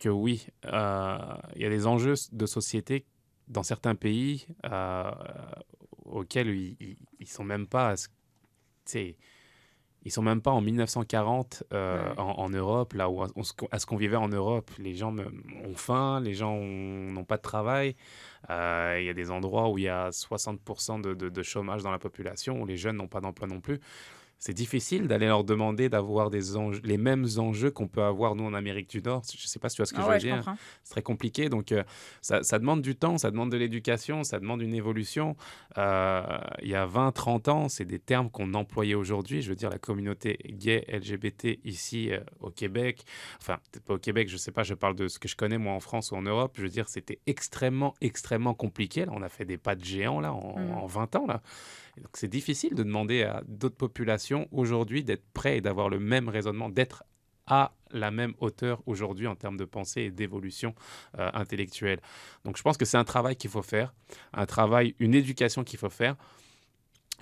que 0.00 0.08
oui, 0.08 0.46
euh, 0.66 1.18
il 1.56 1.62
y 1.62 1.66
a 1.66 1.70
des 1.70 1.86
enjeux 1.86 2.14
de 2.32 2.46
société 2.46 3.06
dans 3.48 3.62
certains 3.62 3.94
pays 3.96 4.46
euh, 4.66 5.10
auxquels 6.04 6.48
ils, 6.48 6.96
ils 7.20 7.28
sont 7.28 7.44
même 7.44 7.66
pas, 7.66 7.90
à 7.90 7.96
ce- 7.96 8.08
sais, 8.84 9.16
ils 10.02 10.10
sont 10.10 10.22
même 10.22 10.40
pas 10.40 10.50
en 10.50 10.62
1940 10.62 11.64
euh, 11.74 12.02
Ouais. 12.02 12.18
en, 12.18 12.30
en 12.38 12.48
Europe, 12.48 12.94
là 12.94 13.10
où 13.10 13.22
on 13.22 13.42
à 13.70 13.78
ce 13.78 13.84
qu'on 13.86 13.96
vivait 13.96 14.16
en 14.16 14.28
Europe. 14.28 14.70
Les 14.78 14.94
gens 14.94 15.14
ont 15.18 15.74
faim, 15.74 16.20
les 16.20 16.32
gens 16.34 16.52
ont- 16.54 17.10
n'ont 17.12 17.24
pas 17.24 17.36
de 17.36 17.42
travail. 17.42 17.96
Euh, 18.48 18.96
Il 18.98 19.04
y 19.04 19.10
a 19.10 19.14
des 19.14 19.30
endroits 19.30 19.68
où 19.68 19.76
il 19.76 19.84
y 19.84 19.88
a 19.88 20.10
60% 20.10 21.00
de, 21.00 21.12
de- 21.14 21.28
de 21.28 21.42
chômage 21.42 21.82
dans 21.82 21.90
la 21.90 21.98
population, 21.98 22.62
où 22.62 22.66
les 22.66 22.78
jeunes 22.78 22.96
n'ont 22.96 23.08
pas 23.08 23.20
d'emploi 23.20 23.46
non 23.46 23.60
plus. 23.60 23.78
C'est 24.42 24.54
difficile 24.54 25.06
d'aller 25.06 25.26
leur 25.26 25.44
demander 25.44 25.90
d'avoir 25.90 26.30
des 26.30 26.56
enjeux- 26.56 26.80
les 26.82 26.96
mêmes 26.96 27.26
enjeux 27.36 27.70
qu'on 27.70 27.86
peut 27.88 28.02
avoir 28.02 28.34
nous 28.34 28.44
en 28.44 28.54
Amérique 28.54 28.88
du 28.88 29.02
Nord. 29.02 29.22
Je 29.30 29.36
ne 29.36 29.46
sais 29.46 29.58
pas 29.58 29.68
si 29.68 29.76
tu 29.76 29.82
vois 29.82 29.86
ce 29.86 29.92
que 29.92 29.98
Ah 29.98 30.02
je 30.04 30.08
ouais, 30.08 30.14
veux 30.14 30.20
je 30.20 30.26
dire. 30.42 30.54
C'est 30.82 30.92
très 30.92 31.02
compliqué. 31.02 31.50
Donc, 31.50 31.72
euh, 31.72 31.84
ça, 32.22 32.42
ça 32.42 32.58
demande 32.58 32.80
du 32.80 32.96
temps, 32.96 33.18
ça 33.18 33.30
demande 33.30 33.52
de 33.52 33.58
l'éducation, 33.58 34.24
ça 34.24 34.40
demande 34.40 34.62
une 34.62 34.72
évolution. 34.74 35.36
Euh, 35.76 36.22
il 36.62 36.68
y 36.68 36.74
a 36.74 36.86
20, 36.86 37.12
30 37.12 37.48
ans, 37.48 37.68
c'est 37.68 37.84
des 37.84 37.98
termes 37.98 38.30
qu'on 38.30 38.54
employait 38.54 38.94
aujourd'hui. 38.94 39.42
Je 39.42 39.50
veux 39.50 39.56
dire, 39.56 39.68
la 39.68 39.78
communauté 39.78 40.38
gay, 40.48 40.84
LGBT 40.88 41.60
ici 41.64 42.10
euh, 42.10 42.20
au 42.40 42.50
Québec, 42.50 43.04
enfin, 43.40 43.58
peut-être 43.70 43.84
pas 43.84 43.94
au 43.94 43.98
Québec, 43.98 44.28
je 44.30 44.38
sais 44.38 44.52
pas, 44.52 44.62
je 44.62 44.72
parle 44.72 44.96
de 44.96 45.06
ce 45.08 45.18
que 45.18 45.28
je 45.28 45.36
connais 45.36 45.58
moi 45.58 45.74
en 45.74 45.80
France 45.80 46.12
ou 46.12 46.16
en 46.16 46.22
Europe. 46.22 46.52
Je 46.56 46.62
veux 46.62 46.68
dire, 46.70 46.88
c'était 46.88 47.18
extrêmement, 47.26 47.94
extrêmement 48.00 48.54
compliqué. 48.54 49.04
Là, 49.04 49.12
on 49.14 49.20
a 49.22 49.28
fait 49.28 49.44
des 49.44 49.58
pas 49.58 49.74
de 49.74 49.84
géant 49.84 50.18
là, 50.20 50.32
en, 50.32 50.58
Mm. 50.58 50.72
en 50.78 50.86
20 50.86 51.14
ans. 51.16 51.26
Là. 51.26 51.42
C'est 52.14 52.28
difficile 52.28 52.74
de 52.74 52.82
demander 52.82 53.22
à 53.22 53.42
d'autres 53.46 53.76
populations 53.76 54.48
aujourd'hui 54.52 55.04
d'être 55.04 55.24
prêts 55.32 55.58
et 55.58 55.60
d'avoir 55.60 55.88
le 55.88 55.98
même 55.98 56.28
raisonnement, 56.28 56.68
d'être 56.68 57.04
à 57.46 57.72
la 57.90 58.10
même 58.10 58.34
hauteur 58.38 58.82
aujourd'hui 58.86 59.26
en 59.26 59.34
termes 59.34 59.56
de 59.56 59.64
pensée 59.64 60.02
et 60.02 60.10
d'évolution 60.10 60.74
euh, 61.18 61.30
intellectuelle. 61.34 62.00
Donc 62.44 62.56
je 62.56 62.62
pense 62.62 62.76
que 62.76 62.84
c'est 62.84 62.96
un 62.96 63.04
travail 63.04 63.36
qu'il 63.36 63.50
faut 63.50 63.62
faire, 63.62 63.92
un 64.32 64.46
travail, 64.46 64.94
une 65.00 65.14
éducation 65.14 65.64
qu'il 65.64 65.78
faut 65.78 65.90
faire. 65.90 66.16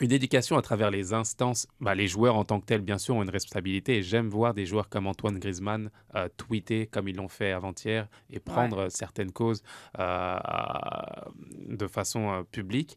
Une 0.01 0.13
éducation 0.13 0.57
à 0.57 0.63
travers 0.63 0.91
les 0.91 1.13
instances, 1.13 1.67
bah, 1.81 1.95
les 1.95 2.07
joueurs 2.07 2.37
en 2.37 2.45
tant 2.45 2.61
que 2.61 2.67
tels, 2.67 2.83
bien 2.83 2.99
sûr, 2.99 3.17
ont 3.17 3.23
une 3.23 3.31
responsabilité. 3.31 3.97
Et 3.97 4.03
j'aime 4.03 4.29
voir 4.29 4.55
des 4.55 4.65
joueurs 4.65 4.89
comme 4.89 5.07
Antoine 5.07 5.39
Griezmann 5.39 5.91
euh, 6.15 6.29
tweeter 6.37 6.87
comme 6.87 7.09
ils 7.09 7.17
l'ont 7.17 7.29
fait 7.29 7.53
avant-hier 7.53 8.07
et 8.31 8.39
prendre 8.39 8.79
euh, 8.79 8.89
certaines 8.91 9.33
causes 9.33 9.63
euh, 9.99 10.39
de 11.69 11.87
façon 11.87 12.31
euh, 12.31 12.43
publique. 12.43 12.97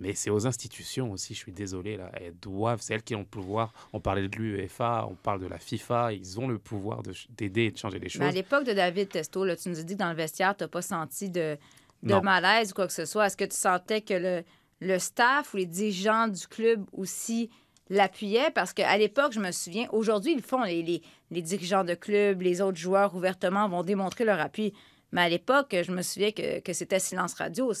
Mais 0.00 0.14
c'est 0.14 0.30
aux 0.30 0.46
institutions 0.46 1.12
aussi, 1.12 1.34
je 1.34 1.38
suis 1.38 1.52
désolé, 1.52 1.96
là, 1.96 2.10
elles 2.14 2.38
doivent, 2.38 2.80
c'est 2.80 2.94
elles 2.94 3.02
qui 3.02 3.14
ont 3.14 3.20
le 3.20 3.24
pouvoir. 3.26 3.72
On 3.92 4.00
parlait 4.00 4.26
de 4.26 4.36
l'UEFA, 4.36 5.06
on 5.10 5.14
parle 5.14 5.40
de 5.40 5.46
la 5.46 5.58
FIFA, 5.58 6.12
ils 6.12 6.40
ont 6.40 6.48
le 6.48 6.58
pouvoir 6.58 7.02
d'aider 7.30 7.64
et 7.64 7.70
de 7.70 7.78
changer 7.78 7.98
les 7.98 8.08
choses. 8.08 8.20
Mais 8.20 8.28
à 8.28 8.32
l'époque 8.32 8.64
de 8.64 8.72
David 8.72 9.10
Testo, 9.10 9.44
là, 9.44 9.54
tu 9.56 9.68
nous 9.68 9.78
as 9.78 9.82
dit 9.82 9.94
que 9.94 9.98
dans 9.98 10.08
le 10.08 10.16
vestiaire, 10.16 10.56
tu 10.56 10.64
n'as 10.64 10.68
pas 10.68 10.82
senti 10.82 11.28
de, 11.28 11.58
malaise 12.02 12.72
ou 12.72 12.74
quoi 12.74 12.86
que 12.86 12.92
ce 12.92 13.04
soit. 13.04 13.26
Est-ce 13.26 13.36
que 13.36 13.44
tu 13.44 13.56
sentais 13.56 14.00
que 14.00 14.14
le, 14.14 14.44
le 14.86 14.98
staff 14.98 15.54
ou 15.54 15.58
les 15.58 15.66
dirigeants 15.66 16.28
du 16.28 16.46
club 16.46 16.84
aussi 16.92 17.50
l'appuyaient? 17.88 18.50
Parce 18.50 18.72
qu'à 18.72 18.96
l'époque, 18.96 19.32
je 19.32 19.40
me 19.40 19.50
souviens, 19.52 19.86
aujourd'hui, 19.92 20.32
ils 20.32 20.36
le 20.36 20.42
font, 20.42 20.62
les, 20.62 20.82
les, 20.82 21.02
les 21.30 21.42
dirigeants 21.42 21.84
de 21.84 21.94
club, 21.94 22.42
les 22.42 22.60
autres 22.60 22.78
joueurs 22.78 23.14
ouvertement 23.14 23.68
vont 23.68 23.82
démontrer 23.82 24.24
leur 24.24 24.40
appui. 24.40 24.72
Mais 25.12 25.22
à 25.22 25.28
l'époque, 25.28 25.76
je 25.86 25.92
me 25.92 26.02
souviens 26.02 26.32
que, 26.32 26.60
que 26.60 26.72
c'était 26.72 26.98
silence 26.98 27.34
radio. 27.34 27.72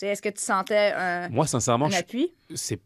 Est-ce 0.00 0.22
que 0.22 0.28
tu 0.28 0.40
sentais 0.40 0.92
un, 0.94 1.28
Moi, 1.30 1.46
sincèrement, 1.46 1.86
un 1.86 1.90
je- 1.90 1.96
appui? 1.96 2.32
c'est 2.54 2.80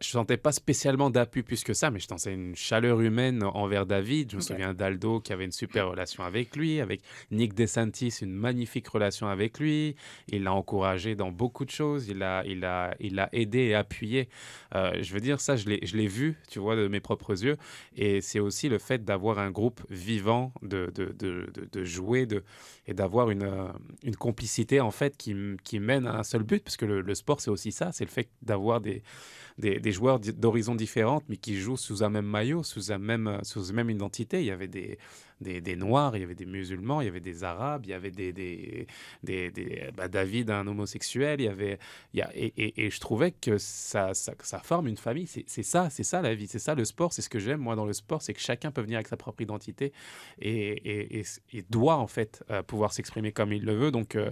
je 0.00 0.08
sentais 0.08 0.36
pas 0.36 0.52
spécialement 0.52 1.10
d'appui 1.10 1.42
plus 1.42 1.62
que 1.62 1.74
ça, 1.74 1.90
mais 1.90 1.98
je 2.00 2.06
sentais 2.06 2.32
une 2.32 2.56
chaleur 2.56 3.00
humaine 3.00 3.42
envers 3.44 3.86
David. 3.86 4.30
Je 4.30 4.36
me 4.36 4.40
souviens 4.40 4.74
d'Aldo 4.74 5.20
qui 5.20 5.32
avait 5.32 5.44
une 5.44 5.52
super 5.52 5.88
relation 5.90 6.24
avec 6.24 6.56
lui, 6.56 6.80
avec 6.80 7.02
Nick 7.30 7.54
DeSantis, 7.54 8.14
une 8.22 8.32
magnifique 8.32 8.88
relation 8.88 9.28
avec 9.28 9.58
lui. 9.58 9.94
Il 10.28 10.44
l'a 10.44 10.52
encouragé 10.54 11.14
dans 11.14 11.30
beaucoup 11.30 11.64
de 11.64 11.70
choses. 11.70 12.08
Il 12.08 12.18
l'a 12.18 12.42
il 12.46 12.64
a, 12.64 12.94
il 12.98 13.18
a 13.18 13.28
aidé 13.32 13.58
et 13.58 13.74
appuyé. 13.74 14.28
Euh, 14.74 14.92
je 15.00 15.12
veux 15.12 15.20
dire, 15.20 15.40
ça, 15.40 15.56
je 15.56 15.68
l'ai 15.68 16.06
vu, 16.08 16.36
tu 16.48 16.58
vois, 16.58 16.76
de 16.76 16.88
mes 16.88 17.00
propres 17.00 17.44
yeux. 17.44 17.56
Et 17.96 18.20
c'est 18.20 18.40
aussi 18.40 18.68
le 18.68 18.78
fait 18.78 19.04
d'avoir 19.04 19.38
un 19.38 19.50
groupe 19.50 19.82
vivant, 19.90 20.52
de, 20.62 20.90
de, 20.94 21.14
de, 21.18 21.46
de- 21.72 21.84
jouer 21.84 22.24
de, 22.26 22.42
et 22.86 22.94
d'avoir 22.94 23.30
une, 23.30 23.42
euh, 23.42 23.68
une 24.02 24.16
complicité, 24.16 24.80
en 24.80 24.90
fait, 24.90 25.16
qui, 25.16 25.34
qui 25.62 25.78
mène 25.78 26.06
à 26.06 26.18
un 26.18 26.22
seul 26.22 26.42
but, 26.42 26.62
parce 26.64 26.76
que 26.76 26.86
le, 26.86 27.02
le 27.02 27.14
sport, 27.14 27.40
c'est 27.40 27.50
aussi 27.50 27.72
ça, 27.72 27.92
c'est 27.92 28.04
le 28.04 28.10
fait 28.10 28.28
d'avoir 28.42 28.80
des, 28.80 29.02
des, 29.58 29.73
des 29.80 29.92
joueurs 29.92 30.20
d'horizons 30.20 30.74
différentes, 30.74 31.24
mais 31.28 31.36
qui 31.36 31.56
jouent 31.56 31.76
sous 31.76 32.02
un 32.02 32.10
même 32.10 32.26
maillot, 32.26 32.62
sous, 32.62 32.92
un 32.92 32.98
même, 32.98 33.40
sous 33.42 33.64
une 33.64 33.76
même 33.76 33.90
identité. 33.90 34.40
Il 34.40 34.46
y 34.46 34.50
avait 34.50 34.68
des, 34.68 34.98
des, 35.40 35.60
des 35.60 35.76
Noirs, 35.76 36.16
il 36.16 36.20
y 36.20 36.24
avait 36.24 36.34
des 36.34 36.46
musulmans, 36.46 37.00
il 37.00 37.06
y 37.06 37.08
avait 37.08 37.20
des 37.20 37.44
Arabes, 37.44 37.82
il 37.84 37.90
y 37.90 37.92
avait 37.92 38.10
des, 38.10 38.32
des, 38.32 38.86
des, 39.22 39.90
bah, 39.96 40.08
David, 40.08 40.50
un 40.50 40.66
homosexuel, 40.66 41.40
il 41.40 41.44
y 41.44 41.48
avait, 41.48 41.78
il 42.12 42.18
y 42.18 42.22
a, 42.22 42.30
et, 42.34 42.90
je 42.90 43.00
trouvais 43.00 43.32
que 43.32 43.58
ça, 43.58 44.12
ça, 44.14 44.58
forme 44.62 44.88
une 44.88 44.96
famille. 44.96 45.26
C'est 45.26 45.62
ça, 45.62 45.90
c'est 45.90 46.04
ça 46.04 46.22
la 46.22 46.34
vie, 46.34 46.46
c'est 46.46 46.58
ça 46.58 46.74
le 46.74 46.84
sport, 46.84 47.12
c'est 47.12 47.22
ce 47.22 47.28
que 47.28 47.38
j'aime 47.38 47.60
moi 47.60 47.76
dans 47.76 47.86
le 47.86 47.92
sport, 47.92 48.22
c'est 48.22 48.34
que 48.34 48.40
chacun 48.40 48.70
peut 48.70 48.82
venir 48.82 48.96
avec 48.96 49.08
sa 49.08 49.16
propre 49.16 49.42
identité 49.42 49.92
et, 50.40 51.20
et 51.52 51.62
doit 51.70 51.96
en 51.96 52.06
fait 52.06 52.44
euh, 52.50 52.62
pouvoir 52.62 52.92
s'exprimer 52.92 53.32
comme 53.32 53.52
il 53.52 53.64
le 53.64 53.74
veut. 53.74 53.90
Donc 53.90 54.16
euh, 54.16 54.30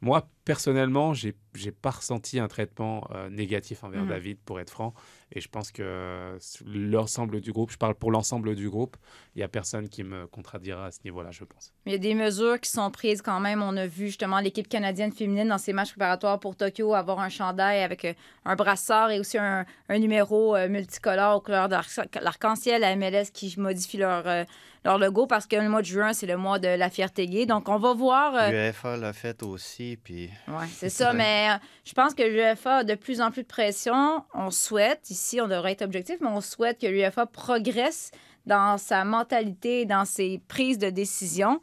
moi, 0.00 0.28
personnellement, 0.44 1.14
j'ai 1.14 1.34
j'ai 1.54 1.72
pas 1.72 1.90
ressenti 1.90 2.38
un 2.38 2.48
traitement 2.48 3.08
euh, 3.14 3.30
négatif 3.30 3.82
envers 3.82 4.02
Mhm. 4.02 4.08
David, 4.10 4.38
pour 4.44 4.60
être 4.60 4.68
franc. 4.68 4.92
Et 5.32 5.40
je 5.40 5.48
pense 5.48 5.72
que 5.72 5.82
euh, 5.82 6.38
l'ensemble 6.66 7.40
du 7.40 7.50
groupe, 7.50 7.70
je 7.70 7.78
parle 7.78 7.94
pour 7.94 8.10
l'ensemble 8.10 8.54
du 8.54 8.68
groupe, 8.68 8.96
il 9.34 9.40
y 9.40 9.42
a 9.42 9.48
personne 9.48 9.88
qui 9.88 10.04
me 10.04 10.26
contredira 10.26 10.86
à 10.86 10.90
ce 10.90 10.98
niveau-là, 11.04 11.30
je 11.30 11.44
pense. 11.44 11.72
Il 11.86 11.92
y 11.92 11.94
a 11.94 11.98
des 11.98 12.14
mesures 12.14 12.60
qui 12.60 12.70
sont 12.70 12.90
prises 12.90 13.22
quand 13.22 13.40
même. 13.40 13.62
On 13.62 13.74
a 13.78 13.86
vu 13.86 14.06
justement 14.08 14.38
l'équipe 14.40 14.68
canadienne 14.68 15.12
féminine 15.12 15.48
dans 15.48 15.56
ses 15.58 15.72
matchs 15.72 15.92
préparatoires 15.92 16.38
pour 16.38 16.56
Tokyo 16.56 16.92
avoir 16.94 17.20
un 17.20 17.30
chandail 17.30 17.82
avec 17.82 18.04
euh, 18.04 18.12
un 18.44 18.54
brassard 18.54 19.10
et 19.10 19.18
aussi 19.18 19.38
un, 19.38 19.64
un 19.88 19.98
numéro 19.98 20.56
multicolore 20.68 21.36
aux 21.36 21.40
couleurs 21.40 21.68
de 21.68 21.74
l'arc- 21.74 22.18
l'arc-en-ciel 22.20 22.84
à 22.84 22.94
MLS 22.96 23.30
qui 23.32 23.54
modifie 23.58 23.96
leur, 23.96 24.26
euh, 24.26 24.44
leur 24.86 24.98
logo 24.98 25.26
parce 25.26 25.46
que 25.46 25.56
le 25.56 25.68
mois 25.68 25.82
de 25.82 25.86
juin, 25.86 26.12
c'est 26.12 26.26
le 26.26 26.36
mois 26.36 26.58
de 26.58 26.68
la 26.68 26.88
fierté 26.90 27.26
gay. 27.26 27.44
Donc, 27.44 27.68
on 27.68 27.76
va 27.78 27.92
voir. 27.92 28.34
euh, 28.34 28.50
L'UEFA 28.50 28.96
l'a 28.96 29.12
fait 29.12 29.42
aussi, 29.42 29.98
puis... 30.02 30.30
Ouais, 30.48 30.66
c'est 30.72 30.88
ça, 30.88 31.12
mais 31.12 31.48
euh, 31.50 31.58
je 31.84 31.92
pense 31.92 32.14
que 32.14 32.22
l'UEFA 32.22 32.76
a 32.78 32.84
de 32.84 32.94
plus 32.94 33.20
en 33.20 33.30
plus 33.30 33.42
de 33.42 33.48
pression. 33.48 34.24
On 34.32 34.50
souhaite, 34.50 35.10
ici, 35.10 35.40
on 35.40 35.48
devrait 35.48 35.72
être 35.72 35.82
objectif, 35.82 36.16
mais 36.20 36.28
on 36.28 36.40
souhaite 36.40 36.80
que 36.80 36.86
l'UEFA 36.86 37.26
progresse 37.26 38.12
dans 38.46 38.78
sa 38.78 39.04
mentalité, 39.04 39.86
dans 39.86 40.04
ses 40.04 40.40
prises 40.46 40.78
de 40.78 40.88
décision. 40.90 41.60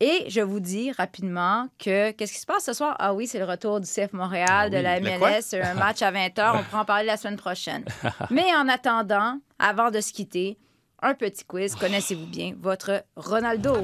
Et 0.00 0.24
je 0.28 0.40
vous 0.40 0.60
dis 0.60 0.92
rapidement 0.92 1.68
que 1.78 2.10
qu'est-ce 2.10 2.32
qui 2.34 2.40
se 2.40 2.44
passe 2.46 2.64
ce 2.64 2.72
soir? 2.74 2.96
Ah 2.98 3.14
oui, 3.14 3.26
c'est 3.26 3.38
le 3.38 3.44
retour 3.46 3.80
du 3.80 3.86
CF 3.86 4.12
Montréal, 4.12 4.46
Ah 4.50 4.68
de 4.68 4.76
oui. 4.76 4.82
la? 4.82 5.00
MLS, 5.00 5.40
c'est 5.42 5.62
un 5.62 5.74
match 5.86 6.02
à 6.02 6.10
20h. 6.12 6.58
On 6.58 6.62
pourra 6.64 6.82
en 6.82 6.84
parler 6.84 7.06
la 7.06 7.16
semaine 7.16 7.36
prochaine. 7.36 7.84
Mais 8.30 8.44
en 8.56 8.68
attendant, 8.68 9.38
avant 9.58 9.90
de 9.90 10.00
se 10.00 10.12
quitter, 10.12 10.58
un 11.04 11.14
petit 11.14 11.44
quiz. 11.44 11.74
Connaissez-vous 11.76 12.26
bien 12.26 12.54
votre 12.60 13.04
Ronaldo? 13.16 13.76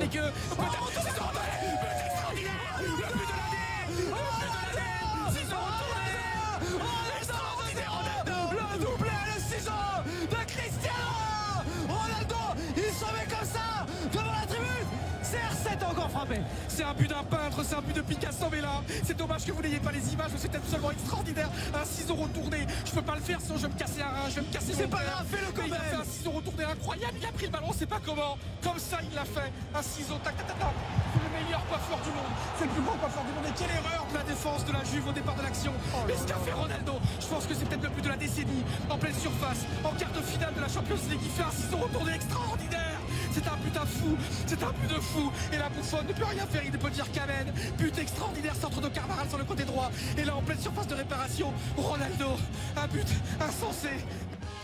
C'est 16.81 16.87
un 16.87 16.95
but 16.95 17.11
d'un 17.11 17.23
peintre, 17.25 17.63
c'est 17.63 17.75
un 17.75 17.83
but 17.83 17.95
de 17.95 18.01
Picasso, 18.01 18.47
mais 18.51 18.63
là, 18.63 18.81
c'est 19.05 19.15
dommage 19.15 19.45
que 19.45 19.53
vous 19.53 19.61
n'ayez 19.61 19.81
pas 19.81 19.93
les 19.93 20.15
images, 20.15 20.31
c'est 20.39 20.55
absolument 20.55 20.91
extraordinaire. 20.91 21.51
Un 21.75 21.85
ciseau 21.85 22.15
retourné, 22.15 22.67
je 22.87 22.93
peux 22.93 23.03
pas 23.03 23.17
le 23.17 23.21
faire 23.21 23.39
sinon 23.39 23.59
je 23.59 23.67
vais 23.67 23.75
me 23.75 23.79
casser 23.79 24.01
un 24.01 24.09
rein, 24.09 24.31
je 24.31 24.37
vais 24.37 24.47
me 24.49 24.51
casser 24.51 24.73
C'est 24.73 24.89
pas 24.89 25.05
grave, 25.05 25.27
fais-le 25.29 25.53
quand 25.53 25.67
Il 25.67 25.75
a 25.75 25.77
fait 25.77 25.97
un 26.01 26.05
ciseau 26.05 26.31
retourné 26.31 26.65
incroyable, 26.65 27.13
il 27.21 27.27
a 27.27 27.33
pris 27.33 27.45
le 27.45 27.53
ballon, 27.53 27.69
c'est 27.77 27.85
pas 27.85 28.01
comment. 28.01 28.39
Comme 28.65 28.79
ça, 28.79 28.97
il 29.05 29.15
l'a 29.15 29.27
fait. 29.27 29.53
Un 29.77 29.83
ciseau, 29.83 30.17
tac, 30.25 30.35
tac, 30.39 30.47
tac, 30.47 30.59
tac. 30.59 30.73
C'est 30.73 31.21
le 31.21 31.45
meilleur 31.45 31.61
coiffeur 31.69 32.01
du 32.01 32.17
monde. 32.17 32.33
C'est 32.57 32.65
le 32.65 32.71
plus 32.71 32.83
grand 32.89 32.97
coiffeur 32.97 33.25
du 33.29 33.33
monde. 33.37 33.45
Et 33.45 33.53
quelle 33.61 33.77
erreur 33.77 34.07
de 34.09 34.15
la 34.17 34.25
défense 34.25 34.65
de 34.65 34.73
la 34.73 34.85
Juve 34.89 35.05
au 35.07 35.13
départ 35.13 35.37
de 35.37 35.43
l'action. 35.43 35.73
Mais 36.09 36.17
ce 36.17 36.25
qu'a 36.25 36.41
fait 36.41 36.57
Ronaldo, 36.57 36.97
je 37.21 37.27
pense 37.27 37.45
que 37.45 37.53
c'est 37.53 37.69
peut-être 37.69 37.85
le 37.85 37.93
but 37.93 38.05
de 38.05 38.09
la 38.09 38.17
décennie. 38.17 38.65
En 38.89 38.97
pleine 38.97 39.21
surface, 39.21 39.69
en 39.85 39.93
quart 40.01 40.17
de 40.17 40.25
finale 40.25 40.55
de 40.57 40.63
la 40.65 40.69
Champions 40.73 41.05
League, 41.13 41.21
il 41.21 41.31
fait 41.37 41.45
un 41.45 41.53
ciseau 41.53 41.77
retourné 41.77 42.17
extraordinaire. 42.17 43.00
C'est 43.33 43.47
un 43.47 43.81
à 43.81 43.87
fou, 43.87 44.17
c'est 44.47 44.63
un 44.63 44.73
but 44.73 44.89
de 44.89 45.01
fou. 45.01 45.31
Et 45.53 45.57
la 45.57 45.69
bouffonne 45.69 46.07
ne 46.07 46.13
peut 46.13 46.25
rien 46.25 46.47
faire, 46.47 46.63
il 46.65 46.73
ne 46.73 46.77
peut 46.77 46.91
dire 46.91 47.11
qu'amen. 47.13 47.53
But 47.79 47.97
extraordinaire, 47.99 48.55
centre 48.57 48.81
de 48.81 48.89
Carvaral 48.89 49.29
sur 49.29 49.39
le 49.39 49.45
côté 49.45 49.65
droit. 49.65 49.91
Et 50.19 50.25
là, 50.25 50.37
en 50.37 50.43
pleine 50.43 50.59
surface 50.59 50.89
de 50.89 50.95
réparation, 50.95 51.53
Ronaldo, 51.77 52.37
un 52.77 52.87
but 52.89 53.07
insensé. 53.41 53.91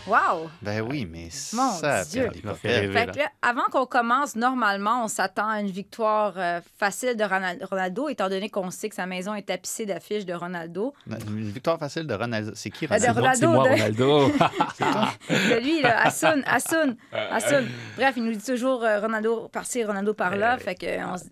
Wow! 0.07 0.49
Ben 0.61 0.81
oui, 0.81 1.05
mais 1.09 1.27
Mon 1.53 1.71
ça 1.71 2.05
Dieu. 2.05 2.23
perd 2.23 2.41
pas 2.41 2.53
fait 2.53 2.67
perdre. 2.69 2.81
rêver. 2.93 2.93
Fait 2.99 3.11
que 3.11 3.17
là, 3.19 3.29
avant 3.41 3.65
qu'on 3.71 3.85
commence, 3.85 4.35
normalement, 4.35 5.03
on 5.03 5.07
s'attend 5.09 5.49
à 5.49 5.59
une 5.59 5.69
victoire 5.69 6.33
euh, 6.37 6.61
facile 6.79 7.15
de 7.17 7.23
Ronal- 7.23 7.63
Ronaldo, 7.63 8.07
étant 8.07 8.29
donné 8.29 8.49
qu'on 8.49 8.71
sait 8.71 8.87
que 8.89 8.95
sa 8.95 9.05
maison 9.05 9.33
est 9.35 9.41
tapissée 9.47 9.85
d'affiches 9.85 10.25
de 10.25 10.33
Ronaldo. 10.33 10.93
Une 11.27 11.49
victoire 11.51 11.77
facile 11.77 12.07
de 12.07 12.13
Ronaldo. 12.13 12.51
C'est 12.55 12.69
qui 12.69 12.87
de 12.87 12.93
Ronaldo? 12.93 13.13
Ronaldo, 13.19 13.37
C'est 13.39 13.47
moi, 13.47 13.63
de- 13.63 13.69
Ronaldo. 13.69 14.27
de 15.29 15.59
lui, 15.63 15.81
là, 15.81 16.05
Hassoun, 16.05 16.43
Hassoun, 16.45 16.95
Hassoun. 17.11 17.65
Bref, 17.97 18.13
il 18.17 18.23
nous 18.23 18.31
dit 18.33 18.45
toujours 18.45 18.83
euh, 18.83 18.99
Ronaldo 19.01 19.49
par-ci, 19.49 19.83
Ronaldo 19.83 20.13
par-là. 20.13 20.57
Eh, 20.59 20.63
fait 20.63 20.75
que 20.75 20.85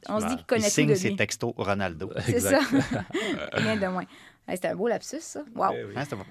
on, 0.09 0.19
se 0.19 0.25
dit 0.27 0.35
qu'il 0.35 0.45
connaît 0.45 0.61
Il 0.61 0.65
tout 0.65 0.69
signe 0.71 0.89
de 0.89 0.95
ses 0.95 1.15
textos 1.15 1.53
Ronaldo. 1.55 2.11
C'est 2.25 2.39
ça. 2.41 2.59
Rien 3.53 3.77
de 3.77 3.87
moins. 3.87 4.03
Hey, 4.47 4.57
C'était 4.57 4.67
un 4.67 4.75
beau 4.75 4.87
lapsus, 4.87 5.21
ça. 5.21 5.39
Wow. 5.55 5.71
Oui. 5.71 5.93
Hein, 5.95 6.03
ça 6.07 6.15
va 6.15 6.23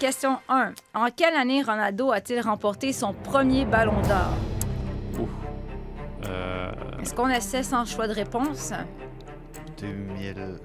Question 0.00 0.38
1. 0.48 0.72
En 0.94 1.08
quelle 1.14 1.34
année 1.34 1.62
Ronaldo 1.62 2.10
a-t-il 2.10 2.40
remporté 2.40 2.90
son 2.94 3.12
premier 3.12 3.66
ballon 3.66 4.00
d'or? 4.00 5.28
Euh, 6.26 6.72
Est-ce 7.02 7.14
qu'on 7.14 7.28
essaie 7.28 7.62
sans 7.62 7.84
choix 7.84 8.08
de 8.08 8.14
réponse? 8.14 8.72
2000. 9.78 10.58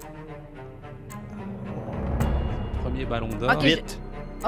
premier 2.82 3.04
ballon 3.04 3.28
d'or. 3.28 3.52
Ok, 3.52 3.84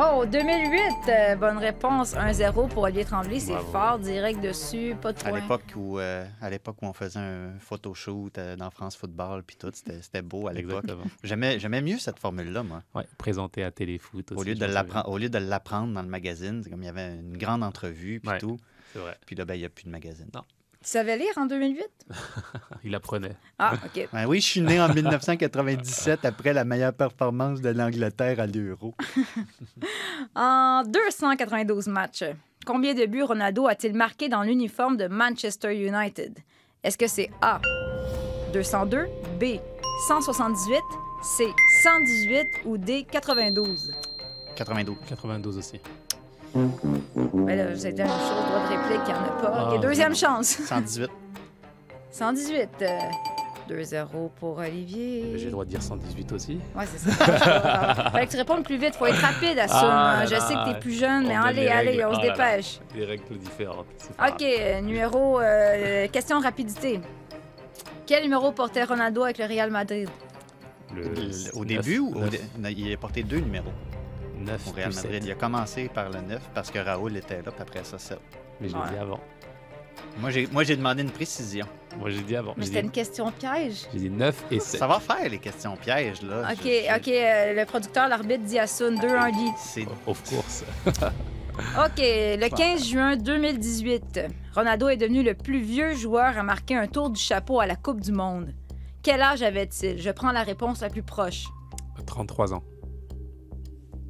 Oh, 0.01 0.25
2008! 0.25 1.09
euh, 1.09 1.35
bonne 1.37 1.59
réponse. 1.59 2.15
1-0 2.15 2.69
pour 2.69 2.85
Olivier 2.85 3.05
Tremblay. 3.05 3.41
C'est 3.41 3.53
Bravo. 3.53 3.73
fort, 3.73 3.99
direct 3.99 4.41
dessus. 4.41 4.95
Pas 5.01 5.13
de 5.13 5.19
À 5.21 5.31
point. 5.31 5.41
l'époque 5.41 5.65
où, 5.75 5.99
euh, 5.99 6.25
à 6.41 6.51
l'époque 6.51 6.77
où 6.83 6.87
on 6.87 6.93
faisait 6.93 7.19
un 7.19 7.59
photoshoot 7.59 8.39
euh, 8.39 8.55
dans 8.55 8.71
France 8.71 8.97
Football, 8.97 9.43
puis 9.43 9.57
tout, 9.57 9.71
c'était 9.73 10.01
c'était 10.01 10.23
beau 10.23 10.47
à 10.47 10.53
l'époque. 10.53 10.85
Exactement. 10.85 11.05
J'aimais 11.25 11.59
j'aimais 11.59 11.81
mieux 11.83 11.99
cette 11.99 12.21
formule-là, 12.21 12.63
moi. 12.63 12.83
Ouais, 12.95 13.07
présenté 13.19 13.65
à 13.65 13.73
Téléfoot 13.73 14.31
aussi. 14.31 14.41
Au 14.41 14.45
lieu, 14.45 14.55
de 14.55 14.61
je 14.61 14.67
me 14.71 14.73
l'appren- 14.73 15.05
au 15.09 15.19
lieu 15.19 15.29
de 15.31 15.39
l'apprendre 15.39 15.93
dans 15.93 16.03
le 16.03 16.09
magazine, 16.09 16.61
c'est 16.63 16.71
comme 16.71 16.83
il 16.83 16.87
y 16.87 16.91
avait 16.91 17.15
une 17.17 17.37
grande 17.37 17.65
entrevue, 17.65 18.21
puis 18.21 18.31
Ouais. 18.31 18.39
tout. 18.39 18.57
C'est 18.93 19.01
vrai. 19.01 19.17
Puis 19.27 19.35
là, 19.35 19.45
ben, 19.45 19.55
il 19.55 19.61
n'y 19.61 19.67
a 19.67 19.69
plus 19.69 19.85
de 19.85 19.91
magazine. 19.91 20.29
Non. 20.33 20.43
Tu 20.89 20.93
savais 20.93 21.19
lire 21.19 21.37
en 21.37 21.45
2008? 21.45 21.85
Il 22.85 22.95
apprenait. 22.95 23.37
Ah, 23.59 23.75
OK. 23.75 24.09
Ben 24.15 24.25
oui, 24.25 24.41
je 24.41 24.47
suis 24.47 24.63
né 24.63 24.81
en 24.81 24.89
1997 24.89 26.25
après 26.25 26.55
la 26.55 26.65
meilleure 26.65 26.95
performance 26.95 27.61
de 27.61 27.69
l'Angleterre 27.69 28.41
à 28.41 28.47
l'Euro. 28.47 28.95
En 30.35 30.85
292 30.87 31.89
matchs, 31.89 32.25
combien 32.65 32.95
de 32.95 33.05
buts 33.05 33.23
Ronaldo 33.23 33.67
a-t-il 33.67 33.93
marqué 33.93 34.31
dans 34.31 34.43
l'uniforme 34.43 34.97
de 34.97 35.09
Manchester 35.09 35.75
United? 35.75 36.39
Est-ce 36.83 36.97
que 36.97 37.07
c'est 37.07 37.29
A, 37.43 37.61
202, 38.55 39.09
B, 39.39 39.59
178, 40.09 40.81
C, 41.23 41.45
118 41.83 42.47
ou 42.65 42.79
D, 42.79 43.05
92? 43.11 43.93
92. 44.57 44.97
92 45.07 45.59
aussi. 45.59 45.81
Ben 46.55 47.57
là, 47.57 47.73
vous 47.75 47.87
avez 47.87 47.97
la 47.97 48.05
même 48.05 48.13
chose, 48.13 48.45
droit 48.47 48.61
de 48.65 48.69
réplique, 48.69 49.01
il 49.07 49.13
n'y 49.13 49.19
en 49.19 49.23
a 49.23 49.41
pas. 49.43 49.53
Ah, 49.55 49.75
OK, 49.75 49.81
deuxième 49.81 50.15
chance. 50.15 50.47
118. 50.67 51.09
118. 52.11 52.69
euh, 52.83 52.99
2-0 53.69 54.31
pour 54.41 54.57
Olivier. 54.59 55.35
J'ai 55.37 55.45
le 55.47 55.51
droit 55.51 55.65
de 55.65 55.69
dire 55.71 55.83
118 55.83 56.33
aussi. 56.33 56.59
Ouais, 56.75 56.85
c'est 56.87 57.11
ça. 57.11 57.25
Fallait 58.13 58.27
que 58.27 58.31
tu 58.31 58.37
répondes 58.39 58.65
plus 58.65 58.79
vite. 58.79 58.95
Faut 58.97 59.05
être 59.07 59.21
rapide, 59.21 59.59
Assun. 59.59 59.75
Ah, 59.83 60.25
Je 60.25 60.31
là, 60.33 60.41
sais 60.41 60.55
que 60.55 60.73
t'es 60.73 60.79
plus 60.81 60.99
jeune, 60.99 61.25
mais 61.29 61.35
donne 61.35 61.45
allez, 61.45 61.61
les 61.63 61.69
allez, 61.69 61.91
règles. 61.91 62.05
on 62.09 62.15
se 62.15 62.21
là 62.21 62.27
là. 62.29 62.33
dépêche. 62.33 62.81
Des 62.95 63.05
règles 63.05 63.39
différentes. 63.39 63.87
c'est 63.99 64.17
pas 64.17 64.31
OK, 64.31 64.43
euh, 64.43 64.81
numéro... 64.81 65.39
euh, 65.41 66.09
question 66.09 66.41
rapidité. 66.41 66.99
Quel 68.07 68.23
numéro 68.23 68.53
portait 68.53 68.85
Ronaldo 68.85 69.23
avec 69.25 69.37
le 69.37 69.45
Real 69.45 69.71
Madrid? 69.71 70.09
Le- 70.95 71.03
Le- 71.03 71.55
au 71.59 71.65
neuf, 71.67 71.85
début, 71.85 71.99
ou 71.99 72.15
au 72.17 72.21
neuf, 72.21 72.31
dé- 72.31 72.41
non, 72.59 72.71
il 72.75 72.91
a 72.91 72.97
porté 72.97 73.23
deux 73.23 73.41
numéros? 73.41 73.69
Au 74.69 74.73
Real 74.73 74.95
Madrid. 74.95 75.25
Il 75.25 75.31
a 75.31 75.35
commencé 75.35 75.89
par 75.89 76.11
le 76.11 76.21
9 76.21 76.41
parce 76.55 76.71
que 76.71 76.79
Raoul 76.79 77.17
était 77.17 77.37
là, 77.43 77.51
puis 77.51 77.63
après 77.63 77.85
ça, 77.85 77.99
7. 77.99 78.19
Mais 78.61 78.69
je 78.69 78.75
l'ai 78.75 78.81
Ouais. 78.81 78.89
dit 78.91 78.97
avant. 78.97 79.21
Moi, 80.21 80.31
j'ai 80.31 80.47
moi, 80.49 80.65
j'ai 80.65 80.77
demandé 80.77 81.03
une 81.03 81.11
précision. 81.11 81.67
Moi, 81.99 82.11
j'ai 82.11 82.21
dit 82.23 82.37
avant. 82.37 82.55
Mais 82.57 82.65
c'était 82.67 82.81
dit, 82.81 82.87
une 82.87 82.93
question 82.93 83.31
piège. 83.33 83.87
j'ai 83.93 83.99
dit 83.99 84.11
9 84.11 84.45
et 84.51 84.61
7. 84.61 84.79
Ça 84.81 84.87
va 84.87 85.01
faire 85.01 85.29
les 85.29 85.39
questions 85.39 85.77
pièges, 85.77 86.23
là. 86.23 86.43
OK, 86.53 86.59
Je- 86.63 86.69
je- 86.69 86.97
OK. 86.97 87.09
euh, 87.09 87.55
le 87.55 87.65
producteur, 87.67 88.09
l'arbitre 88.09 88.45
dit 88.45 88.59
Assun, 88.59 88.93
2-1 88.97 89.29
lead. 89.31 89.53
C'est 89.59 89.87
Of 90.07 90.23
course. 90.29 90.65
OK, 90.87 91.99
le 91.99 92.49
15 92.49 92.85
juin 92.87 93.17
2018, 93.17 94.21
Ronaldo 94.55 94.89
est 94.89 94.97
devenu 94.97 95.23
le 95.25 95.35
plus 95.35 95.61
vieux 95.61 95.95
joueur 95.95 96.39
à 96.39 96.43
marquer 96.45 96.77
un 96.77 96.87
tour 96.87 97.11
du 97.11 97.21
chapeau 97.21 97.59
à 97.61 97.67
la 97.67 97.75
Coupe 97.77 98.01
du 98.01 98.13
Monde. 98.13 98.55
Quel 99.03 99.21
âge 99.23 99.43
avait-il? 99.43 99.99
Je 100.01 100.11
prends 100.11 100.31
la 100.33 100.43
réponse 100.45 100.81
la 100.83 100.89
plus 100.91 101.03
proche. 101.03 101.45
33 102.07 102.55
ans. 102.55 102.63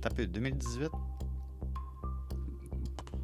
T'as 0.00 0.10
peu 0.10 0.26
2018? 0.26 0.90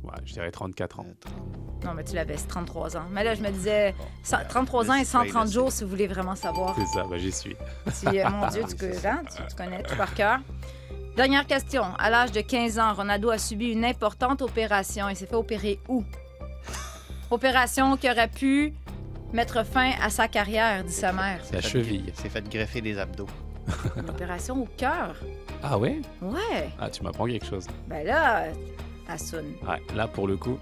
Ouais, 0.03 0.11
je 0.25 0.33
dirais 0.35 0.51
34 0.51 1.01
ans. 1.01 1.07
Euh, 1.09 1.15
30. 1.21 1.85
Non, 1.85 1.95
mais 1.95 2.05
tu 2.05 2.15
l'avais, 2.15 2.37
c'est 2.37 2.47
33 2.47 2.97
ans. 2.97 3.05
Mais 3.11 3.25
là, 3.25 3.35
je 3.35 3.43
me 3.43 3.51
disais, 3.51 3.95
cent- 4.23 4.39
33 4.49 4.91
ans 4.91 4.95
et 4.95 4.99
laisse- 5.01 5.09
130 5.09 5.45
laisse- 5.45 5.53
jours, 5.55 5.73
si 5.73 5.85
vous 5.85 5.91
voulez 5.91 6.07
vraiment 6.07 6.35
savoir. 6.35 6.75
C'est 6.77 6.87
ça, 6.87 7.05
bah, 7.09 7.17
j'y 7.19 7.33
suis. 7.33 7.57
Si, 7.93 8.07
euh, 8.07 8.29
mon 8.31 8.47
Dieu, 8.49 8.63
tu, 8.79 9.07
hein, 9.07 9.23
tu, 9.31 9.43
tu 9.49 9.55
connais 9.57 9.83
tout 9.83 9.97
par 9.97 10.15
cœur. 10.15 10.41
Dernière 11.17 11.47
question. 11.47 11.85
À 11.99 12.11
l'âge 12.11 12.33
de 12.33 12.41
15 12.41 12.79
ans, 12.79 12.93
Ronaldo 12.95 13.31
a 13.31 13.39
subi 13.39 13.67
une 13.71 13.85
importante 13.85 14.43
opération. 14.43 15.09
Il 15.09 15.17
s'est 15.17 15.27
fait 15.27 15.37
opérer 15.37 15.79
où? 15.89 16.05
Opération 17.31 17.97
qui 17.97 18.11
aurait 18.11 18.29
pu 18.31 18.75
mettre 19.33 19.65
fin 19.65 19.93
à 20.03 20.11
sa 20.11 20.27
carrière, 20.29 20.83
dit 20.85 20.93
sa 20.93 21.13
mère. 21.13 21.41
La 21.53 21.61
cheville. 21.61 22.13
C'est 22.15 22.29
fait 22.29 22.47
greffer 22.49 22.81
des 22.81 22.99
abdos. 22.99 23.27
Une 23.97 24.11
opération 24.11 24.63
au 24.63 24.69
cœur. 24.77 25.17
Ah 25.63 25.79
ouais? 25.79 26.01
Ouais. 26.21 26.71
Ah, 26.81 26.91
tu 26.91 27.03
m'apprends 27.03 27.27
quelque 27.27 27.47
chose. 27.47 27.67
Ben 27.89 28.07
là, 28.07 28.45
Assun. 29.09 29.45
Ouais, 29.67 29.81
là, 29.95 30.07
pour 30.09 30.27
le 30.29 30.37
coup, 30.37 30.59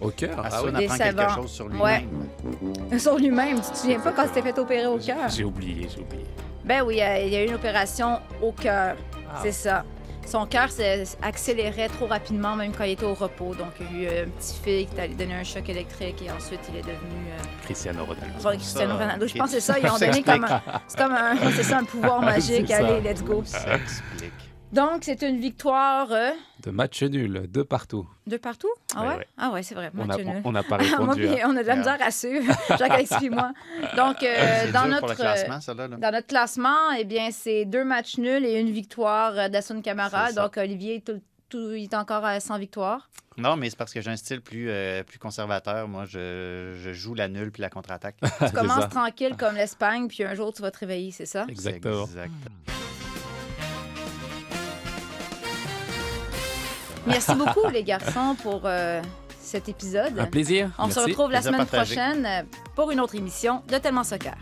au 0.00 0.10
cœur. 0.10 0.34
Ah, 0.38 0.48
Ah 0.52 0.62
ouais. 0.62 0.70
on 0.72 0.74
apprend 0.74 0.96
quelque 0.98 1.30
chose 1.34 1.50
sur 1.50 1.66
Ouais. 1.80 2.00
lui-même. 2.00 2.98
Sur 2.98 3.16
lui-même. 3.18 3.60
Tu 3.60 3.70
te 3.70 3.76
souviens 3.76 4.00
pas 4.00 4.12
quand 4.12 4.24
tu 4.26 4.30
t'es 4.32 4.42
fait 4.42 4.58
opérer 4.58 4.86
au 4.86 4.98
cœur? 4.98 5.28
J'ai 5.28 5.44
oublié, 5.44 5.88
j'ai 5.94 6.02
oublié. 6.02 6.24
Ben 6.64 6.82
oui, 6.82 7.00
euh, 7.02 7.18
il 7.24 7.32
y 7.32 7.36
a 7.36 7.44
eu 7.44 7.48
une 7.48 7.54
opération 7.54 8.18
au 8.40 8.52
cœur. 8.52 8.96
Ah. 9.30 9.38
C'est 9.42 9.52
ça. 9.52 9.84
Son 10.26 10.46
cœur 10.46 10.70
s'est- 10.70 11.04
accélérait 11.20 11.88
trop 11.88 12.06
rapidement, 12.06 12.56
même 12.56 12.72
quand 12.72 12.84
il 12.84 12.92
était 12.92 13.04
au 13.04 13.12
repos. 13.14 13.54
Donc, 13.54 13.68
il 13.80 14.02
y 14.02 14.06
a 14.06 14.10
eu 14.10 14.14
euh, 14.14 14.24
un 14.24 14.28
petit 14.30 14.54
fille 14.62 14.86
qui 14.86 14.96
est 14.96 15.00
allé 15.00 15.14
donner 15.14 15.34
un 15.34 15.44
choc 15.44 15.68
électrique 15.68 16.22
et 16.24 16.30
ensuite, 16.30 16.60
il 16.70 16.76
est 16.78 16.82
devenu 16.82 17.26
euh, 17.28 17.42
Cristiano 17.64 18.04
Ronaldo. 18.04 18.32
Ron- 18.42 18.50
Cristiano 18.56 18.92
Ça, 18.94 18.98
Ronaldo. 18.98 19.26
Je 19.26 19.34
pense 19.34 19.50
que 19.50 19.60
c'est 19.60 19.72
ça. 19.72 19.78
Ils 19.78 19.90
ont 19.90 19.98
donné 19.98 20.22
comme 20.22 20.44
un, 20.44 20.62
c'est 20.88 20.98
comme 20.98 21.12
un, 21.12 21.34
c'est 21.54 21.62
ça, 21.64 21.78
un 21.78 21.84
pouvoir 21.84 22.22
magique. 22.22 22.70
Allez, 22.70 23.00
let's 23.02 23.22
go. 23.22 23.42
Ça 23.44 23.74
explique. 23.74 24.32
Donc, 24.72 25.00
c'est 25.02 25.20
une 25.22 25.38
victoire 25.38 26.08
euh, 26.12 26.30
De 26.64 26.70
match 26.70 27.02
nul, 27.02 27.46
deux 27.48 27.64
partout. 27.64 28.08
de 28.26 28.38
partout? 28.38 28.70
Ah 28.96 29.16
Ouais. 29.16 29.26
Ah 29.36 29.50
ouais, 29.50 29.62
c'est 29.62 29.74
vrai. 29.74 29.90
On 29.98 30.06
Match 30.06 30.20
a- 30.20 30.24
nul. 30.24 30.40
on 30.44 30.52
n'a 30.52 30.62
pas 30.62 30.78
répondu. 30.78 31.28
on 31.44 31.56
a 31.56 31.62
de 31.62 31.68
la 31.68 31.76
misère 31.76 31.98
à 32.00 32.10
suivre. 32.10 32.54
Jacques, 32.78 32.98
explique-moi. 32.98 33.52
Donc, 33.96 34.22
euh, 34.22 34.72
dans 34.72 34.88
notre 34.88 35.14
classement, 35.14 35.58
là. 35.76 35.88
là. 35.88 35.96
Dans 35.98 36.10
notre 36.12 36.26
classement, 36.26 36.90
eh 36.98 37.04
bien, 37.04 37.30
c'est 37.30 37.66
deux 37.66 37.84
matchs 37.84 38.16
nuls 38.16 38.46
et 38.46 38.58
une 38.58 38.70
victoire 38.70 39.32
euh, 39.38 39.48
d'Assun 39.50 39.82
Camara. 39.82 40.32
Donc, 40.32 40.56
Olivier, 40.56 41.02
tout- 41.02 41.20
tout- 41.50 41.72
il 41.72 41.84
est 41.84 41.94
encore 41.94 42.24
à 42.24 42.40
100 42.40 42.58
victoires. 42.58 43.10
Non, 43.36 43.56
mais 43.56 43.68
c'est 43.70 43.76
parce 43.76 43.92
que 43.92 44.00
j'ai 44.00 44.10
un 44.10 44.16
style 44.16 44.40
plus, 44.40 44.70
euh, 44.70 45.02
plus 45.02 45.18
conservateur. 45.18 45.86
Moi, 45.88 46.04
je, 46.06 46.74
je 46.82 46.92
joue 46.94 47.14
la 47.14 47.28
nulle 47.28 47.50
puis 47.50 47.60
la 47.62 47.68
contre-attaque. 47.70 48.16
Tu 48.22 48.52
commences 48.54 48.88
tranquille 48.88 49.36
comme 49.38 49.54
l'Espagne, 49.54 50.08
puis 50.08 50.24
un 50.24 50.34
jour, 50.34 50.52
tu 50.52 50.62
vas 50.62 50.70
te 50.70 50.78
réveiller, 50.78 51.10
c'est 51.10 51.26
ça? 51.26 51.44
Exactement. 51.48 52.06
C'est 52.06 52.71
Merci 57.06 57.34
beaucoup, 57.34 57.68
les 57.68 57.82
garçons, 57.82 58.36
pour 58.42 58.62
euh, 58.64 59.02
cet 59.40 59.68
épisode. 59.68 60.18
Un 60.18 60.26
plaisir. 60.26 60.70
On 60.78 60.88
se 60.90 61.00
retrouve 61.00 61.30
la 61.30 61.40
Plaisir 61.40 61.52
semaine 61.52 61.66
partagé. 61.66 61.94
prochaine 61.94 62.26
euh, 62.26 62.42
pour 62.74 62.90
une 62.90 63.00
autre 63.00 63.14
émission 63.14 63.62
de 63.68 63.78
Tellement 63.78 64.04
Soccer. 64.04 64.36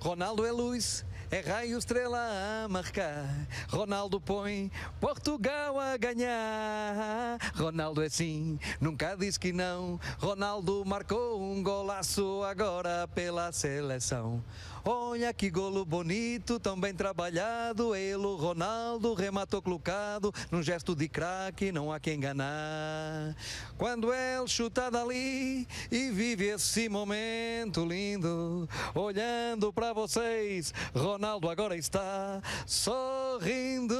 Ronaldo 0.00 0.46
é 0.46 0.52
luz, 0.52 1.04
É 1.30 1.40
raio 1.40 1.76
estrela 1.76 2.64
a 2.64 2.68
marcar. 2.68 3.26
Ronaldo 3.68 4.18
põe 4.18 4.72
Portugal 4.98 5.78
a 5.78 5.94
ganhar. 5.98 7.36
Ronaldo 7.54 8.02
é 8.02 8.08
sim, 8.08 8.58
nunca 8.80 9.14
disse 9.14 9.38
que 9.38 9.52
não. 9.52 10.00
Ronaldo 10.18 10.82
marcou 10.86 11.38
um 11.38 11.62
golaço 11.62 12.42
agora 12.44 13.06
pela 13.08 13.52
seleção. 13.52 14.42
Olha 14.84 15.32
que 15.32 15.50
golo 15.50 15.84
bonito, 15.84 16.58
tão 16.58 16.78
bem 16.78 16.94
trabalhado. 16.94 17.94
Ele, 17.94 18.16
o 18.16 18.36
Ronaldo, 18.36 19.14
rematou 19.14 19.60
colocado. 19.62 20.32
Num 20.50 20.62
gesto 20.62 20.94
de 20.94 21.08
craque, 21.08 21.72
não 21.72 21.92
há 21.92 22.00
quem 22.00 22.14
enganar. 22.14 23.34
Quando 23.76 24.12
ele 24.12 24.46
chuta 24.46 24.90
dali 24.90 25.66
e 25.90 26.10
vive 26.10 26.46
esse 26.46 26.88
momento 26.88 27.84
lindo, 27.84 28.68
olhando 28.94 29.72
para 29.72 29.92
vocês, 29.92 30.72
Ronaldo 30.94 31.48
agora 31.48 31.76
está 31.76 32.40
sorrindo. 32.66 33.94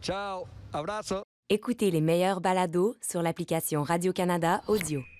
Ciao, 0.00 0.48
abraço. 0.72 1.22
Écoutez 1.48 1.90
les 1.90 2.00
meilleurs 2.00 2.40
balados 2.40 2.96
sur 3.02 3.20
l'application 3.22 3.82
Radio-Canada 3.82 4.62
Audio. 4.66 5.11